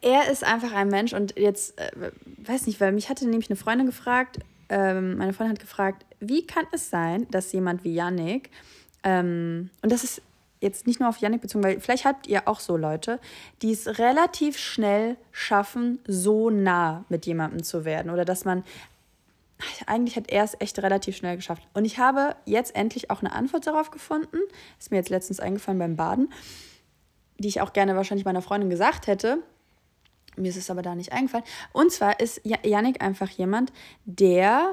Er 0.00 0.30
ist 0.30 0.42
einfach 0.42 0.72
ein 0.72 0.88
Mensch 0.88 1.12
und 1.12 1.38
jetzt, 1.38 1.78
äh, 1.78 2.10
weiß 2.44 2.66
nicht, 2.66 2.80
weil 2.80 2.92
mich 2.92 3.08
hatte 3.08 3.28
nämlich 3.28 3.50
eine 3.50 3.56
Freundin 3.56 3.86
gefragt, 3.86 4.40
ähm, 4.68 5.18
meine 5.18 5.32
Freundin 5.32 5.54
hat 5.56 5.60
gefragt, 5.60 6.04
wie 6.18 6.44
kann 6.46 6.64
es 6.72 6.90
sein, 6.90 7.26
dass 7.30 7.52
jemand 7.52 7.84
wie 7.84 7.94
Yannick, 7.94 8.50
ähm, 9.04 9.70
und 9.82 9.92
das 9.92 10.04
ist 10.04 10.22
jetzt 10.62 10.86
nicht 10.86 11.00
nur 11.00 11.08
auf 11.08 11.18
Yannick 11.18 11.40
bezogen, 11.40 11.64
weil 11.64 11.80
vielleicht 11.80 12.04
habt 12.04 12.26
ihr 12.26 12.48
auch 12.48 12.60
so 12.60 12.76
Leute, 12.76 13.20
die 13.60 13.72
es 13.72 13.98
relativ 13.98 14.56
schnell 14.58 15.16
schaffen, 15.30 15.98
so 16.06 16.50
nah 16.50 17.04
mit 17.08 17.26
jemandem 17.26 17.62
zu 17.62 17.84
werden 17.84 18.10
oder 18.10 18.24
dass 18.24 18.44
man 18.44 18.64
eigentlich 19.86 20.16
hat 20.16 20.28
er 20.28 20.44
es 20.44 20.56
echt 20.58 20.78
relativ 20.80 21.16
schnell 21.16 21.36
geschafft. 21.36 21.62
Und 21.74 21.84
ich 21.84 21.98
habe 21.98 22.34
jetzt 22.46 22.74
endlich 22.74 23.10
auch 23.10 23.20
eine 23.20 23.32
Antwort 23.32 23.66
darauf 23.66 23.90
gefunden. 23.90 24.38
Ist 24.78 24.90
mir 24.90 24.96
jetzt 24.96 25.10
letztens 25.10 25.40
eingefallen 25.40 25.78
beim 25.78 25.96
Baden, 25.96 26.32
die 27.38 27.48
ich 27.48 27.60
auch 27.60 27.72
gerne 27.72 27.94
wahrscheinlich 27.94 28.24
meiner 28.24 28.42
Freundin 28.42 28.70
gesagt 28.70 29.06
hätte. 29.06 29.38
Mir 30.36 30.48
ist 30.48 30.56
es 30.56 30.70
aber 30.70 30.82
da 30.82 30.94
nicht 30.94 31.12
eingefallen. 31.12 31.44
Und 31.72 31.92
zwar 31.92 32.18
ist 32.18 32.40
Yannick 32.44 33.02
einfach 33.02 33.28
jemand, 33.30 33.72
der 34.04 34.72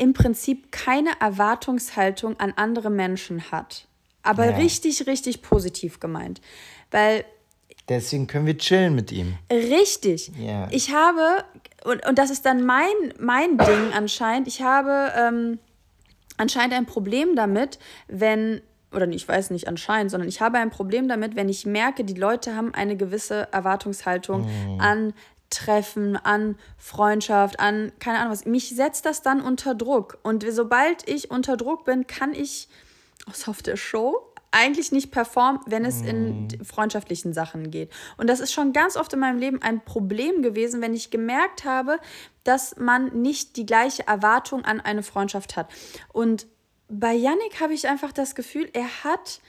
im 0.00 0.14
Prinzip 0.14 0.72
keine 0.72 1.10
Erwartungshaltung 1.20 2.40
an 2.40 2.52
andere 2.56 2.90
Menschen 2.90 3.50
hat. 3.50 3.86
Aber 4.22 4.46
Ja. 4.46 4.56
richtig, 4.56 5.06
richtig 5.06 5.42
positiv 5.42 6.00
gemeint. 6.00 6.40
Weil 6.90 7.24
Deswegen 7.88 8.26
können 8.26 8.46
wir 8.46 8.56
chillen 8.56 8.94
mit 8.94 9.10
ihm. 9.10 9.34
Richtig. 9.50 10.30
Ja. 10.38 10.68
Ich 10.70 10.94
habe, 10.94 11.44
und, 11.84 12.06
und 12.06 12.18
das 12.18 12.30
ist 12.30 12.46
dann 12.46 12.64
mein, 12.64 12.86
mein 13.18 13.58
Ding 13.58 13.92
anscheinend, 13.92 14.46
ich 14.46 14.62
habe 14.62 15.12
ähm, 15.16 15.58
anscheinend 16.36 16.74
ein 16.74 16.86
Problem 16.86 17.34
damit, 17.34 17.78
wenn 18.06 18.62
oder 18.92 19.08
ich 19.08 19.26
weiß 19.26 19.50
nicht 19.50 19.68
anscheinend, 19.68 20.10
sondern 20.10 20.28
ich 20.28 20.40
habe 20.40 20.58
ein 20.58 20.70
Problem 20.70 21.08
damit, 21.08 21.36
wenn 21.36 21.48
ich 21.48 21.64
merke, 21.64 22.04
die 22.04 22.14
Leute 22.14 22.56
haben 22.56 22.74
eine 22.74 22.96
gewisse 22.96 23.46
Erwartungshaltung 23.52 24.42
mm. 24.42 24.80
an 24.80 25.14
Treffen, 25.50 26.16
an 26.16 26.56
Freundschaft, 26.78 27.60
an 27.60 27.92
keine 27.98 28.18
Ahnung 28.18 28.32
was. 28.32 28.46
Mich 28.46 28.70
setzt 28.70 29.04
das 29.04 29.22
dann 29.22 29.40
unter 29.40 29.74
Druck. 29.74 30.18
Und 30.22 30.44
sobald 30.50 31.08
ich 31.08 31.30
unter 31.30 31.56
Druck 31.56 31.84
bin, 31.84 32.06
kann 32.06 32.32
ich, 32.32 32.68
außer 33.28 33.50
auf 33.50 33.62
der 33.62 33.76
Show, 33.76 34.30
eigentlich 34.52 34.90
nicht 34.90 35.10
performen, 35.10 35.60
wenn 35.66 35.84
es 35.84 36.00
in 36.00 36.46
mm. 36.46 36.64
freundschaftlichen 36.64 37.32
Sachen 37.32 37.70
geht. 37.70 37.90
Und 38.16 38.28
das 38.28 38.40
ist 38.40 38.52
schon 38.52 38.72
ganz 38.72 38.96
oft 38.96 39.12
in 39.12 39.20
meinem 39.20 39.38
Leben 39.38 39.62
ein 39.62 39.84
Problem 39.84 40.42
gewesen, 40.42 40.80
wenn 40.80 40.94
ich 40.94 41.10
gemerkt 41.10 41.64
habe, 41.64 41.98
dass 42.42 42.76
man 42.76 43.08
nicht 43.22 43.56
die 43.56 43.66
gleiche 43.66 44.06
Erwartung 44.06 44.64
an 44.64 44.80
eine 44.80 45.02
Freundschaft 45.02 45.56
hat. 45.56 45.70
Und 46.12 46.46
bei 46.88 47.12
Yannick 47.14 47.60
habe 47.60 47.74
ich 47.74 47.86
einfach 47.86 48.12
das 48.12 48.34
Gefühl, 48.34 48.68
er 48.72 49.04
hat, 49.04 49.40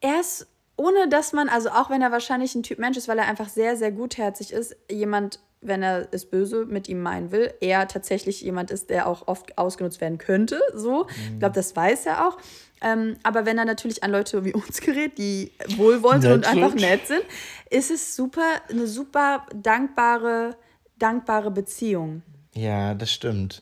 er 0.00 0.20
ist, 0.20 0.46
ohne 0.78 1.08
dass 1.08 1.32
man, 1.32 1.48
also 1.48 1.70
auch 1.70 1.90
wenn 1.90 2.00
er 2.00 2.12
wahrscheinlich 2.12 2.54
ein 2.54 2.62
Typ 2.62 2.78
Mensch 2.78 2.96
ist, 2.96 3.08
weil 3.08 3.18
er 3.18 3.26
einfach 3.26 3.48
sehr, 3.48 3.76
sehr 3.76 3.90
gutherzig 3.90 4.52
ist, 4.52 4.76
jemand, 4.88 5.40
wenn 5.60 5.82
er 5.82 6.06
es 6.12 6.24
böse 6.24 6.66
mit 6.66 6.88
ihm 6.88 7.02
meinen 7.02 7.32
will, 7.32 7.52
er 7.60 7.88
tatsächlich 7.88 8.40
jemand 8.42 8.70
ist, 8.70 8.88
der 8.88 9.08
auch 9.08 9.26
oft 9.26 9.58
ausgenutzt 9.58 10.00
werden 10.00 10.18
könnte. 10.18 10.60
So, 10.74 11.04
mhm. 11.04 11.32
ich 11.32 11.38
glaube, 11.40 11.54
das 11.54 11.74
weiß 11.74 12.06
er 12.06 12.28
auch. 12.28 12.38
Ähm, 12.80 13.16
aber 13.24 13.44
wenn 13.44 13.58
er 13.58 13.64
natürlich 13.64 14.04
an 14.04 14.12
Leute 14.12 14.44
wie 14.44 14.54
uns 14.54 14.80
gerät, 14.80 15.18
die 15.18 15.50
wohlwollend 15.76 16.26
und 16.26 16.46
einfach 16.46 16.74
nett 16.74 17.08
sind, 17.08 17.24
ist 17.70 17.90
es 17.90 18.14
super, 18.14 18.46
eine 18.70 18.86
super 18.86 19.46
dankbare, 19.52 20.56
dankbare 20.96 21.50
Beziehung. 21.50 22.22
Ja, 22.54 22.94
das 22.94 23.10
stimmt. 23.10 23.60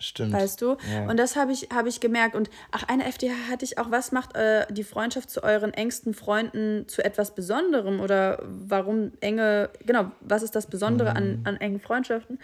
Stimmt. 0.00 0.32
Weißt 0.32 0.62
du? 0.62 0.76
Ja. 0.92 1.08
Und 1.08 1.16
das 1.16 1.34
habe 1.34 1.50
ich, 1.50 1.68
hab 1.74 1.86
ich 1.86 1.98
gemerkt. 1.98 2.36
Und 2.36 2.50
ach, 2.70 2.84
eine 2.86 3.04
FDH 3.06 3.50
hatte 3.50 3.64
ich 3.64 3.78
auch, 3.78 3.90
was 3.90 4.12
macht 4.12 4.36
äh, 4.36 4.64
die 4.70 4.84
Freundschaft 4.84 5.28
zu 5.28 5.42
euren 5.42 5.74
engsten 5.74 6.14
Freunden 6.14 6.86
zu 6.86 7.04
etwas 7.04 7.34
Besonderem? 7.34 8.00
Oder 8.00 8.40
warum 8.44 9.12
enge, 9.20 9.70
genau, 9.84 10.12
was 10.20 10.44
ist 10.44 10.54
das 10.54 10.66
Besondere 10.66 11.10
mhm. 11.10 11.16
an, 11.16 11.40
an 11.44 11.56
engen 11.56 11.80
Freundschaften? 11.80 12.38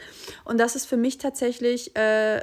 Und 0.45 0.59
das 0.59 0.75
ist 0.75 0.87
für 0.87 0.97
mich 0.97 1.19
tatsächlich 1.19 1.95
äh, 1.97 2.43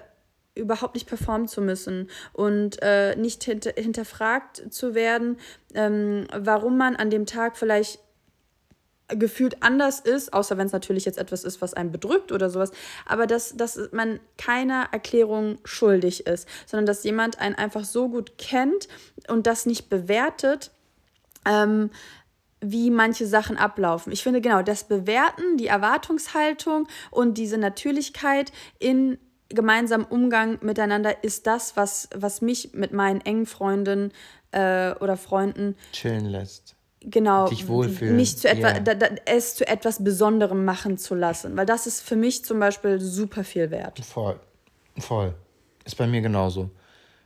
überhaupt 0.55 0.95
nicht 0.95 1.07
performen 1.07 1.49
zu 1.49 1.61
müssen 1.61 2.09
und 2.31 2.81
äh, 2.81 3.15
nicht 3.17 3.43
hinter, 3.43 3.71
hinterfragt 3.75 4.73
zu 4.73 4.95
werden, 4.95 5.37
ähm, 5.73 6.25
warum 6.33 6.77
man 6.77 6.95
an 6.95 7.09
dem 7.09 7.25
Tag 7.25 7.57
vielleicht 7.57 7.99
gefühlt 9.11 9.61
anders 9.63 9.99
ist, 9.99 10.33
außer 10.33 10.57
wenn 10.57 10.67
es 10.67 10.73
natürlich 10.73 11.05
jetzt 11.05 11.17
etwas 11.17 11.43
ist, 11.43 11.61
was 11.61 11.73
einen 11.73 11.91
bedrückt 11.91 12.31
oder 12.31 12.49
sowas, 12.49 12.71
aber 13.05 13.27
dass, 13.27 13.55
dass 13.55 13.79
man 13.91 14.19
keiner 14.37 14.87
Erklärung 14.91 15.57
schuldig 15.63 16.27
ist, 16.27 16.47
sondern 16.65 16.85
dass 16.85 17.03
jemand 17.03 17.39
einen 17.39 17.55
einfach 17.55 17.83
so 17.83 18.09
gut 18.09 18.37
kennt 18.37 18.87
und 19.27 19.47
das 19.47 19.65
nicht 19.65 19.89
bewertet, 19.89 20.71
ähm, 21.45 21.89
wie 22.61 22.91
manche 22.91 23.25
Sachen 23.25 23.57
ablaufen. 23.57 24.13
Ich 24.13 24.21
finde 24.21 24.39
genau, 24.39 24.61
das 24.61 24.83
Bewerten, 24.83 25.57
die 25.57 25.67
Erwartungshaltung 25.67 26.87
und 27.09 27.37
diese 27.37 27.57
Natürlichkeit 27.57 28.51
in 28.77 29.17
gemeinsamen 29.49 30.05
Umgang 30.05 30.59
miteinander 30.61 31.23
ist 31.23 31.47
das, 31.47 31.75
was, 31.75 32.07
was 32.15 32.41
mich 32.41 32.73
mit 32.73 32.93
meinen 32.93 33.21
engen 33.21 33.47
Freunden 33.47 34.11
äh, 34.51 34.93
oder 34.93 35.17
Freunden 35.17 35.75
chillen 35.91 36.25
lässt 36.25 36.75
genau, 37.01 37.47
dich 37.47 37.67
wohlfühlen. 37.67 38.15
Mich 38.15 38.37
zu 38.37 38.47
etwa, 38.47 38.69
yeah. 38.69 38.79
da, 38.79 38.93
da, 38.93 39.07
es 39.25 39.55
zu 39.55 39.67
etwas 39.67 40.03
Besonderem 40.03 40.65
machen 40.65 40.97
zu 40.97 41.15
lassen. 41.15 41.55
Weil 41.57 41.65
das 41.65 41.87
ist 41.87 42.01
für 42.01 42.15
mich 42.15 42.45
zum 42.45 42.59
Beispiel 42.59 42.99
super 42.99 43.43
viel 43.43 43.71
wert. 43.71 43.99
Voll. 43.99 44.39
Voll. 44.97 45.33
Ist 45.85 45.97
bei 45.97 46.07
mir 46.07 46.21
genauso. 46.21 46.69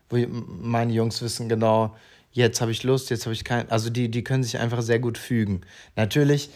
Meine 0.09 0.93
Jungs 0.93 1.21
wissen 1.21 1.49
genau, 1.49 1.95
jetzt 2.31 2.61
habe 2.61 2.71
ich 2.71 2.83
Lust, 2.83 3.09
jetzt 3.09 3.25
habe 3.25 3.33
ich 3.33 3.43
kein. 3.43 3.69
Also 3.69 3.89
die, 3.89 4.09
die 4.09 4.23
können 4.23 4.43
sich 4.43 4.59
einfach 4.59 4.81
sehr 4.81 4.99
gut 4.99 5.17
fügen. 5.17 5.61
Natürlich 5.95 6.49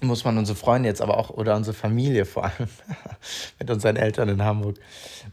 muss 0.00 0.24
man 0.24 0.36
unsere 0.36 0.58
Freunde 0.58 0.88
jetzt 0.88 1.00
aber 1.00 1.16
auch, 1.16 1.30
oder 1.30 1.54
unsere 1.56 1.74
Familie 1.74 2.24
vor 2.24 2.44
allem, 2.44 2.68
mit 3.58 3.70
unseren 3.70 3.96
Eltern 3.96 4.28
in 4.28 4.42
Hamburg, 4.42 4.76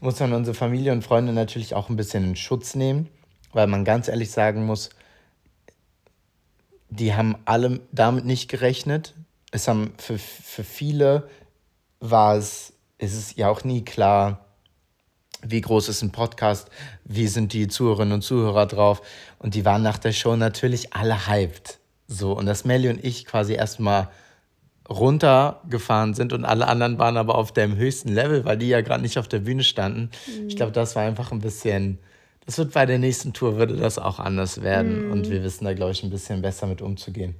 muss 0.00 0.20
man 0.20 0.32
unsere 0.32 0.54
Familie 0.54 0.92
und 0.92 1.02
Freunde 1.02 1.32
natürlich 1.32 1.74
auch 1.74 1.88
ein 1.88 1.96
bisschen 1.96 2.24
in 2.24 2.36
Schutz 2.36 2.76
nehmen, 2.76 3.08
weil 3.52 3.66
man 3.66 3.84
ganz 3.84 4.06
ehrlich 4.08 4.30
sagen 4.30 4.64
muss, 4.64 4.90
die 6.90 7.14
haben 7.14 7.36
alle 7.44 7.80
damit 7.92 8.24
nicht 8.24 8.48
gerechnet. 8.48 9.14
Es 9.50 9.68
haben 9.68 9.94
für, 9.98 10.18
für 10.18 10.64
viele 10.64 11.28
war 12.00 12.36
es, 12.36 12.72
ist 12.98 13.14
es 13.14 13.36
ja 13.36 13.48
auch 13.48 13.64
nie 13.64 13.84
klar, 13.84 14.44
wie 15.42 15.60
groß 15.60 15.88
ist 15.88 16.02
ein 16.02 16.12
Podcast, 16.12 16.68
wie 17.04 17.26
sind 17.26 17.52
die 17.52 17.68
Zuhörerinnen 17.68 18.14
und 18.14 18.22
Zuhörer 18.22 18.66
drauf. 18.66 19.00
Und 19.38 19.54
die 19.54 19.64
waren 19.64 19.82
nach 19.82 19.98
der 19.98 20.12
Show 20.12 20.36
natürlich 20.36 20.92
alle 20.92 21.28
hyped. 21.28 21.78
So, 22.06 22.32
und 22.32 22.46
dass 22.46 22.64
Melly 22.64 22.88
und 22.88 23.02
ich 23.04 23.24
quasi 23.24 23.54
erstmal 23.54 24.08
runtergefahren 24.88 26.14
sind 26.14 26.32
und 26.32 26.44
alle 26.44 26.66
anderen 26.66 26.98
waren 26.98 27.16
aber 27.16 27.36
auf 27.36 27.52
dem 27.52 27.76
höchsten 27.76 28.08
Level, 28.08 28.44
weil 28.44 28.58
die 28.58 28.68
ja 28.68 28.80
gerade 28.80 29.02
nicht 29.02 29.18
auf 29.18 29.28
der 29.28 29.38
Bühne 29.38 29.62
standen. 29.62 30.10
Mhm. 30.26 30.48
Ich 30.48 30.56
glaube, 30.56 30.72
das 30.72 30.96
war 30.96 31.04
einfach 31.04 31.30
ein 31.30 31.38
bisschen 31.38 32.00
das 32.50 32.58
wird 32.58 32.72
bei 32.72 32.84
der 32.84 32.98
nächsten 32.98 33.32
Tour 33.32 33.58
würde 33.58 33.76
das 33.76 33.96
auch 33.96 34.18
anders 34.18 34.60
werden 34.60 35.08
mm. 35.08 35.12
und 35.12 35.30
wir 35.30 35.44
wissen 35.44 35.64
da 35.66 35.72
glaube 35.72 35.92
ich 35.92 36.02
ein 36.02 36.10
bisschen 36.10 36.42
besser 36.42 36.66
mit 36.66 36.82
umzugehen. 36.82 37.36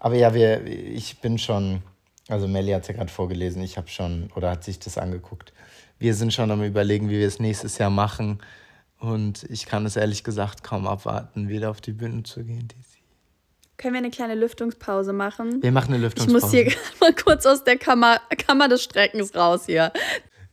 Aber 0.00 0.16
ja, 0.16 0.34
wir, 0.34 0.66
ich 0.66 1.20
bin 1.20 1.38
schon, 1.38 1.80
also 2.26 2.48
Melly 2.48 2.72
hat 2.72 2.82
es 2.82 2.88
ja 2.88 2.94
gerade 2.94 3.10
vorgelesen, 3.10 3.62
ich 3.62 3.76
habe 3.76 3.86
schon 3.86 4.30
oder 4.34 4.50
hat 4.50 4.64
sich 4.64 4.80
das 4.80 4.98
angeguckt. 4.98 5.52
Wir 6.00 6.12
sind 6.12 6.34
schon 6.34 6.50
am 6.50 6.64
überlegen, 6.64 7.08
wie 7.08 7.20
wir 7.20 7.26
es 7.28 7.38
nächstes 7.38 7.78
Jahr 7.78 7.90
machen 7.90 8.40
und 8.98 9.44
ich 9.44 9.66
kann 9.66 9.86
es 9.86 9.94
ehrlich 9.94 10.24
gesagt 10.24 10.64
kaum 10.64 10.88
abwarten, 10.88 11.48
wieder 11.48 11.70
auf 11.70 11.80
die 11.80 11.92
Bühne 11.92 12.24
zu 12.24 12.42
gehen. 12.42 12.66
Können 13.76 13.94
wir 13.94 13.98
eine 13.98 14.10
kleine 14.10 14.34
Lüftungspause 14.34 15.12
machen? 15.12 15.62
Wir 15.62 15.70
machen 15.70 15.94
eine 15.94 16.02
Lüftungspause. 16.02 16.58
Ich 16.58 16.66
muss 16.66 16.74
hier 16.74 16.82
mal 17.00 17.14
kurz 17.14 17.46
aus 17.46 17.62
der 17.62 17.78
Kammer, 17.78 18.20
Kammer 18.36 18.66
des 18.66 18.82
Streckens 18.82 19.36
raus 19.36 19.66
hier. 19.66 19.92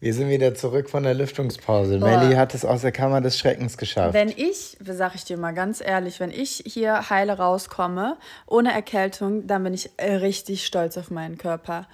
Wir 0.02 0.14
sind 0.14 0.30
wieder 0.30 0.54
zurück 0.54 0.90
von 0.90 1.04
der 1.04 1.14
Lüftungspause. 1.14 2.00
Melly 2.00 2.36
hat 2.36 2.54
es 2.54 2.66
aus 2.66 2.82
der 2.82 2.92
Kammer 2.92 3.22
des 3.22 3.40
Schreckens 3.40 3.78
geschafft. 3.78 4.14
Wenn 4.14 4.30
ich, 4.30 4.78
sag 4.80 5.16
ich 5.16 5.24
dir 5.24 5.38
mal 5.38 5.54
ganz 5.54 5.82
ehrlich, 5.82 6.20
wenn 6.20 6.32
ich 6.32 6.64
hier 6.66 7.10
heile 7.10 7.38
rauskomme, 7.38 8.18
ohne 8.46 8.74
Erkältung, 8.74 9.48
dann 9.48 9.64
bin 9.64 9.74
ich 9.74 9.90
richtig 10.00 10.66
stolz 10.66 10.98
auf 10.98 11.12
meinen 11.12 11.38
Körper. 11.38 11.88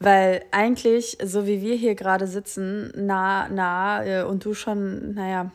Weil 0.00 0.42
eigentlich, 0.50 1.18
so 1.22 1.46
wie 1.46 1.60
wir 1.60 1.76
hier 1.76 1.94
gerade 1.94 2.26
sitzen, 2.26 2.90
nah, 2.96 3.48
nah 3.48 4.04
äh, 4.04 4.22
und 4.24 4.44
du 4.44 4.54
schon, 4.54 5.14
naja, 5.14 5.52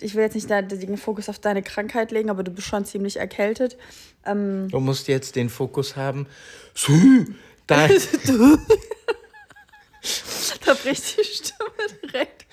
ich 0.00 0.14
will 0.14 0.22
jetzt 0.22 0.34
nicht 0.34 0.48
den 0.48 0.96
Fokus 0.96 1.28
auf 1.28 1.38
deine 1.38 1.62
Krankheit 1.62 2.12
legen, 2.12 2.30
aber 2.30 2.44
du 2.44 2.52
bist 2.52 2.68
schon 2.68 2.84
ziemlich 2.84 3.18
erkältet. 3.18 3.76
Ähm, 4.24 4.68
du 4.70 4.80
musst 4.80 5.08
jetzt 5.08 5.36
den 5.36 5.48
Fokus 5.48 5.96
haben. 5.96 6.26
Dein 7.66 7.90
da 10.68 10.74
bricht 10.74 11.18
die 11.18 11.24
Stimme 11.24 12.00
direkt. 12.02 12.46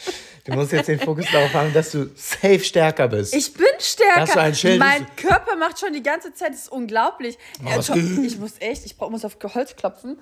Du 0.46 0.54
musst 0.54 0.72
jetzt 0.72 0.88
den 0.88 1.00
Fokus 1.00 1.26
darauf 1.32 1.54
haben, 1.54 1.74
dass 1.74 1.92
du 1.92 2.12
safe 2.16 2.60
stärker 2.60 3.08
bist. 3.08 3.34
Ich 3.36 3.54
bin 3.54 3.66
stärker. 3.80 4.26
Dass 4.26 4.62
du 4.62 4.70
ein 4.70 4.78
mein 4.78 5.16
Körper 5.16 5.56
macht 5.56 5.80
schon 5.80 5.94
die 5.94 6.04
ganze 6.04 6.34
Zeit, 6.34 6.52
das 6.54 6.62
ist 6.62 6.72
unglaublich. 6.72 7.38
Oh, 7.64 7.94
ich 8.24 8.38
muss 8.38 8.54
echt, 8.60 8.86
ich 8.86 8.98
muss 8.98 9.26
auf 9.26 9.38
Holz 9.54 9.76
klopfen. 9.76 10.22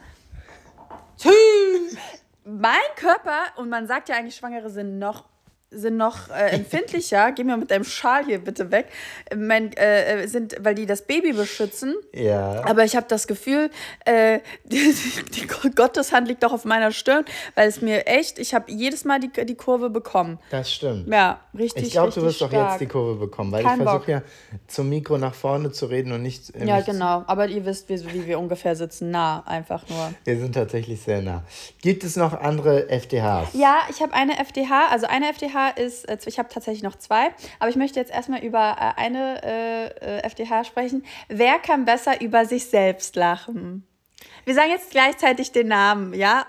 mein 2.45 2.75
Körper, 2.95 3.39
und 3.57 3.69
man 3.69 3.87
sagt 3.87 4.09
ja 4.09 4.15
eigentlich, 4.15 4.35
Schwangere 4.35 4.69
sind 4.69 4.97
noch 4.97 5.25
sind 5.73 5.97
noch 5.97 6.29
äh, 6.29 6.49
empfindlicher, 6.51 7.31
geh 7.31 7.43
mir 7.43 7.57
mit 7.57 7.71
deinem 7.71 7.83
Schal 7.83 8.25
hier 8.25 8.39
bitte 8.39 8.71
weg, 8.71 8.87
mein, 9.35 9.73
äh, 9.73 10.27
sind, 10.27 10.55
weil 10.59 10.75
die 10.75 10.85
das 10.85 11.03
Baby 11.03 11.33
beschützen. 11.33 11.95
Ja. 12.13 12.63
Aber 12.65 12.83
ich 12.83 12.95
habe 12.95 13.05
das 13.09 13.27
Gefühl, 13.27 13.69
äh, 14.05 14.39
die, 14.65 14.93
die, 15.35 15.47
Gotteshand 15.47 16.27
liegt 16.27 16.43
doch 16.43 16.53
auf 16.53 16.65
meiner 16.65 16.91
Stirn, 16.91 17.25
weil 17.55 17.67
es 17.67 17.81
mir 17.81 18.07
echt, 18.07 18.39
ich 18.39 18.53
habe 18.53 18.71
jedes 18.71 19.05
Mal 19.05 19.19
die, 19.19 19.45
die 19.45 19.55
Kurve 19.55 19.89
bekommen. 19.89 20.39
Das 20.49 20.71
stimmt. 20.71 21.07
Ja, 21.07 21.39
richtig. 21.57 21.87
Ich 21.87 21.91
glaube, 21.91 22.11
du 22.11 22.21
wirst 22.21 22.41
doch 22.41 22.51
jetzt 22.51 22.79
die 22.79 22.87
Kurve 22.87 23.15
bekommen, 23.15 23.51
weil 23.51 23.63
Kein 23.63 23.79
ich 23.79 23.87
versuche 23.87 24.11
ja 24.11 24.21
zum 24.67 24.89
Mikro 24.89 25.17
nach 25.17 25.33
vorne 25.33 25.71
zu 25.71 25.87
reden 25.87 26.11
und 26.11 26.21
nicht. 26.21 26.53
ja, 26.55 26.81
genau. 26.81 27.23
Aber 27.27 27.47
ihr 27.47 27.65
wisst, 27.65 27.89
wie, 27.89 28.13
wie 28.13 28.27
wir 28.27 28.39
ungefähr 28.39 28.75
sitzen, 28.75 29.11
nah 29.11 29.43
einfach 29.45 29.87
nur. 29.89 30.13
Wir 30.23 30.37
sind 30.37 30.53
tatsächlich 30.53 31.01
sehr 31.01 31.21
nah. 31.21 31.43
Gibt 31.81 32.03
es 32.03 32.15
noch 32.15 32.33
andere 32.33 32.89
FDHs? 32.89 33.49
Ja, 33.53 33.81
ich 33.89 34.01
habe 34.01 34.13
eine 34.13 34.39
FDH, 34.39 34.87
also 34.91 35.07
eine 35.07 35.29
FDH 35.29 35.62
ist, 35.69 36.07
äh, 36.09 36.17
ich 36.25 36.39
habe 36.39 36.49
tatsächlich 36.49 36.83
noch 36.83 36.95
zwei, 36.95 37.33
aber 37.59 37.69
ich 37.69 37.75
möchte 37.75 37.99
jetzt 37.99 38.11
erstmal 38.11 38.43
über 38.43 38.75
äh, 38.79 38.99
eine 39.01 39.43
äh, 39.43 40.19
FDH 40.23 40.63
sprechen. 40.65 41.05
Wer 41.27 41.59
kann 41.59 41.85
besser 41.85 42.21
über 42.21 42.45
sich 42.45 42.65
selbst 42.65 43.15
lachen? 43.15 43.87
Wir 44.45 44.55
sagen 44.55 44.71
jetzt 44.71 44.91
gleichzeitig 44.91 45.51
den 45.51 45.67
Namen, 45.67 46.13
ja? 46.13 46.45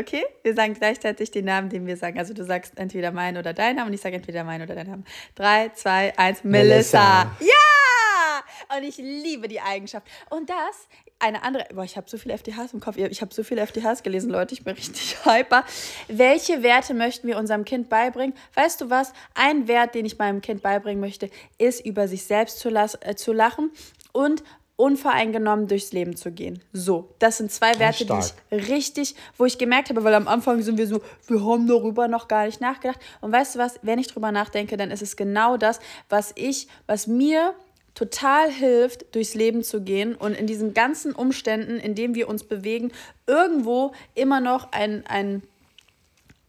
Okay? 0.00 0.24
Wir 0.42 0.54
sagen 0.54 0.74
gleichzeitig 0.74 1.30
den 1.30 1.44
Namen, 1.44 1.68
den 1.68 1.86
wir 1.86 1.96
sagen. 1.96 2.18
Also 2.18 2.34
du 2.34 2.44
sagst 2.44 2.76
entweder 2.76 3.12
meinen 3.12 3.36
oder 3.36 3.52
deinen 3.52 3.76
Namen 3.76 3.88
und 3.88 3.94
ich 3.94 4.00
sage 4.00 4.16
entweder 4.16 4.42
meinen 4.42 4.62
oder 4.62 4.74
deinen 4.74 4.90
Namen. 4.90 5.04
Drei, 5.34 5.68
zwei, 5.70 6.16
eins, 6.18 6.42
Melissa. 6.42 7.24
Melissa. 7.24 7.36
Ja! 7.40 8.76
Und 8.76 8.82
ich 8.82 8.96
liebe 8.96 9.48
die 9.48 9.60
Eigenschaft. 9.60 10.06
Und 10.30 10.50
das, 10.50 10.88
eine 11.18 11.42
andere, 11.42 11.66
boah, 11.74 11.84
ich 11.84 11.96
habe 11.96 12.08
so 12.08 12.18
viele 12.18 12.34
FDHs 12.34 12.72
im 12.72 12.80
Kopf, 12.80 12.96
ich 12.96 13.20
habe 13.22 13.34
so 13.34 13.42
viele 13.42 13.62
FDHs 13.62 14.02
gelesen, 14.02 14.30
Leute, 14.30 14.54
ich 14.54 14.64
bin 14.64 14.74
richtig 14.74 15.16
hyper. 15.24 15.64
Welche 16.08 16.62
Werte 16.62 16.94
möchten 16.94 17.26
wir 17.26 17.38
unserem 17.38 17.64
Kind 17.64 17.88
beibringen? 17.88 18.34
Weißt 18.54 18.80
du 18.80 18.90
was? 18.90 19.12
Ein 19.34 19.66
Wert, 19.68 19.94
den 19.94 20.04
ich 20.04 20.18
meinem 20.18 20.42
Kind 20.42 20.62
beibringen 20.62 21.00
möchte, 21.00 21.30
ist, 21.58 21.84
über 21.84 22.06
sich 22.08 22.24
selbst 22.24 22.58
zu, 22.58 22.68
äh, 22.68 23.16
zu 23.16 23.32
lachen 23.32 23.70
und 24.12 24.42
unvoreingenommen 24.76 25.68
durchs 25.68 25.92
Leben 25.92 26.16
zu 26.16 26.30
gehen. 26.30 26.62
So, 26.72 27.14
das 27.18 27.38
sind 27.38 27.50
zwei 27.50 27.78
Werte, 27.78 28.04
die 28.04 28.12
ich 28.12 28.68
richtig, 28.68 29.14
wo 29.38 29.46
ich 29.46 29.56
gemerkt 29.56 29.88
habe, 29.88 30.04
weil 30.04 30.12
am 30.12 30.28
Anfang 30.28 30.60
sind 30.60 30.76
wir 30.76 30.86
so, 30.86 31.00
wir 31.28 31.42
haben 31.42 31.66
darüber 31.66 32.08
noch 32.08 32.28
gar 32.28 32.44
nicht 32.44 32.60
nachgedacht. 32.60 33.00
Und 33.22 33.32
weißt 33.32 33.54
du 33.54 33.58
was, 33.58 33.80
wenn 33.80 33.98
ich 33.98 34.08
drüber 34.08 34.32
nachdenke, 34.32 34.76
dann 34.76 34.90
ist 34.90 35.00
es 35.00 35.16
genau 35.16 35.56
das, 35.56 35.80
was 36.10 36.32
ich, 36.36 36.68
was 36.86 37.06
mir 37.06 37.54
total 37.96 38.50
hilft, 38.50 39.14
durchs 39.14 39.34
Leben 39.34 39.64
zu 39.64 39.80
gehen 39.82 40.14
und 40.14 40.34
in 40.34 40.46
diesen 40.46 40.74
ganzen 40.74 41.12
Umständen, 41.12 41.78
in 41.78 41.96
denen 41.96 42.14
wir 42.14 42.28
uns 42.28 42.44
bewegen, 42.44 42.92
irgendwo 43.26 43.92
immer 44.14 44.40
noch 44.40 44.70
ein, 44.70 45.04
ein 45.06 45.42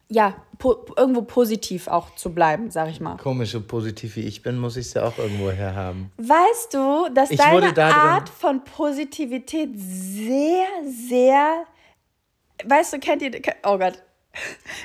ja, 0.09 0.35
po 0.59 0.85
irgendwo 0.95 1.21
positiv 1.21 1.87
auch 1.87 2.15
zu 2.15 2.33
bleiben, 2.33 2.69
sag 2.69 2.89
ich 2.89 2.99
mal. 2.99 3.17
Komisch, 3.17 3.51
so 3.51 3.61
positiv 3.61 4.17
wie 4.17 4.21
ich 4.21 4.41
bin, 4.41 4.57
muss 4.57 4.77
ich 4.77 4.87
es 4.87 4.93
ja 4.93 5.05
auch 5.05 5.17
irgendwo 5.17 5.49
her 5.49 5.73
haben. 5.73 6.11
Weißt 6.17 6.73
du, 6.73 7.09
dass 7.13 7.31
ich 7.31 7.37
deine 7.37 7.73
da 7.73 7.91
Art 7.91 8.29
von 8.29 8.63
Positivität 8.63 9.69
sehr, 9.75 10.67
sehr, 10.85 11.65
weißt 12.65 12.93
du, 12.93 12.99
kennt 12.99 13.21
ihr, 13.21 13.31
oh 13.63 13.77
Gott, 13.77 14.01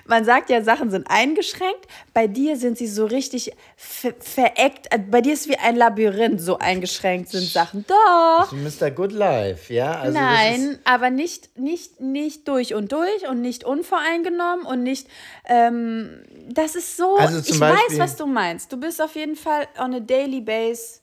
man 0.06 0.24
sagt 0.24 0.50
ja, 0.50 0.62
Sachen 0.62 0.90
sind 0.90 1.06
eingeschränkt. 1.08 1.86
Bei 2.14 2.26
dir 2.26 2.56
sind 2.56 2.78
sie 2.78 2.86
so 2.86 3.04
richtig 3.04 3.52
ver 3.76 4.14
vereckt. 4.18 4.86
Äh, 4.90 4.98
bei 4.98 5.20
dir 5.20 5.32
ist 5.34 5.48
wie 5.48 5.56
ein 5.56 5.76
Labyrinth, 5.76 6.40
so 6.40 6.58
eingeschränkt 6.58 7.30
sind 7.30 7.44
Sachen. 7.44 7.84
Doch. 7.86 8.52
Mr. 8.52 8.90
Good 8.90 9.12
Life, 9.12 9.72
ja? 9.72 10.00
Also 10.00 10.18
Nein, 10.18 10.78
aber 10.84 11.10
nicht, 11.10 11.58
nicht, 11.58 12.00
nicht 12.00 12.48
durch 12.48 12.74
und 12.74 12.92
durch 12.92 13.28
und 13.28 13.40
nicht 13.40 13.64
unvoreingenommen 13.64 14.64
und 14.66 14.82
nicht. 14.82 15.06
Ähm, 15.46 16.22
das 16.48 16.74
ist 16.74 16.96
so. 16.96 17.16
Also 17.16 17.38
ich 17.38 17.58
Beispiel, 17.58 17.98
weiß, 17.98 17.98
was 17.98 18.16
du 18.16 18.26
meinst. 18.26 18.72
Du 18.72 18.76
bist 18.76 19.00
auf 19.00 19.14
jeden 19.14 19.36
Fall 19.36 19.68
on 19.78 19.94
a 19.94 20.00
daily 20.00 20.40
base. 20.40 21.00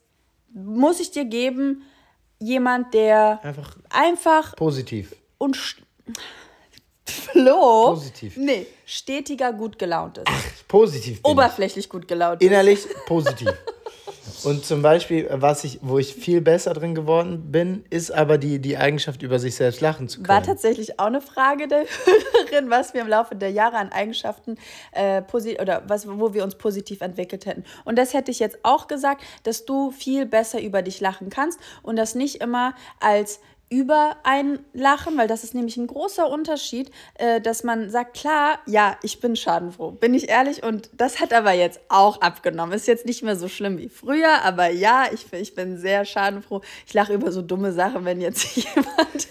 Muss 0.52 1.00
ich 1.00 1.12
dir 1.12 1.26
geben, 1.26 1.84
jemand, 2.40 2.94
der 2.94 3.40
einfach, 3.44 3.78
einfach 3.90 4.56
positiv 4.56 5.16
und 5.38 5.58
Flo. 7.10 7.91
Positiv. 7.91 8.38
Nee, 8.38 8.68
stetiger, 8.86 9.53
gut 9.53 9.80
gelaunt 9.80 10.20
ist. 10.20 10.28
Ach, 10.28 10.68
positiv. 10.68 11.20
Oberflächlich 11.24 11.86
ich. 11.86 11.89
gut 11.89 12.07
gelaunt 12.07 12.41
ist. 12.41 12.47
Innerlich 12.47 12.86
positiv. 13.05 13.49
Und 14.43 14.66
zum 14.66 14.82
Beispiel, 14.82 15.28
was 15.32 15.64
ich, 15.64 15.80
wo 15.82 15.99
ich 15.99 16.14
viel 16.14 16.41
besser 16.41 16.74
drin 16.74 16.95
geworden 16.95 17.51
bin, 17.51 17.84
ist 17.89 18.12
aber 18.12 18.38
die, 18.38 18.60
die 18.60 18.78
Eigenschaft, 18.78 19.22
über 19.22 19.39
sich 19.39 19.55
selbst 19.55 19.82
lachen 19.82 20.07
zu 20.07 20.18
können. 20.18 20.30
War 20.30 20.43
tatsächlich 20.43 20.99
auch 20.99 21.05
eine 21.05 21.22
Frage 21.22 21.68
der 21.68 21.86
Hörerin, 22.05 22.70
was 22.70 22.93
wir 22.93 23.01
im 23.01 23.07
Laufe 23.07 23.36
der 23.36 23.51
Jahre 23.51 23.78
an 23.78 23.91
Eigenschaften 23.91 24.57
äh, 24.91 25.22
oder 25.62 25.84
was, 25.88 26.07
wo 26.07 26.34
wir 26.34 26.43
uns 26.43 26.55
positiv 26.55 27.01
entwickelt 27.01 27.45
hätten. 27.45 27.66
Und 27.86 27.97
das 27.97 28.14
hätte 28.14 28.32
ich 28.32 28.39
jetzt 28.39 28.60
auch 28.64 28.88
gesagt, 28.88 29.24
dass 29.43 29.66
du 29.66 29.91
viel 29.91 30.26
besser 30.26 30.62
über 30.62 30.82
dich 30.82 31.01
lachen 31.01 31.30
kannst 31.30 31.60
und 31.84 31.95
das 31.97 32.16
nicht 32.16 32.41
immer 32.41 32.74
als 32.99 33.39
über 33.70 34.17
ein 34.24 34.59
Lachen, 34.74 35.17
weil 35.17 35.28
das 35.28 35.43
ist 35.43 35.53
nämlich 35.53 35.78
ein 35.78 35.88
großer 35.88 36.30
Unterschied, 36.30 36.91
äh, 37.15 37.39
dass 37.39 37.63
man 37.63 37.89
sagt, 37.89 38.15
klar, 38.15 38.59
ja, 38.65 38.97
ich 39.03 39.20
bin 39.20 39.36
schadenfroh, 39.36 39.91
bin 39.91 40.13
ich 40.13 40.30
ehrlich. 40.30 40.63
Und 40.63 40.89
das 40.93 41.20
hat 41.20 41.34
aber 41.34 41.53
jetzt 41.53 41.80
auch 41.88 42.22
abgenommen. 42.22 42.74
Ist 42.74 42.88
jetzt 42.88 43.05
nicht 43.05 43.24
mehr 43.24 43.36
so 43.36 43.47
schlimm 43.47 43.78
wie 43.78 43.89
früher, 43.89 44.41
aber 44.43 44.70
ja, 44.70 45.05
ich, 45.11 45.32
ich 45.34 45.55
bin 45.55 45.78
sehr 45.78 46.05
schadenfroh. 46.05 46.61
Ich 46.88 46.93
lache 46.93 47.13
über 47.13 47.32
so 47.32 47.41
dumme 47.41 47.72
Sachen, 47.72 48.05
wenn 48.05 48.22
jetzt 48.22 48.43
jemand, 48.55 49.28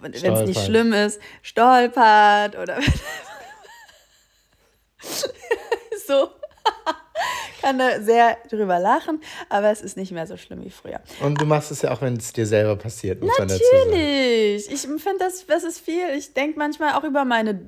wenn 0.00 0.12
es 0.12 0.22
nicht 0.22 0.64
schlimm 0.64 0.92
ist, 0.92 1.20
stolpert 1.42 2.56
oder 2.56 2.78
so 6.06 6.30
kann 7.66 7.78
da 7.78 8.00
sehr 8.00 8.36
drüber 8.48 8.78
lachen, 8.78 9.20
aber 9.48 9.70
es 9.72 9.80
ist 9.80 9.96
nicht 9.96 10.12
mehr 10.12 10.26
so 10.26 10.36
schlimm 10.36 10.64
wie 10.64 10.70
früher. 10.70 11.00
Und 11.20 11.40
du 11.40 11.46
machst 11.46 11.72
es 11.72 11.82
ja 11.82 11.90
auch, 11.90 12.00
wenn 12.00 12.14
es 12.16 12.32
dir 12.32 12.46
selber 12.46 12.76
passiert. 12.76 13.20
Muss 13.20 13.36
Natürlich. 13.38 14.70
Ich 14.70 14.82
finde, 14.82 15.18
das, 15.18 15.46
das 15.46 15.64
ist 15.64 15.80
viel. 15.80 16.04
Ich 16.16 16.32
denke 16.32 16.58
manchmal 16.58 16.94
auch 16.94 17.02
über 17.02 17.24
meine 17.24 17.58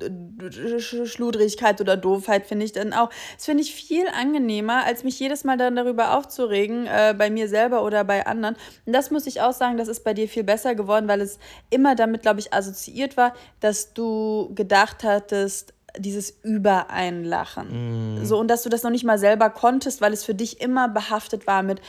Schludrigkeit 0.79 1.81
oder 1.81 1.97
Doofheit, 1.97 2.45
finde 2.45 2.65
ich 2.65 2.71
dann 2.71 2.93
auch. 2.93 3.09
Das 3.35 3.45
finde 3.45 3.61
ich 3.61 3.75
viel 3.75 4.07
angenehmer, 4.07 4.85
als 4.85 5.03
mich 5.03 5.19
jedes 5.19 5.43
Mal 5.43 5.57
dann 5.57 5.75
darüber 5.75 6.17
aufzuregen, 6.17 6.87
äh, 6.87 7.13
bei 7.17 7.29
mir 7.29 7.49
selber 7.49 7.83
oder 7.83 8.05
bei 8.05 8.25
anderen. 8.25 8.55
Und 8.85 8.93
das 8.93 9.11
muss 9.11 9.27
ich 9.27 9.41
auch 9.41 9.53
sagen, 9.53 9.77
das 9.77 9.89
ist 9.89 10.05
bei 10.05 10.13
dir 10.13 10.29
viel 10.29 10.45
besser 10.45 10.75
geworden, 10.75 11.09
weil 11.09 11.19
es 11.19 11.39
immer 11.69 11.95
damit, 11.95 12.21
glaube 12.21 12.39
ich, 12.39 12.53
assoziiert 12.53 13.17
war, 13.17 13.33
dass 13.59 13.93
du 13.93 14.53
gedacht 14.55 15.03
hattest, 15.03 15.73
dieses 15.99 16.31
Übereinlachen. 16.43 18.21
Mm. 18.21 18.25
So, 18.25 18.39
und 18.39 18.47
dass 18.47 18.63
du 18.63 18.69
das 18.69 18.83
noch 18.83 18.91
nicht 18.91 19.03
mal 19.03 19.19
selber 19.19 19.49
konntest, 19.49 20.01
weil 20.01 20.13
es 20.13 20.23
für 20.23 20.35
dich 20.35 20.61
immer 20.61 20.89
behaftet 20.89 21.47
war 21.47 21.63
mit 21.63 21.81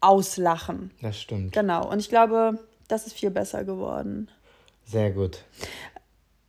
Auslachen. 0.00 0.90
Das 1.02 1.20
stimmt. 1.20 1.52
Genau. 1.52 1.90
Und 1.90 1.98
ich 1.98 2.08
glaube, 2.08 2.58
das 2.88 3.06
ist 3.06 3.14
viel 3.14 3.30
besser 3.30 3.64
geworden. 3.64 4.28
Sehr 4.86 5.10
gut. 5.10 5.44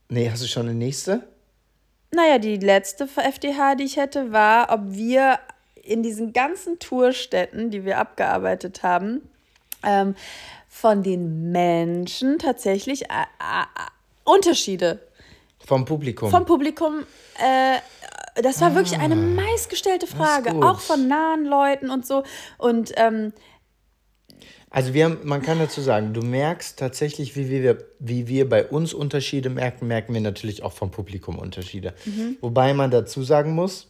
Nee, 0.09 0.29
hast 0.29 0.43
du 0.43 0.47
schon 0.47 0.67
eine 0.67 0.75
nächste? 0.75 1.23
Naja, 2.11 2.39
die 2.39 2.57
letzte 2.57 3.05
FDH, 3.05 3.75
die 3.75 3.85
ich 3.85 3.97
hätte, 3.97 4.31
war, 4.31 4.71
ob 4.71 4.81
wir 4.89 5.39
in 5.83 6.03
diesen 6.03 6.33
ganzen 6.33 6.79
Tourstätten, 6.79 7.71
die 7.71 7.85
wir 7.85 7.97
abgearbeitet 7.97 8.83
haben, 8.83 9.21
ähm, 9.83 10.15
von 10.67 11.03
den 11.03 11.51
Menschen 11.51 12.39
tatsächlich 12.39 13.03
äh, 13.03 13.23
äh, 13.39 13.65
Unterschiede 14.23 14.99
vom 15.71 15.85
Publikum. 15.85 16.29
Vom 16.29 16.45
Publikum. 16.45 17.05
Äh, 17.39 18.41
das 18.41 18.59
war 18.59 18.71
ah, 18.71 18.75
wirklich 18.75 18.99
eine 18.99 19.13
ah. 19.15 19.17
meistgestellte 19.17 20.05
Frage, 20.05 20.53
auch 20.65 20.81
von 20.81 21.07
nahen 21.07 21.45
Leuten 21.45 21.89
und 21.89 22.05
so. 22.05 22.23
Und 22.57 22.91
ähm, 22.97 23.31
also 24.69 24.93
wir 24.93 25.05
haben, 25.05 25.19
man 25.23 25.41
kann 25.41 25.59
dazu 25.59 25.79
sagen, 25.79 26.13
du 26.13 26.21
merkst 26.21 26.77
tatsächlich, 26.77 27.37
wie 27.37 27.49
wir, 27.49 27.77
wie 27.99 28.27
wir 28.27 28.49
bei 28.49 28.65
uns 28.65 28.93
Unterschiede 28.93 29.49
merken, 29.49 29.87
merken 29.87 30.13
wir 30.13 30.19
natürlich 30.19 30.61
auch 30.61 30.73
vom 30.73 30.91
Publikum 30.91 31.39
Unterschiede. 31.39 31.93
Mhm. 32.03 32.35
Wobei 32.41 32.73
man 32.73 32.91
dazu 32.91 33.23
sagen 33.23 33.53
muss, 33.53 33.87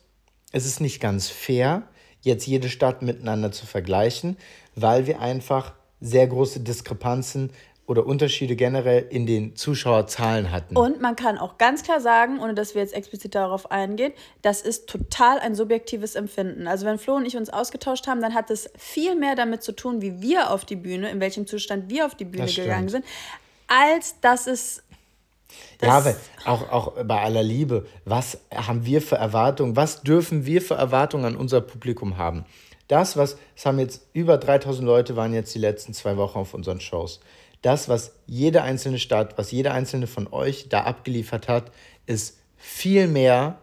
es 0.51 0.67
ist 0.67 0.81
nicht 0.81 0.99
ganz 0.99 1.29
fair, 1.29 1.81
jetzt 2.21 2.45
jede 2.45 2.69
Stadt 2.69 3.01
miteinander 3.01 3.51
zu 3.51 3.65
vergleichen, 3.65 4.37
weil 4.75 5.07
wir 5.07 5.19
einfach 5.19 5.73
sehr 5.99 6.27
große 6.27 6.59
Diskrepanzen 6.59 7.51
oder 7.91 8.05
Unterschiede 8.05 8.55
generell 8.55 9.05
in 9.09 9.25
den 9.25 9.57
Zuschauerzahlen 9.57 10.49
hatten. 10.49 10.77
Und 10.77 11.01
man 11.01 11.17
kann 11.17 11.37
auch 11.37 11.57
ganz 11.57 11.83
klar 11.83 11.99
sagen, 11.99 12.39
ohne 12.39 12.53
dass 12.53 12.73
wir 12.73 12.81
jetzt 12.81 12.93
explizit 12.93 13.35
darauf 13.35 13.69
eingehen, 13.69 14.13
das 14.41 14.61
ist 14.61 14.87
total 14.87 15.39
ein 15.39 15.55
subjektives 15.55 16.15
Empfinden. 16.15 16.69
Also 16.69 16.85
wenn 16.85 16.97
Flo 16.97 17.15
und 17.15 17.25
ich 17.25 17.35
uns 17.35 17.49
ausgetauscht 17.49 18.07
haben, 18.07 18.21
dann 18.21 18.33
hat 18.33 18.49
es 18.49 18.69
viel 18.77 19.15
mehr 19.17 19.35
damit 19.35 19.61
zu 19.61 19.73
tun, 19.73 20.01
wie 20.01 20.21
wir 20.21 20.51
auf 20.51 20.63
die 20.63 20.77
Bühne, 20.77 21.11
in 21.11 21.19
welchem 21.19 21.47
Zustand 21.47 21.89
wir 21.89 22.05
auf 22.05 22.15
die 22.15 22.23
Bühne 22.23 22.45
gegangen 22.45 22.87
sind, 22.87 23.03
als 23.67 24.15
dass 24.21 24.47
es 24.47 24.83
das 25.79 25.89
ja, 25.89 25.97
aber 25.97 26.15
auch, 26.45 26.71
auch 26.71 27.03
bei 27.03 27.21
aller 27.21 27.43
Liebe, 27.43 27.85
was 28.05 28.37
haben 28.55 28.85
wir 28.85 29.01
für 29.01 29.17
Erwartungen, 29.17 29.75
was 29.75 30.01
dürfen 30.01 30.45
wir 30.45 30.61
für 30.61 30.75
Erwartungen 30.75 31.25
an 31.25 31.35
unser 31.35 31.59
Publikum 31.59 32.15
haben? 32.15 32.45
Das, 32.87 33.17
was, 33.17 33.35
es 33.57 33.65
haben 33.65 33.79
jetzt 33.79 34.07
über 34.13 34.37
3000 34.37 34.85
Leute 34.85 35.17
waren 35.17 35.33
jetzt 35.33 35.53
die 35.53 35.59
letzten 35.59 35.93
zwei 35.93 36.15
Wochen 36.15 36.39
auf 36.39 36.53
unseren 36.53 36.79
Shows 36.79 37.19
das, 37.61 37.89
was 37.89 38.13
jede 38.25 38.63
einzelne 38.63 38.99
Stadt, 38.99 39.37
was 39.37 39.51
jede 39.51 39.71
einzelne 39.71 40.07
von 40.07 40.31
euch 40.31 40.69
da 40.69 40.81
abgeliefert 40.81 41.47
hat, 41.47 41.71
ist 42.05 42.39
viel 42.57 43.07
mehr, 43.07 43.59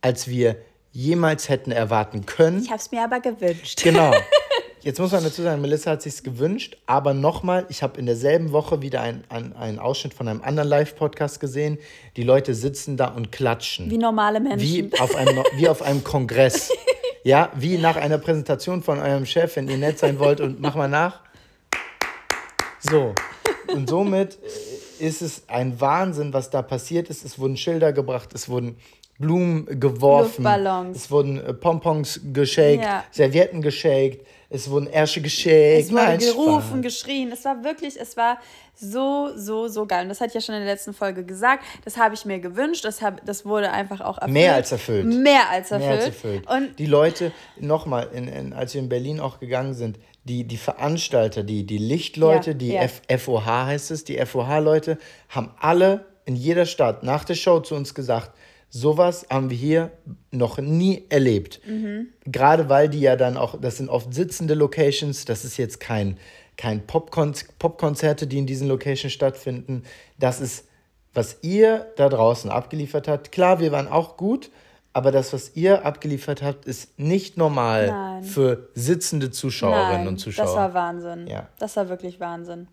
als 0.00 0.28
wir 0.28 0.56
jemals 0.92 1.48
hätten 1.48 1.72
erwarten 1.72 2.26
können. 2.26 2.62
Ich 2.62 2.70
habe 2.70 2.78
es 2.78 2.90
mir 2.90 3.02
aber 3.02 3.20
gewünscht. 3.20 3.82
Genau. 3.82 4.12
Jetzt 4.82 4.98
muss 4.98 5.12
man 5.12 5.22
dazu 5.22 5.42
sagen, 5.42 5.62
Melissa 5.62 5.92
hat 5.92 6.02
sich 6.02 6.24
gewünscht, 6.24 6.76
aber 6.86 7.14
nochmal, 7.14 7.66
ich 7.68 7.84
habe 7.84 8.00
in 8.00 8.06
derselben 8.06 8.50
Woche 8.50 8.82
wieder 8.82 9.00
einen 9.00 9.22
ein 9.30 9.78
Ausschnitt 9.78 10.12
von 10.12 10.26
einem 10.26 10.42
anderen 10.42 10.68
Live-Podcast 10.68 11.38
gesehen. 11.38 11.78
Die 12.16 12.24
Leute 12.24 12.52
sitzen 12.54 12.96
da 12.96 13.06
und 13.06 13.30
klatschen. 13.30 13.88
Wie 13.90 13.98
normale 13.98 14.40
Menschen. 14.40 14.60
Wie 14.60 14.90
auf 14.98 15.14
einem, 15.14 15.44
wie 15.54 15.68
auf 15.68 15.82
einem 15.82 16.04
Kongress. 16.04 16.70
Ja, 17.24 17.52
wie 17.54 17.78
nach 17.78 17.94
einer 17.94 18.18
Präsentation 18.18 18.82
von 18.82 18.98
eurem 18.98 19.26
Chef, 19.26 19.54
wenn 19.54 19.68
ihr 19.68 19.76
nett 19.76 19.96
sein 19.96 20.18
wollt 20.18 20.40
und 20.40 20.60
mach 20.60 20.74
mal 20.74 20.88
nach. 20.88 21.20
So. 22.80 23.14
Und 23.68 23.88
somit 23.88 24.38
ist 24.98 25.22
es 25.22 25.42
ein 25.48 25.80
Wahnsinn, 25.80 26.32
was 26.32 26.50
da 26.50 26.62
passiert 26.62 27.08
ist. 27.10 27.24
Es 27.24 27.38
wurden 27.38 27.56
Schilder 27.56 27.92
gebracht, 27.92 28.30
es 28.34 28.48
wurden 28.48 28.76
Blumen 29.18 29.66
geworfen, 29.80 30.44
es 30.94 31.10
wurden 31.10 31.38
äh, 31.38 31.54
Pompons 31.54 32.20
geschakt, 32.32 32.82
ja. 32.82 33.04
Servietten 33.10 33.62
geschakt, 33.62 34.26
es 34.50 34.68
wurden 34.68 34.86
Ärsche 34.88 35.22
geschakt. 35.22 35.80
Es 35.80 35.90
wurde 35.90 36.02
Nein, 36.02 36.18
gerufen, 36.18 36.68
Spaß. 36.68 36.82
geschrien. 36.82 37.32
Es 37.32 37.44
war 37.44 37.64
wirklich, 37.64 37.98
es 37.98 38.16
war 38.16 38.38
so, 38.74 39.30
so, 39.34 39.68
so 39.68 39.86
geil. 39.86 40.02
Und 40.02 40.10
das 40.10 40.20
hatte 40.20 40.28
ich 40.28 40.34
ja 40.34 40.40
schon 40.42 40.54
in 40.54 40.62
der 40.62 40.72
letzten 40.74 40.92
Folge 40.92 41.24
gesagt. 41.24 41.64
Das 41.84 41.96
habe 41.96 42.14
ich 42.14 42.26
mir 42.26 42.38
gewünscht. 42.38 42.84
Das, 42.84 43.00
hab, 43.00 43.24
das 43.24 43.46
wurde 43.46 43.70
einfach 43.70 44.00
auch 44.02 44.18
erfüllt. 44.18 44.34
Mehr 44.34 44.54
als 44.54 44.72
erfüllt. 44.72 45.06
Mehr 45.06 45.48
als 45.48 45.70
erfüllt. 45.70 45.88
Mehr 45.88 45.96
als 45.98 46.06
erfüllt. 46.06 46.50
Und 46.50 46.78
die 46.78 46.86
Leute, 46.86 47.32
nochmal, 47.58 48.10
in, 48.12 48.28
in, 48.28 48.52
als 48.52 48.74
wir 48.74 48.82
in 48.82 48.90
Berlin 48.90 49.20
auch 49.20 49.40
gegangen 49.40 49.72
sind, 49.72 49.98
die, 50.24 50.44
die 50.44 50.56
Veranstalter, 50.56 51.42
die, 51.42 51.66
die 51.66 51.78
Lichtleute, 51.78 52.50
ja, 52.50 52.56
die 52.56 52.72
ja. 52.72 53.18
FOH 53.18 53.66
heißt 53.66 53.90
es, 53.90 54.04
die 54.04 54.24
FOH-Leute, 54.24 54.98
haben 55.28 55.50
alle 55.58 56.06
in 56.24 56.36
jeder 56.36 56.66
Stadt 56.66 57.02
nach 57.02 57.24
der 57.24 57.34
Show 57.34 57.60
zu 57.60 57.74
uns 57.74 57.94
gesagt, 57.94 58.32
sowas 58.68 59.26
haben 59.28 59.50
wir 59.50 59.56
hier 59.56 59.90
noch 60.30 60.58
nie 60.58 61.04
erlebt. 61.08 61.60
Mhm. 61.66 62.08
Gerade 62.24 62.68
weil 62.68 62.88
die 62.88 63.00
ja 63.00 63.16
dann 63.16 63.36
auch, 63.36 63.60
das 63.60 63.76
sind 63.78 63.88
oft 63.88 64.14
sitzende 64.14 64.54
Locations, 64.54 65.24
das 65.24 65.44
ist 65.44 65.56
jetzt 65.56 65.80
kein, 65.80 66.16
kein 66.56 66.86
Popkonzerte, 66.86 68.26
die 68.26 68.38
in 68.38 68.46
diesen 68.46 68.68
Locations 68.68 69.12
stattfinden. 69.12 69.82
Das 70.18 70.40
ist, 70.40 70.66
was 71.12 71.38
ihr 71.42 71.92
da 71.96 72.08
draußen 72.08 72.50
abgeliefert 72.50 73.08
habt. 73.08 73.32
Klar, 73.32 73.60
wir 73.60 73.72
waren 73.72 73.88
auch 73.88 74.16
gut, 74.16 74.50
aber 74.94 75.10
das, 75.10 75.32
was 75.32 75.52
ihr 75.54 75.86
abgeliefert 75.86 76.42
habt, 76.42 76.66
ist 76.66 76.98
nicht 76.98 77.38
normal 77.38 77.86
Nein. 77.86 78.24
für 78.24 78.68
sitzende 78.74 79.30
Zuschauerinnen 79.30 80.04
Nein, 80.04 80.08
und 80.08 80.18
Zuschauer. 80.18 80.46
Das 80.46 80.54
war 80.54 80.74
Wahnsinn. 80.74 81.26
Ja. 81.26 81.48
Das 81.58 81.76
war 81.76 81.88
wirklich 81.88 82.20
Wahnsinn. 82.20 82.68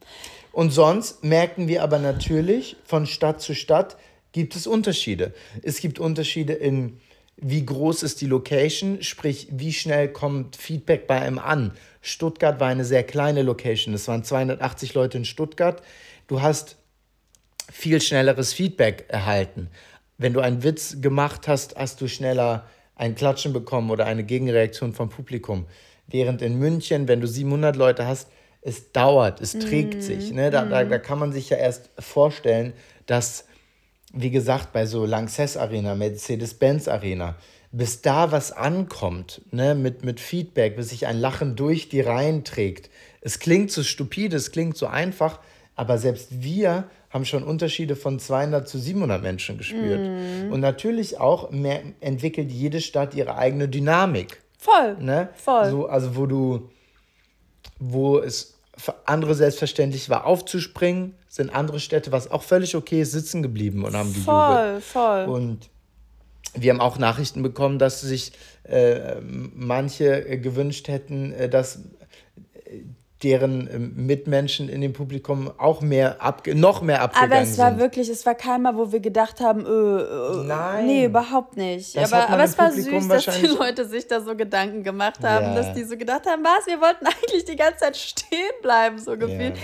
Und 0.51 0.71
sonst 0.71 1.23
merken 1.23 1.67
wir 1.67 1.81
aber 1.81 1.99
natürlich, 1.99 2.75
von 2.83 3.05
Stadt 3.05 3.41
zu 3.41 3.55
Stadt 3.55 3.95
gibt 4.33 4.55
es 4.55 4.67
Unterschiede. 4.67 5.33
Es 5.63 5.79
gibt 5.79 5.97
Unterschiede 5.97 6.53
in, 6.53 6.99
wie 7.37 7.65
groß 7.65 8.03
ist 8.03 8.19
die 8.19 8.27
Location, 8.27 9.01
sprich, 9.01 9.47
wie 9.51 9.71
schnell 9.71 10.09
kommt 10.09 10.57
Feedback 10.57 11.07
bei 11.07 11.21
einem 11.21 11.39
an. 11.39 11.71
Stuttgart 12.01 12.59
war 12.59 12.67
eine 12.67 12.83
sehr 12.83 13.03
kleine 13.03 13.43
Location. 13.43 13.93
Es 13.93 14.07
waren 14.09 14.25
280 14.25 14.93
Leute 14.93 15.19
in 15.19 15.25
Stuttgart. 15.25 15.81
Du 16.27 16.41
hast 16.41 16.75
viel 17.71 18.01
schnelleres 18.01 18.51
Feedback 18.51 19.05
erhalten 19.07 19.69
wenn 20.19 20.33
du 20.33 20.41
einen 20.41 20.63
Witz 20.63 21.01
gemacht 21.01 21.47
hast, 21.47 21.75
hast 21.75 21.99
du 22.01 22.07
schneller 22.07 22.65
ein 22.95 23.15
Klatschen 23.15 23.53
bekommen 23.53 23.89
oder 23.89 24.05
eine 24.05 24.23
Gegenreaktion 24.23 24.93
vom 24.93 25.09
Publikum. 25.09 25.65
Während 26.07 26.41
in 26.41 26.59
München, 26.59 27.07
wenn 27.07 27.21
du 27.21 27.27
700 27.27 27.75
Leute 27.77 28.05
hast, 28.05 28.27
es 28.61 28.91
dauert, 28.91 29.39
es 29.39 29.53
trägt 29.53 29.99
mm. 29.99 30.01
sich. 30.01 30.31
Ne? 30.33 30.51
Da, 30.51 30.65
mm. 30.65 30.69
da, 30.69 30.83
da 30.83 30.97
kann 30.99 31.17
man 31.17 31.31
sich 31.31 31.49
ja 31.49 31.57
erst 31.57 31.89
vorstellen, 31.97 32.73
dass, 33.05 33.45
wie 34.11 34.29
gesagt, 34.29 34.73
bei 34.73 34.85
so 34.85 35.05
Lanxess 35.05 35.55
Arena, 35.55 35.95
Mercedes-Benz 35.95 36.89
Arena, 36.89 37.37
bis 37.71 38.01
da 38.01 38.33
was 38.33 38.51
ankommt, 38.51 39.41
ne? 39.51 39.75
mit, 39.75 40.03
mit 40.03 40.19
Feedback, 40.19 40.75
bis 40.75 40.89
sich 40.89 41.07
ein 41.07 41.17
Lachen 41.17 41.55
durch 41.55 41.87
die 41.87 42.01
Reihen 42.01 42.43
trägt. 42.43 42.89
Es 43.21 43.39
klingt 43.39 43.71
so 43.71 43.83
stupide, 43.83 44.35
es 44.35 44.51
klingt 44.51 44.75
so 44.75 44.87
einfach, 44.87 45.39
aber 45.75 45.97
selbst 45.97 46.41
wir 46.41 46.89
haben 47.09 47.25
schon 47.25 47.43
Unterschiede 47.43 47.95
von 47.95 48.19
200 48.19 48.67
zu 48.67 48.77
700 48.77 49.21
Menschen 49.21 49.57
gespürt. 49.57 50.01
Mm. 50.01 50.51
Und 50.51 50.59
natürlich 50.59 51.19
auch 51.19 51.49
mehr, 51.49 51.81
entwickelt 52.01 52.51
jede 52.51 52.81
Stadt 52.81 53.15
ihre 53.15 53.35
eigene 53.35 53.67
Dynamik. 53.67 54.41
Voll. 54.57 54.97
Ne? 54.99 55.29
Voll. 55.35 55.69
So, 55.69 55.87
also 55.87 56.15
wo 56.15 56.25
du, 56.25 56.69
wo 57.79 58.19
es 58.19 58.59
für 58.77 58.95
andere 59.05 59.35
selbstverständlich 59.35 60.09
war, 60.09 60.25
aufzuspringen, 60.25 61.15
sind 61.27 61.53
andere 61.53 61.79
Städte, 61.79 62.11
was 62.11 62.29
auch 62.31 62.43
völlig 62.43 62.75
okay 62.75 63.01
ist, 63.01 63.11
sitzen 63.11 63.41
geblieben 63.41 63.83
und 63.83 63.95
haben 63.95 64.13
gejubelt. 64.13 64.25
Voll, 64.25 64.81
voll. 64.81 65.25
Und 65.25 65.69
wir 66.53 66.71
haben 66.71 66.81
auch 66.81 66.97
Nachrichten 66.97 67.43
bekommen, 67.43 67.79
dass 67.79 68.01
sich 68.01 68.31
äh, 68.63 69.15
manche 69.21 70.27
äh, 70.27 70.37
gewünscht 70.37 70.87
hätten, 70.87 71.33
äh, 71.33 71.49
dass 71.49 71.79
deren 73.23 73.69
ähm, 73.69 73.93
Mitmenschen 73.95 74.69
in 74.69 74.79
dem 74.79 74.93
Publikum 74.93 75.51
auch 75.57 75.81
mehr 75.81 76.21
abge 76.21 76.55
noch 76.55 76.81
mehr 76.81 77.01
abgegangen 77.01 77.33
Aber 77.33 77.41
es 77.41 77.57
war 77.57 77.71
sind. 77.71 77.79
wirklich, 77.79 78.07
es 78.07 78.25
war 78.25 78.35
keiner, 78.35 78.77
wo 78.77 78.93
wir 78.93 79.01
gedacht 79.01 79.41
haben, 79.41 79.65
äh, 79.65 79.69
äh, 79.69 80.43
Nein. 80.45 80.85
nee, 80.85 81.05
überhaupt 81.05 81.57
nicht. 81.57 81.97
Das 81.97 82.13
aber 82.13 82.29
aber 82.29 82.43
es 82.43 82.57
war 82.57 82.71
süß, 82.71 83.07
dass 83.09 83.25
die 83.25 83.47
Leute 83.59 83.85
sich 83.85 84.07
da 84.07 84.21
so 84.21 84.35
Gedanken 84.35 84.83
gemacht 84.83 85.21
haben, 85.21 85.47
ja. 85.47 85.55
dass 85.55 85.73
die 85.73 85.83
so 85.83 85.97
gedacht 85.97 86.25
haben, 86.27 86.43
was, 86.43 86.65
wir 86.67 86.79
wollten 86.79 87.05
eigentlich 87.05 87.43
die 87.43 87.57
ganze 87.57 87.79
Zeit 87.79 87.97
stehen 87.97 88.53
bleiben, 88.61 88.97
so 88.97 89.17
gefühlt. 89.17 89.57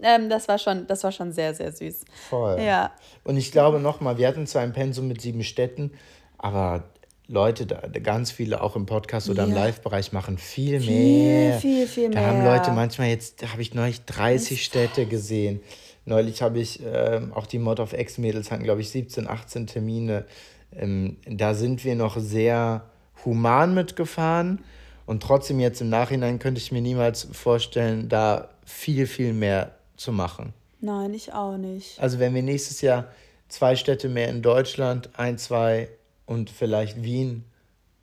Ja. 0.00 0.16
Ähm, 0.16 0.28
das, 0.28 0.48
war 0.48 0.58
schon, 0.58 0.86
das 0.88 1.04
war 1.04 1.12
schon 1.12 1.32
sehr, 1.32 1.54
sehr 1.54 1.70
süß. 1.70 2.04
Voll. 2.28 2.60
Ja. 2.60 2.90
Und 3.22 3.36
ich 3.36 3.52
glaube 3.52 3.78
nochmal, 3.78 4.18
wir 4.18 4.26
hatten 4.26 4.46
zwar 4.48 4.62
ein 4.62 4.72
Pensum 4.72 5.06
mit 5.06 5.20
sieben 5.20 5.44
Städten, 5.44 5.92
aber 6.38 6.84
Leute, 7.28 7.66
da, 7.66 7.80
ganz 8.00 8.30
viele 8.30 8.60
auch 8.60 8.76
im 8.76 8.86
Podcast 8.86 9.28
oder 9.28 9.42
ja. 9.42 9.48
im 9.48 9.54
Live-Bereich 9.54 10.12
machen 10.12 10.38
viel, 10.38 10.80
viel 10.80 10.90
mehr. 10.90 11.58
Viel, 11.58 11.86
viel, 11.86 12.08
mehr. 12.08 12.20
Da 12.20 12.26
haben 12.26 12.44
Leute 12.44 12.70
manchmal 12.70 13.08
jetzt, 13.08 13.42
da 13.42 13.52
habe 13.52 13.62
ich 13.62 13.74
neulich 13.74 14.04
30 14.04 14.64
Städte 14.64 15.06
gesehen. 15.06 15.60
Neulich 16.04 16.40
habe 16.40 16.60
ich 16.60 16.84
äh, 16.84 17.20
auch 17.34 17.46
die 17.46 17.58
Mod 17.58 17.80
of 17.80 17.92
X-Mädels 17.92 18.52
hatten, 18.52 18.62
glaube 18.62 18.80
ich, 18.80 18.90
17, 18.90 19.26
18 19.26 19.66
Termine. 19.66 20.24
Ähm, 20.72 21.16
da 21.26 21.54
sind 21.54 21.84
wir 21.84 21.96
noch 21.96 22.16
sehr 22.18 22.84
human 23.24 23.74
mitgefahren. 23.74 24.60
Und 25.04 25.22
trotzdem 25.22 25.58
jetzt 25.58 25.80
im 25.80 25.88
Nachhinein 25.88 26.38
könnte 26.38 26.60
ich 26.60 26.70
mir 26.70 26.80
niemals 26.80 27.28
vorstellen, 27.32 28.08
da 28.08 28.50
viel, 28.64 29.06
viel 29.06 29.32
mehr 29.32 29.72
zu 29.96 30.12
machen. 30.12 30.52
Nein, 30.80 31.12
ich 31.14 31.32
auch 31.32 31.56
nicht. 31.56 32.00
Also 32.00 32.20
wenn 32.20 32.34
wir 32.34 32.42
nächstes 32.42 32.82
Jahr 32.82 33.06
zwei 33.48 33.74
Städte 33.74 34.08
mehr 34.08 34.28
in 34.28 34.42
Deutschland, 34.42 35.10
ein, 35.16 35.38
zwei 35.38 35.88
und 36.26 36.50
vielleicht 36.50 37.02
Wien 37.02 37.44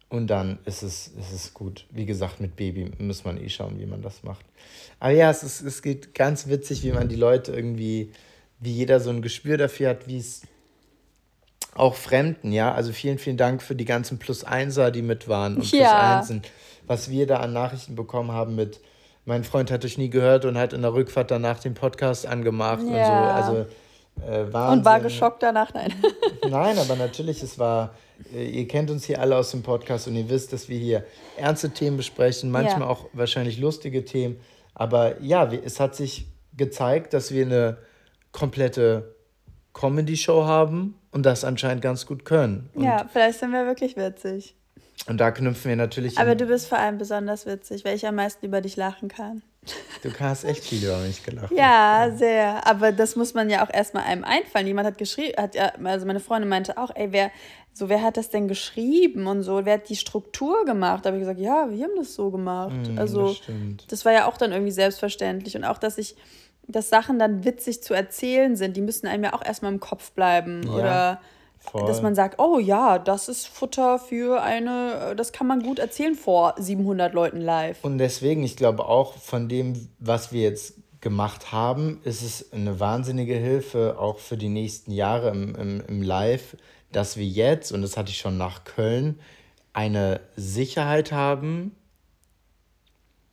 und 0.10 0.28
dann 0.28 0.60
ist 0.66 0.84
es, 0.84 1.08
ist 1.08 1.32
es 1.34 1.54
gut. 1.54 1.86
Wie 1.90 2.06
gesagt, 2.06 2.40
mit 2.40 2.56
Baby 2.56 2.92
muss 3.00 3.26
man 3.26 3.38
eh 3.38 3.50
schauen, 3.50 3.80
wie 3.80 3.86
man 3.86 4.02
das 4.02 4.24
macht. 4.24 4.46
Aber 5.00 5.12
ja, 5.12 5.30
es, 5.30 5.44
ist, 5.44 5.62
es 5.62 5.82
geht 5.82 6.14
ganz 6.14 6.48
witzig, 6.48 6.84
wie 6.84 6.92
man 6.92 7.10
die 7.10 7.16
Leute 7.16 7.52
irgendwie, 7.52 8.12
wie 8.60 8.72
jeder 8.72 9.00
so 9.00 9.10
ein 9.10 9.22
Gespür 9.22 9.58
dafür 9.58 9.90
hat, 9.90 10.08
wie 10.08 10.18
es 10.18 10.44
auch 11.76 11.96
Fremden, 11.96 12.52
ja. 12.52 12.74
Also 12.74 12.92
vielen, 12.92 13.18
vielen 13.18 13.38
Dank 13.38 13.64
für 13.64 13.76
die 13.76 13.86
ganzen 13.86 14.20
Plus-Einser, 14.20 14.92
die 14.92 15.02
mit 15.02 15.28
waren 15.28 15.56
und 15.58 15.72
ja. 15.72 16.20
Plus-Einsen. 16.20 16.42
Was 16.86 17.10
wir 17.10 17.26
da 17.26 17.38
an 17.38 17.54
Nachrichten 17.54 17.96
bekommen 17.96 18.32
haben 18.32 18.56
mit, 18.56 18.80
mein 19.26 19.44
Freund 19.44 19.72
hat 19.72 19.84
euch 19.86 19.98
nie 19.98 20.10
gehört 20.10 20.46
und 20.46 20.58
hat 20.58 20.74
in 20.74 20.82
der 20.82 20.94
Rückfahrt 20.94 21.32
danach 21.32 21.60
den 21.60 21.74
Podcast 21.74 22.28
angemacht 22.28 22.84
ja. 22.84 23.40
und 23.40 23.46
so. 23.46 23.54
Also 23.54 23.66
äh, 24.28 24.44
Und 24.44 24.86
war 24.86 25.00
geschockt 25.00 25.42
danach? 25.42 25.74
Nein. 25.74 25.94
Nein, 26.50 26.78
aber 26.78 26.96
natürlich, 26.96 27.42
es 27.42 27.58
war, 27.58 27.96
ihr 28.32 28.68
kennt 28.68 28.90
uns 28.90 29.06
hier 29.06 29.20
alle 29.20 29.36
aus 29.36 29.52
dem 29.52 29.64
Podcast 29.64 30.08
und 30.08 30.16
ihr 30.16 30.30
wisst, 30.30 30.54
dass 30.54 30.70
wir 30.70 30.78
hier 30.78 31.06
ernste 31.38 31.72
Themen 31.72 31.98
besprechen, 31.98 32.52
manchmal 32.52 32.82
ja. 32.82 32.88
auch 32.88 33.08
wahrscheinlich 33.14 33.60
lustige 33.60 34.06
Themen. 34.06 34.40
Aber 34.74 35.22
ja, 35.22 35.52
es 35.52 35.80
hat 35.80 35.96
sich 35.96 36.28
gezeigt, 36.56 37.14
dass 37.14 37.32
wir 37.32 37.46
eine 37.46 37.78
komplette 38.32 39.16
Comedy-Show 39.74 40.46
haben 40.46 40.96
und 41.12 41.26
das 41.26 41.44
anscheinend 41.44 41.82
ganz 41.82 42.06
gut 42.06 42.26
können. 42.26 42.70
Und 42.74 42.84
ja, 42.84 43.08
vielleicht 43.12 43.40
sind 43.40 43.52
wir 43.52 43.66
wirklich 43.66 43.96
witzig. 43.98 44.56
Und 45.08 45.18
da 45.18 45.32
knüpfen 45.32 45.70
wir 45.70 45.76
natürlich. 45.76 46.18
Aber 46.18 46.36
du 46.36 46.46
bist 46.46 46.68
vor 46.68 46.78
allem 46.78 46.98
besonders 46.98 47.46
witzig, 47.46 47.84
weil 47.84 47.96
ich 47.96 48.08
am 48.08 48.16
meisten 48.16 48.46
über 48.46 48.62
dich 48.62 48.76
lachen 48.76 49.10
kann. 49.10 49.42
Du 50.02 50.12
hast 50.20 50.44
echt 50.44 50.64
viel 50.66 50.84
über 50.84 50.98
mich 50.98 51.24
gelacht. 51.24 51.52
Ja, 51.52 52.12
sehr. 52.16 52.68
Aber 52.68 52.92
das 52.92 53.16
muss 53.16 53.34
man 53.34 53.50
ja 53.50 53.66
auch 53.66 53.74
erstmal 53.74 54.04
einem 54.04 54.24
einfallen. 54.24 54.68
Jemand 54.68 54.88
hat 54.88 54.98
geschrieben, 54.98 55.34
hat 55.38 55.56
ja, 55.56 55.72
also 55.84 56.06
meine 56.06 56.20
Freundin 56.20 56.50
meinte 56.50 56.78
auch, 56.78 56.92
ey, 56.96 57.12
wer, 57.12 57.32
so, 57.74 57.90
wer 57.90 58.04
hat 58.04 58.18
das 58.18 58.30
denn 58.30 58.48
geschrieben 58.48 59.26
und 59.28 59.42
so, 59.42 59.66
wer 59.66 59.76
hat 59.76 59.90
die 59.90 59.96
Struktur 59.96 60.64
gemacht? 60.66 61.04
Da 61.04 61.08
habe 61.08 61.18
ich 61.18 61.22
gesagt, 61.22 61.40
ja, 61.40 61.70
wir 61.72 61.84
haben 61.84 61.96
das 61.96 62.14
so 62.14 62.30
gemacht. 62.30 62.92
Mm, 62.92 63.00
also, 63.00 63.30
das, 63.30 63.88
das, 63.88 64.06
war 64.06 64.14
ja 64.14 64.28
auch 64.28 64.38
dann 64.38 64.52
irgendwie 64.52 64.72
selbstverständlich. 64.72 65.56
Und 65.56 65.64
auch, 65.64 65.80
dass 65.80 65.98
ich, 65.98 66.16
dass 66.68 66.90
Sachen 66.90 67.18
dann 67.18 67.44
witzig 67.44 67.82
zu 67.82 67.94
erzählen 67.94 68.56
sind, 68.56 68.78
die 68.78 68.82
müssen 68.82 69.08
einem 69.08 69.24
ja 69.24 69.34
auch 69.34 69.44
erstmal 69.44 69.74
im 69.74 69.80
Kopf 69.80 70.12
bleiben. 70.12 70.62
Ja. 70.64 70.74
Oder 70.74 71.22
Voll. 71.64 71.86
Dass 71.86 72.02
man 72.02 72.14
sagt, 72.14 72.40
oh 72.40 72.60
ja, 72.60 73.00
das 73.00 73.30
ist 73.30 73.48
Futter 73.48 73.98
für 73.98 74.44
eine, 74.44 75.16
das 75.16 75.32
kann 75.32 75.48
man 75.48 75.64
gut 75.64 75.80
erzählen 75.80 76.14
vor 76.14 76.56
700 76.58 77.14
Leuten 77.14 77.40
live. 77.40 77.82
Und 77.84 78.00
deswegen, 78.00 78.44
ich 78.44 78.58
glaube 78.58 78.86
auch 78.86 79.14
von 79.14 79.48
dem, 79.48 79.88
was 79.98 80.34
wir 80.34 80.42
jetzt 80.42 80.74
gemacht 81.00 81.54
haben, 81.54 82.02
ist 82.04 82.22
es 82.22 82.52
eine 82.52 82.82
wahnsinnige 82.82 83.36
Hilfe 83.36 83.96
auch 83.98 84.20
für 84.20 84.36
die 84.36 84.50
nächsten 84.50 84.92
Jahre 84.92 85.30
im, 85.30 85.56
im, 85.56 85.84
im 85.88 86.02
Live, 86.02 86.58
dass 86.96 87.18
wir 87.18 87.26
jetzt, 87.26 87.72
und 87.72 87.82
das 87.82 87.98
hatte 87.98 88.12
ich 88.12 88.18
schon 88.18 88.38
nach 88.38 88.64
Köln, 88.64 89.20
eine 89.74 90.22
Sicherheit 90.36 91.12
haben, 91.12 91.76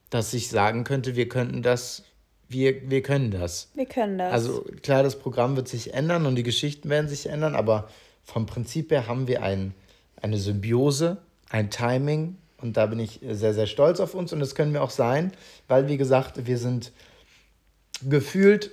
dass 0.09 0.35
ich 0.35 0.49
sagen 0.49 0.85
könnte, 0.85 1.15
wir 1.15 1.29
könnten 1.29 1.63
das, 1.63 2.03
wir, 2.49 2.91
wir 2.91 3.03
können 3.03 3.31
das. 3.31 3.71
Wir 3.75 3.87
können 3.87 4.19
das. 4.19 4.33
Also 4.33 4.65
klar, 4.83 5.03
das 5.03 5.19
Programm 5.19 5.55
wird 5.57 5.69
sich 5.69 5.95
ändern 5.95 6.27
und 6.27 6.35
die 6.35 6.43
Geschichten 6.43 6.89
werden 6.89 7.09
sich 7.09 7.27
ändern, 7.27 7.55
aber 7.55 7.89
vom 8.25 8.47
Prinzip 8.47 8.91
her 8.91 9.07
haben 9.07 9.29
wir 9.29 9.43
ein, 9.43 9.75
eine 10.21 10.39
Symbiose, 10.39 11.19
ein 11.49 11.71
Timing 11.71 12.37
und 12.59 12.77
da 12.77 12.87
bin 12.87 12.99
ich 12.99 13.21
sehr, 13.23 13.55
sehr 13.55 13.67
stolz 13.67 14.01
auf 14.01 14.15
uns 14.15 14.33
und 14.33 14.41
das 14.41 14.55
können 14.55 14.73
wir 14.73 14.83
auch 14.83 14.91
sein, 14.91 15.33
weil, 15.69 15.89
wie 15.89 15.97
gesagt, 15.97 16.47
wir 16.47 16.59
sind 16.59 16.93
gefühlt, 18.09 18.71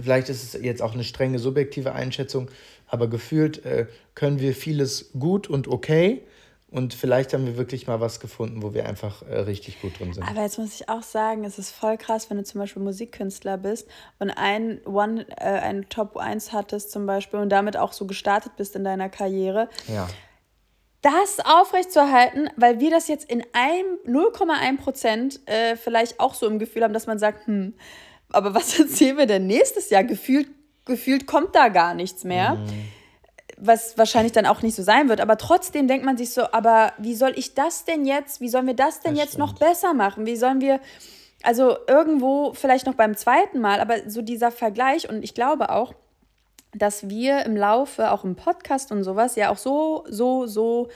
vielleicht 0.00 0.28
ist 0.28 0.54
es 0.54 0.62
jetzt 0.62 0.80
auch 0.80 0.94
eine 0.94 1.04
strenge 1.04 1.38
subjektive 1.38 1.92
Einschätzung, 1.92 2.50
aber 2.88 3.08
gefühlt 3.08 3.64
äh, 3.64 3.86
können 4.14 4.40
wir 4.40 4.54
vieles 4.54 5.10
gut 5.18 5.48
und 5.48 5.68
okay 5.68 6.22
und 6.70 6.92
vielleicht 6.92 7.32
haben 7.32 7.46
wir 7.46 7.56
wirklich 7.56 7.86
mal 7.86 8.00
was 8.00 8.20
gefunden, 8.20 8.62
wo 8.62 8.74
wir 8.74 8.86
einfach 8.86 9.22
äh, 9.22 9.38
richtig 9.38 9.80
gut 9.80 9.98
drin 9.98 10.12
sind. 10.12 10.28
Aber 10.28 10.42
jetzt 10.42 10.58
muss 10.58 10.74
ich 10.74 10.88
auch 10.88 11.02
sagen, 11.02 11.44
es 11.44 11.58
ist 11.58 11.70
voll 11.70 11.96
krass, 11.96 12.28
wenn 12.28 12.36
du 12.36 12.44
zum 12.44 12.60
Beispiel 12.60 12.82
Musikkünstler 12.82 13.56
bist 13.56 13.88
und 14.18 14.30
ein, 14.30 14.84
One, 14.84 15.26
äh, 15.38 15.44
ein 15.44 15.88
Top 15.88 16.18
1 16.18 16.52
hattest 16.52 16.90
zum 16.90 17.06
Beispiel 17.06 17.40
und 17.40 17.48
damit 17.48 17.78
auch 17.78 17.94
so 17.94 18.06
gestartet 18.06 18.52
bist 18.56 18.76
in 18.76 18.84
deiner 18.84 19.08
Karriere. 19.08 19.70
Ja. 19.86 20.08
das 21.00 21.38
aufrechtzuerhalten, 21.42 22.50
weil 22.56 22.80
wir 22.80 22.90
das 22.90 23.08
jetzt 23.08 23.30
in 23.30 23.42
0,1 23.44 24.76
Prozent 24.76 25.40
äh, 25.46 25.74
vielleicht 25.74 26.20
auch 26.20 26.34
so 26.34 26.46
im 26.46 26.58
Gefühl 26.58 26.82
haben, 26.82 26.92
dass 26.92 27.06
man 27.06 27.18
sagt, 27.18 27.46
hm, 27.46 27.72
aber 28.30 28.54
was 28.54 28.78
erzählen 28.78 29.16
wir 29.16 29.26
denn 29.26 29.46
nächstes 29.46 29.88
Jahr? 29.88 30.04
Gefühlt, 30.04 30.48
gefühlt 30.88 31.26
kommt 31.26 31.54
da 31.54 31.68
gar 31.68 31.94
nichts 31.94 32.24
mehr. 32.24 32.54
Mhm. 32.54 32.88
Was 33.60 33.98
wahrscheinlich 33.98 34.32
dann 34.32 34.46
auch 34.46 34.62
nicht 34.62 34.76
so 34.76 34.82
sein 34.82 35.08
wird. 35.08 35.20
Aber 35.20 35.36
trotzdem 35.36 35.88
denkt 35.88 36.04
man 36.04 36.16
sich 36.16 36.32
so, 36.32 36.52
aber 36.52 36.92
wie 36.98 37.14
soll 37.14 37.32
ich 37.36 37.54
das 37.54 37.84
denn 37.84 38.04
jetzt, 38.04 38.40
wie 38.40 38.48
sollen 38.48 38.66
wir 38.66 38.74
das 38.74 39.00
denn 39.00 39.14
das 39.14 39.24
jetzt 39.24 39.32
stimmt. 39.34 39.46
noch 39.46 39.58
besser 39.58 39.94
machen? 39.94 40.26
Wie 40.26 40.36
sollen 40.36 40.60
wir, 40.60 40.80
also 41.42 41.76
irgendwo 41.88 42.52
vielleicht 42.54 42.86
noch 42.86 42.94
beim 42.94 43.16
zweiten 43.16 43.60
Mal, 43.60 43.80
aber 43.80 44.08
so 44.08 44.22
dieser 44.22 44.52
Vergleich 44.52 45.08
und 45.08 45.24
ich 45.24 45.34
glaube 45.34 45.70
auch, 45.70 45.94
dass 46.72 47.08
wir 47.08 47.44
im 47.46 47.56
Laufe, 47.56 48.12
auch 48.12 48.24
im 48.24 48.36
Podcast 48.36 48.92
und 48.92 49.02
sowas, 49.02 49.36
ja 49.36 49.50
auch 49.50 49.56
so, 49.56 50.04
so, 50.08 50.46
so 50.46 50.88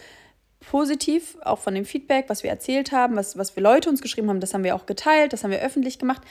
positiv, 0.63 1.37
auch 1.43 1.59
von 1.59 1.75
dem 1.75 1.85
Feedback, 1.85 2.27
was 2.29 2.43
wir 2.43 2.51
erzählt 2.51 2.93
haben, 2.93 3.17
was, 3.17 3.37
was 3.37 3.57
wir 3.57 3.63
Leute 3.63 3.89
uns 3.89 4.01
geschrieben 4.01 4.29
haben, 4.29 4.41
das 4.41 4.55
haben 4.55 4.65
wir 4.65 4.75
auch 4.75 4.87
geteilt, 4.87 5.33
das 5.33 5.45
haben 5.45 5.51
wir 5.51 5.61
öffentlich 5.61 5.99
gemacht. 5.99 6.23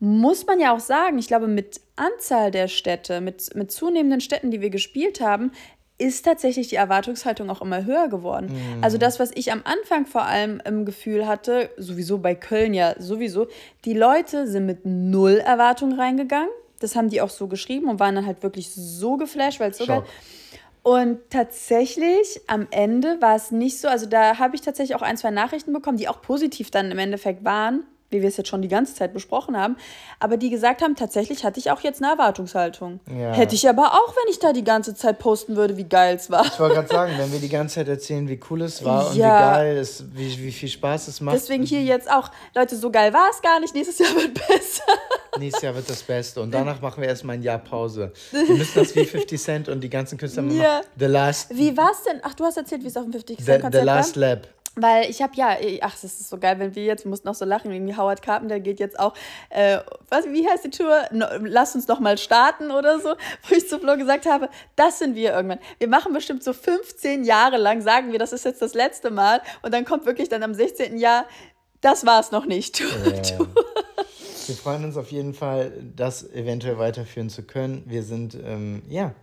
Muss 0.00 0.46
man 0.46 0.58
ja 0.60 0.74
auch 0.74 0.80
sagen, 0.80 1.18
ich 1.18 1.28
glaube, 1.28 1.46
mit 1.46 1.80
Anzahl 1.96 2.50
der 2.50 2.68
Städte, 2.68 3.20
mit, 3.20 3.54
mit 3.54 3.70
zunehmenden 3.70 4.20
Städten, 4.20 4.50
die 4.50 4.60
wir 4.60 4.70
gespielt 4.70 5.20
haben, 5.20 5.52
ist 6.00 6.24
tatsächlich 6.24 6.68
die 6.68 6.76
Erwartungshaltung 6.76 7.50
auch 7.50 7.60
immer 7.60 7.84
höher 7.84 8.08
geworden. 8.08 8.46
Mhm. 8.50 8.82
Also 8.82 8.96
das, 8.96 9.20
was 9.20 9.30
ich 9.34 9.52
am 9.52 9.60
Anfang 9.64 10.06
vor 10.06 10.22
allem 10.22 10.60
im 10.64 10.86
Gefühl 10.86 11.26
hatte, 11.26 11.70
sowieso 11.76 12.18
bei 12.18 12.34
Köln 12.34 12.72
ja 12.72 12.94
sowieso, 12.98 13.48
die 13.84 13.92
Leute 13.92 14.46
sind 14.46 14.64
mit 14.64 14.86
null 14.86 15.36
Erwartung 15.36 15.92
reingegangen. 15.92 16.48
Das 16.78 16.96
haben 16.96 17.10
die 17.10 17.20
auch 17.20 17.28
so 17.28 17.46
geschrieben 17.46 17.90
und 17.90 18.00
waren 18.00 18.14
dann 18.14 18.24
halt 18.24 18.42
wirklich 18.42 18.70
so 18.70 19.18
geflasht, 19.18 19.60
weil 19.60 19.72
es 19.72 19.78
so 19.78 19.86
geil. 19.86 20.02
Und 20.82 21.18
tatsächlich 21.28 22.40
am 22.46 22.66
Ende 22.70 23.20
war 23.20 23.36
es 23.36 23.50
nicht 23.50 23.78
so, 23.78 23.88
also 23.88 24.06
da 24.06 24.38
habe 24.38 24.56
ich 24.56 24.62
tatsächlich 24.62 24.96
auch 24.96 25.02
ein, 25.02 25.18
zwei 25.18 25.30
Nachrichten 25.30 25.74
bekommen, 25.74 25.98
die 25.98 26.08
auch 26.08 26.22
positiv 26.22 26.70
dann 26.70 26.90
im 26.90 26.98
Endeffekt 26.98 27.44
waren 27.44 27.84
wie 28.10 28.20
wir 28.22 28.28
es 28.28 28.36
jetzt 28.36 28.48
schon 28.48 28.60
die 28.60 28.68
ganze 28.68 28.94
Zeit 28.94 29.12
besprochen 29.12 29.56
haben, 29.56 29.76
aber 30.18 30.36
die 30.36 30.50
gesagt 30.50 30.82
haben, 30.82 30.96
tatsächlich 30.96 31.44
hatte 31.44 31.60
ich 31.60 31.70
auch 31.70 31.80
jetzt 31.80 32.02
eine 32.02 32.12
Erwartungshaltung. 32.12 33.00
Ja. 33.08 33.32
Hätte 33.32 33.54
ich 33.54 33.68
aber 33.68 33.94
auch, 33.94 34.14
wenn 34.16 34.30
ich 34.30 34.38
da 34.38 34.52
die 34.52 34.64
ganze 34.64 34.94
Zeit 34.94 35.18
posten 35.18 35.56
würde, 35.56 35.76
wie 35.76 35.84
geil 35.84 36.16
es 36.16 36.30
war. 36.30 36.44
Ich 36.44 36.58
wollte 36.58 36.74
gerade 36.74 36.88
sagen, 36.88 37.12
wenn 37.16 37.32
wir 37.32 37.38
die 37.38 37.48
ganze 37.48 37.76
Zeit 37.76 37.88
erzählen, 37.88 38.28
wie 38.28 38.40
cool 38.50 38.62
es 38.62 38.84
war 38.84 39.02
ja. 39.02 39.08
und 39.08 39.14
wie 39.14 39.20
geil 39.20 39.76
es, 39.78 40.04
wie, 40.12 40.38
wie 40.42 40.52
viel 40.52 40.68
Spaß 40.68 41.08
es 41.08 41.20
macht. 41.20 41.36
Deswegen 41.36 41.64
hier 41.64 41.82
jetzt 41.82 42.10
auch, 42.10 42.30
Leute, 42.54 42.76
so 42.76 42.90
geil 42.90 43.12
war 43.12 43.30
es 43.30 43.40
gar 43.40 43.60
nicht, 43.60 43.74
nächstes 43.74 43.98
Jahr 43.98 44.14
wird 44.14 44.34
besser. 44.34 44.84
Nächstes 45.38 45.62
Jahr 45.62 45.74
wird 45.76 45.88
das 45.88 46.02
Beste 46.02 46.40
und 46.40 46.50
danach 46.50 46.80
machen 46.80 47.00
wir 47.00 47.08
erstmal 47.08 47.36
ein 47.36 47.42
Jahr 47.42 47.58
Pause. 47.58 48.12
Wir 48.32 48.56
müssen 48.56 48.74
das 48.74 48.94
wie 48.96 49.04
50 49.06 49.40
Cent 49.40 49.68
und 49.68 49.80
die 49.80 49.90
ganzen 49.90 50.18
Künstler 50.18 50.42
machen. 50.42 50.58
Ja. 50.58 50.80
The 50.98 51.06
Last. 51.06 51.56
Wie 51.56 51.76
war 51.76 51.92
es 51.92 52.02
denn? 52.02 52.20
Ach, 52.22 52.34
du 52.34 52.44
hast 52.44 52.56
erzählt, 52.56 52.82
wie 52.82 52.88
es 52.88 52.96
auf 52.96 53.04
dem 53.04 53.12
50 53.12 53.38
Cent 53.38 53.62
Konzert 53.62 53.72
The, 53.72 53.78
the 53.78 53.84
Last 53.84 54.16
Lab. 54.16 54.59
Weil 54.76 55.10
ich 55.10 55.20
habe 55.20 55.32
ja, 55.34 55.56
ach, 55.80 55.92
das 55.92 56.04
ist 56.04 56.28
so 56.28 56.38
geil, 56.38 56.58
wenn 56.58 56.74
wir 56.76 56.84
jetzt, 56.84 57.04
wir 57.04 57.10
mussten 57.10 57.28
auch 57.28 57.34
so 57.34 57.44
lachen, 57.44 57.72
irgendwie 57.72 57.96
Howard 57.96 58.22
Carpenter 58.22 58.60
geht 58.60 58.78
jetzt 58.78 58.98
auch, 58.98 59.14
äh, 59.48 59.78
was, 60.08 60.26
wie 60.26 60.48
heißt 60.48 60.64
die 60.64 60.70
Tour? 60.70 61.02
No, 61.10 61.26
lass 61.42 61.74
uns 61.74 61.88
noch 61.88 61.98
mal 61.98 62.16
starten 62.18 62.70
oder 62.70 63.00
so, 63.00 63.10
wo 63.48 63.54
ich 63.54 63.68
zu 63.68 63.80
Flo 63.80 63.96
gesagt 63.96 64.26
habe, 64.26 64.48
das 64.76 65.00
sind 65.00 65.16
wir 65.16 65.32
irgendwann. 65.32 65.58
Wir 65.78 65.88
machen 65.88 66.12
bestimmt 66.12 66.44
so 66.44 66.52
15 66.52 67.24
Jahre 67.24 67.56
lang, 67.56 67.82
sagen 67.82 68.12
wir, 68.12 68.18
das 68.20 68.32
ist 68.32 68.44
jetzt 68.44 68.62
das 68.62 68.74
letzte 68.74 69.10
Mal 69.10 69.40
und 69.62 69.74
dann 69.74 69.84
kommt 69.84 70.06
wirklich 70.06 70.28
dann 70.28 70.42
am 70.44 70.54
16. 70.54 70.98
Jahr, 70.98 71.26
das 71.80 72.06
war 72.06 72.20
es 72.20 72.30
noch 72.30 72.46
nicht. 72.46 72.82
Ja. 73.30 73.46
wir 74.46 74.56
freuen 74.56 74.84
uns 74.84 74.96
auf 74.96 75.10
jeden 75.12 75.34
Fall, 75.34 75.72
das 75.94 76.28
eventuell 76.32 76.78
weiterführen 76.78 77.28
zu 77.28 77.42
können. 77.42 77.82
Wir 77.86 78.02
sind, 78.02 78.34
ähm, 78.34 78.82
ja, 78.88 79.14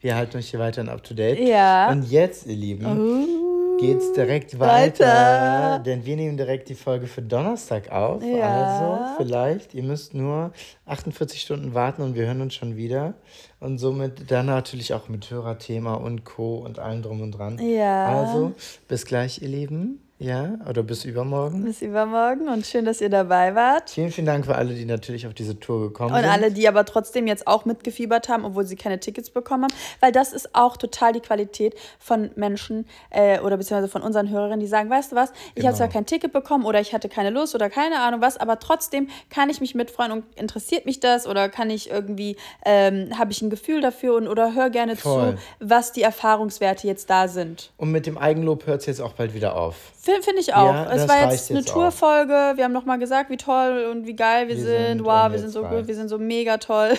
wir 0.00 0.16
halten 0.16 0.36
euch 0.36 0.50
hier 0.50 0.60
weiterhin 0.60 0.90
up 0.90 1.02
to 1.02 1.14
date. 1.14 1.38
Ja. 1.38 1.90
Und 1.90 2.10
jetzt, 2.10 2.46
ihr 2.46 2.56
Lieben. 2.56 2.86
Uh 2.86 3.48
geht's 3.78 4.12
direkt 4.12 4.58
weiter, 4.58 5.06
weiter, 5.06 5.78
Denn 5.84 6.04
wir 6.04 6.16
nehmen 6.16 6.36
direkt 6.36 6.68
die 6.68 6.74
Folge 6.74 7.06
für 7.06 7.22
Donnerstag 7.22 7.90
auf. 7.90 8.22
Ja. 8.22 8.46
Also 8.46 9.16
vielleicht, 9.16 9.74
ihr 9.74 9.82
müsst 9.82 10.14
nur 10.14 10.52
48 10.86 11.40
Stunden 11.40 11.74
warten 11.74 12.02
und 12.02 12.14
wir 12.14 12.26
hören 12.26 12.40
uns 12.40 12.54
schon 12.54 12.76
wieder. 12.76 13.14
Und 13.60 13.78
somit 13.78 14.30
dann 14.30 14.46
natürlich 14.46 14.94
auch 14.94 15.08
mit 15.08 15.30
Hörerthema 15.30 15.94
und 15.94 16.24
Co. 16.24 16.56
und 16.56 16.78
allem 16.78 17.02
drum 17.02 17.20
und 17.22 17.32
dran. 17.32 17.58
Ja. 17.58 18.06
Also, 18.06 18.52
bis 18.86 19.04
gleich, 19.04 19.42
ihr 19.42 19.48
Lieben. 19.48 20.07
Ja, 20.20 20.54
oder 20.68 20.82
bis 20.82 21.04
übermorgen. 21.04 21.62
Bis 21.64 21.80
übermorgen 21.80 22.48
und 22.48 22.66
schön, 22.66 22.84
dass 22.84 23.00
ihr 23.00 23.08
dabei 23.08 23.54
wart. 23.54 23.90
Vielen, 23.90 24.10
vielen 24.10 24.26
Dank 24.26 24.46
für 24.46 24.56
alle, 24.56 24.74
die 24.74 24.84
natürlich 24.84 25.28
auf 25.28 25.34
diese 25.34 25.60
Tour 25.60 25.80
gekommen 25.80 26.10
und 26.10 26.16
sind. 26.16 26.24
Und 26.24 26.30
alle, 26.30 26.50
die 26.50 26.66
aber 26.66 26.84
trotzdem 26.84 27.28
jetzt 27.28 27.46
auch 27.46 27.64
mitgefiebert 27.64 28.28
haben, 28.28 28.44
obwohl 28.44 28.66
sie 28.66 28.74
keine 28.74 28.98
Tickets 28.98 29.30
bekommen 29.30 29.64
haben. 29.64 29.74
Weil 30.00 30.10
das 30.10 30.32
ist 30.32 30.56
auch 30.56 30.76
total 30.76 31.12
die 31.12 31.20
Qualität 31.20 31.76
von 32.00 32.30
Menschen 32.34 32.86
äh, 33.10 33.38
oder 33.38 33.56
beziehungsweise 33.58 33.86
von 33.86 34.02
unseren 34.02 34.28
Hörerinnen, 34.28 34.58
die 34.58 34.66
sagen, 34.66 34.90
weißt 34.90 35.12
du 35.12 35.16
was, 35.16 35.30
ich 35.30 35.54
genau. 35.56 35.68
habe 35.68 35.76
zwar 35.76 35.88
kein 35.88 36.04
Ticket 36.04 36.32
bekommen 36.32 36.64
oder 36.64 36.80
ich 36.80 36.92
hatte 36.92 37.08
keine 37.08 37.30
Lust 37.30 37.54
oder 37.54 37.70
keine 37.70 38.00
Ahnung 38.00 38.20
was, 38.20 38.36
aber 38.36 38.58
trotzdem 38.58 39.08
kann 39.30 39.50
ich 39.50 39.60
mich 39.60 39.76
mitfreuen 39.76 40.10
und 40.10 40.24
interessiert 40.34 40.84
mich 40.84 40.98
das 40.98 41.28
oder 41.28 41.48
kann 41.48 41.70
ich 41.70 41.90
irgendwie, 41.90 42.36
ähm, 42.64 43.16
habe 43.16 43.30
ich 43.30 43.40
ein 43.40 43.50
Gefühl 43.50 43.80
dafür 43.82 44.16
und 44.16 44.26
oder 44.26 44.52
höre 44.52 44.70
gerne 44.70 44.96
Voll. 44.96 45.36
zu, 45.36 45.38
was 45.60 45.92
die 45.92 46.02
Erfahrungswerte 46.02 46.88
jetzt 46.88 47.08
da 47.08 47.28
sind. 47.28 47.70
Und 47.76 47.92
mit 47.92 48.06
dem 48.06 48.18
Eigenlob 48.18 48.66
hört 48.66 48.80
es 48.80 48.86
jetzt 48.86 49.00
auch 49.00 49.12
bald 49.12 49.32
wieder 49.32 49.56
auf. 49.56 49.92
Finde 50.08 50.22
find 50.22 50.38
ich 50.38 50.54
auch. 50.54 50.72
Ja, 50.72 50.90
es 50.90 51.06
war 51.06 51.30
jetzt 51.30 51.50
eine 51.50 51.62
Tourfolge. 51.62 52.54
Wir 52.56 52.64
haben 52.64 52.72
nochmal 52.72 52.98
gesagt, 52.98 53.28
wie 53.28 53.36
toll 53.36 53.88
und 53.92 54.06
wie 54.06 54.16
geil 54.16 54.48
wir, 54.48 54.56
wir 54.56 54.62
sind. 54.62 54.86
sind. 54.86 55.04
Wow, 55.04 55.30
wir 55.30 55.38
sind 55.38 55.50
so 55.50 55.62
gut, 55.62 55.86
wir 55.86 55.94
sind 55.94 56.08
so 56.08 56.16
mega 56.16 56.56
toll. 56.56 56.94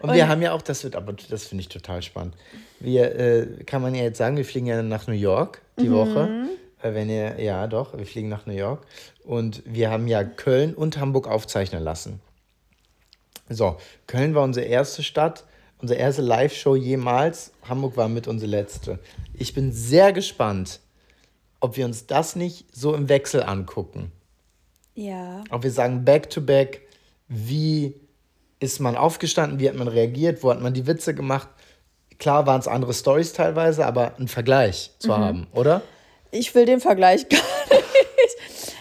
und, 0.00 0.08
und, 0.10 0.16
wir 0.16 0.28
haben 0.28 0.42
ja 0.42 0.52
auch, 0.52 0.62
das 0.62 0.82
wird, 0.82 0.96
aber 0.96 1.12
das 1.12 1.46
finde 1.46 1.62
ich 1.62 1.68
total 1.68 2.02
spannend. 2.02 2.34
Wir, 2.80 3.14
äh, 3.14 3.46
kann 3.64 3.82
man 3.82 3.94
ja 3.94 4.02
jetzt 4.02 4.18
sagen, 4.18 4.36
wir 4.36 4.44
fliegen 4.44 4.66
ja 4.66 4.82
nach 4.82 5.06
New 5.06 5.14
York 5.14 5.62
die 5.78 5.88
mhm. 5.88 5.94
Woche. 5.94 6.48
Äh, 6.82 6.94
wenn 6.94 7.08
ihr, 7.08 7.40
ja 7.40 7.68
doch, 7.68 7.96
wir 7.96 8.04
fliegen 8.04 8.28
nach 8.28 8.46
New 8.46 8.52
York. 8.52 8.84
Und 9.24 9.62
wir 9.64 9.90
haben 9.90 10.08
ja 10.08 10.24
Köln 10.24 10.74
und 10.74 10.98
Hamburg 10.98 11.28
aufzeichnen 11.28 11.84
lassen. 11.84 12.20
So, 13.48 13.76
Köln 14.08 14.34
war 14.34 14.42
unsere 14.42 14.66
erste 14.66 15.04
Stadt, 15.04 15.44
unsere 15.80 16.00
erste 16.00 16.22
Live-Show 16.22 16.74
jemals. 16.74 17.52
Hamburg 17.68 17.96
war 17.96 18.08
mit 18.08 18.26
unsere 18.26 18.50
letzte. 18.50 18.98
Ich 19.34 19.54
bin 19.54 19.70
sehr 19.70 20.12
gespannt, 20.12 20.80
ob 21.60 21.76
wir 21.76 21.84
uns 21.84 22.06
das 22.06 22.36
nicht 22.36 22.66
so 22.74 22.94
im 22.94 23.08
Wechsel 23.08 23.42
angucken. 23.42 24.12
Ja. 24.94 25.44
Ob 25.50 25.62
wir 25.62 25.70
sagen, 25.70 26.04
back 26.04 26.30
to 26.30 26.40
back, 26.40 26.82
wie 27.28 27.94
ist 28.60 28.80
man 28.80 28.96
aufgestanden, 28.96 29.60
wie 29.60 29.68
hat 29.68 29.76
man 29.76 29.88
reagiert, 29.88 30.42
wo 30.42 30.50
hat 30.50 30.60
man 30.60 30.74
die 30.74 30.86
Witze 30.86 31.14
gemacht. 31.14 31.48
Klar 32.18 32.46
waren 32.46 32.60
es 32.60 32.66
andere 32.66 32.92
Stories 32.92 33.32
teilweise, 33.32 33.86
aber 33.86 34.16
einen 34.16 34.28
Vergleich 34.28 34.90
zu 34.98 35.08
mhm. 35.08 35.12
haben, 35.12 35.46
oder? 35.52 35.82
Ich 36.30 36.54
will 36.54 36.64
den 36.64 36.80
Vergleich 36.80 37.28
gar 37.28 37.38
nicht. 37.38 38.36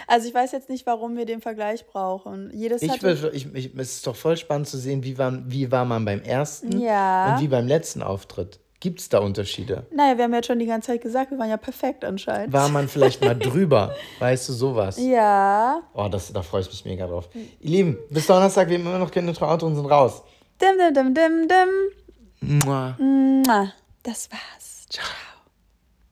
Also 0.08 0.28
ich 0.28 0.34
weiß 0.34 0.54
jetzt 0.54 0.70
nicht, 0.70 0.86
warum 0.86 1.18
wir 1.18 1.26
den 1.26 1.42
Vergleich 1.42 1.86
brauchen. 1.86 2.50
Jedes 2.54 2.82
ich 2.82 3.02
will, 3.04 3.32
ich, 3.34 3.54
ich, 3.54 3.76
es 3.76 3.96
ist 3.96 4.08
doch 4.08 4.16
voll 4.16 4.38
spannend 4.38 4.68
zu 4.68 4.78
sehen, 4.78 5.04
wie 5.04 5.18
war, 5.18 5.34
wie 5.46 5.72
war 5.72 5.86
man 5.86 6.06
beim 6.06 6.22
ersten 6.22 6.80
ja. 6.80 7.36
und 7.36 7.42
wie 7.42 7.48
beim 7.48 7.68
letzten 7.68 8.02
Auftritt. 8.02 8.60
Gibt 8.80 9.00
es 9.00 9.10
da 9.10 9.20
Unterschiede? 9.20 9.88
Naja, 9.92 10.18
wir 10.18 10.26
haben 10.26 10.34
ja 10.36 10.44
schon 10.44 10.60
die 10.60 10.68
ganze 10.68 10.88
Zeit 10.92 11.02
gesagt, 11.02 11.32
wir 11.32 11.40
waren 11.40 11.50
ja 11.50 11.58
perfekt 11.58 12.06
anscheinend. 12.06 12.54
War 12.54 12.70
man 12.70 12.88
vielleicht 12.88 13.24
mal 13.24 13.36
drüber? 13.40 13.96
Weißt 14.20 14.50
du, 14.50 14.54
sowas? 14.54 15.00
Ja. 15.00 15.82
Oh, 15.94 16.08
das, 16.10 16.32
da 16.32 16.44
freue 16.44 16.62
ich 16.62 16.68
mich 16.68 16.86
mega 16.86 17.08
drauf. 17.08 17.28
Ihr 17.34 17.70
Lieben, 17.70 17.98
bis 18.12 18.28
Donnerstag, 18.28 18.70
wir 18.70 18.78
haben 18.78 18.86
immer 18.86 19.00
noch 19.00 19.10
keine 19.10 19.32
Auto 19.42 19.66
und 19.66 19.76
sind 19.76 19.88
raus. 19.88 20.22
Dim, 20.62 20.78
dim, 20.78 20.94
dim, 20.94 21.14
dim, 21.16 21.48
dim. 21.48 22.60
Mua. 22.66 22.96
Mua. 23.00 23.74
Das 24.04 24.30
war's. 24.32 24.86
Ciao. 24.90 25.27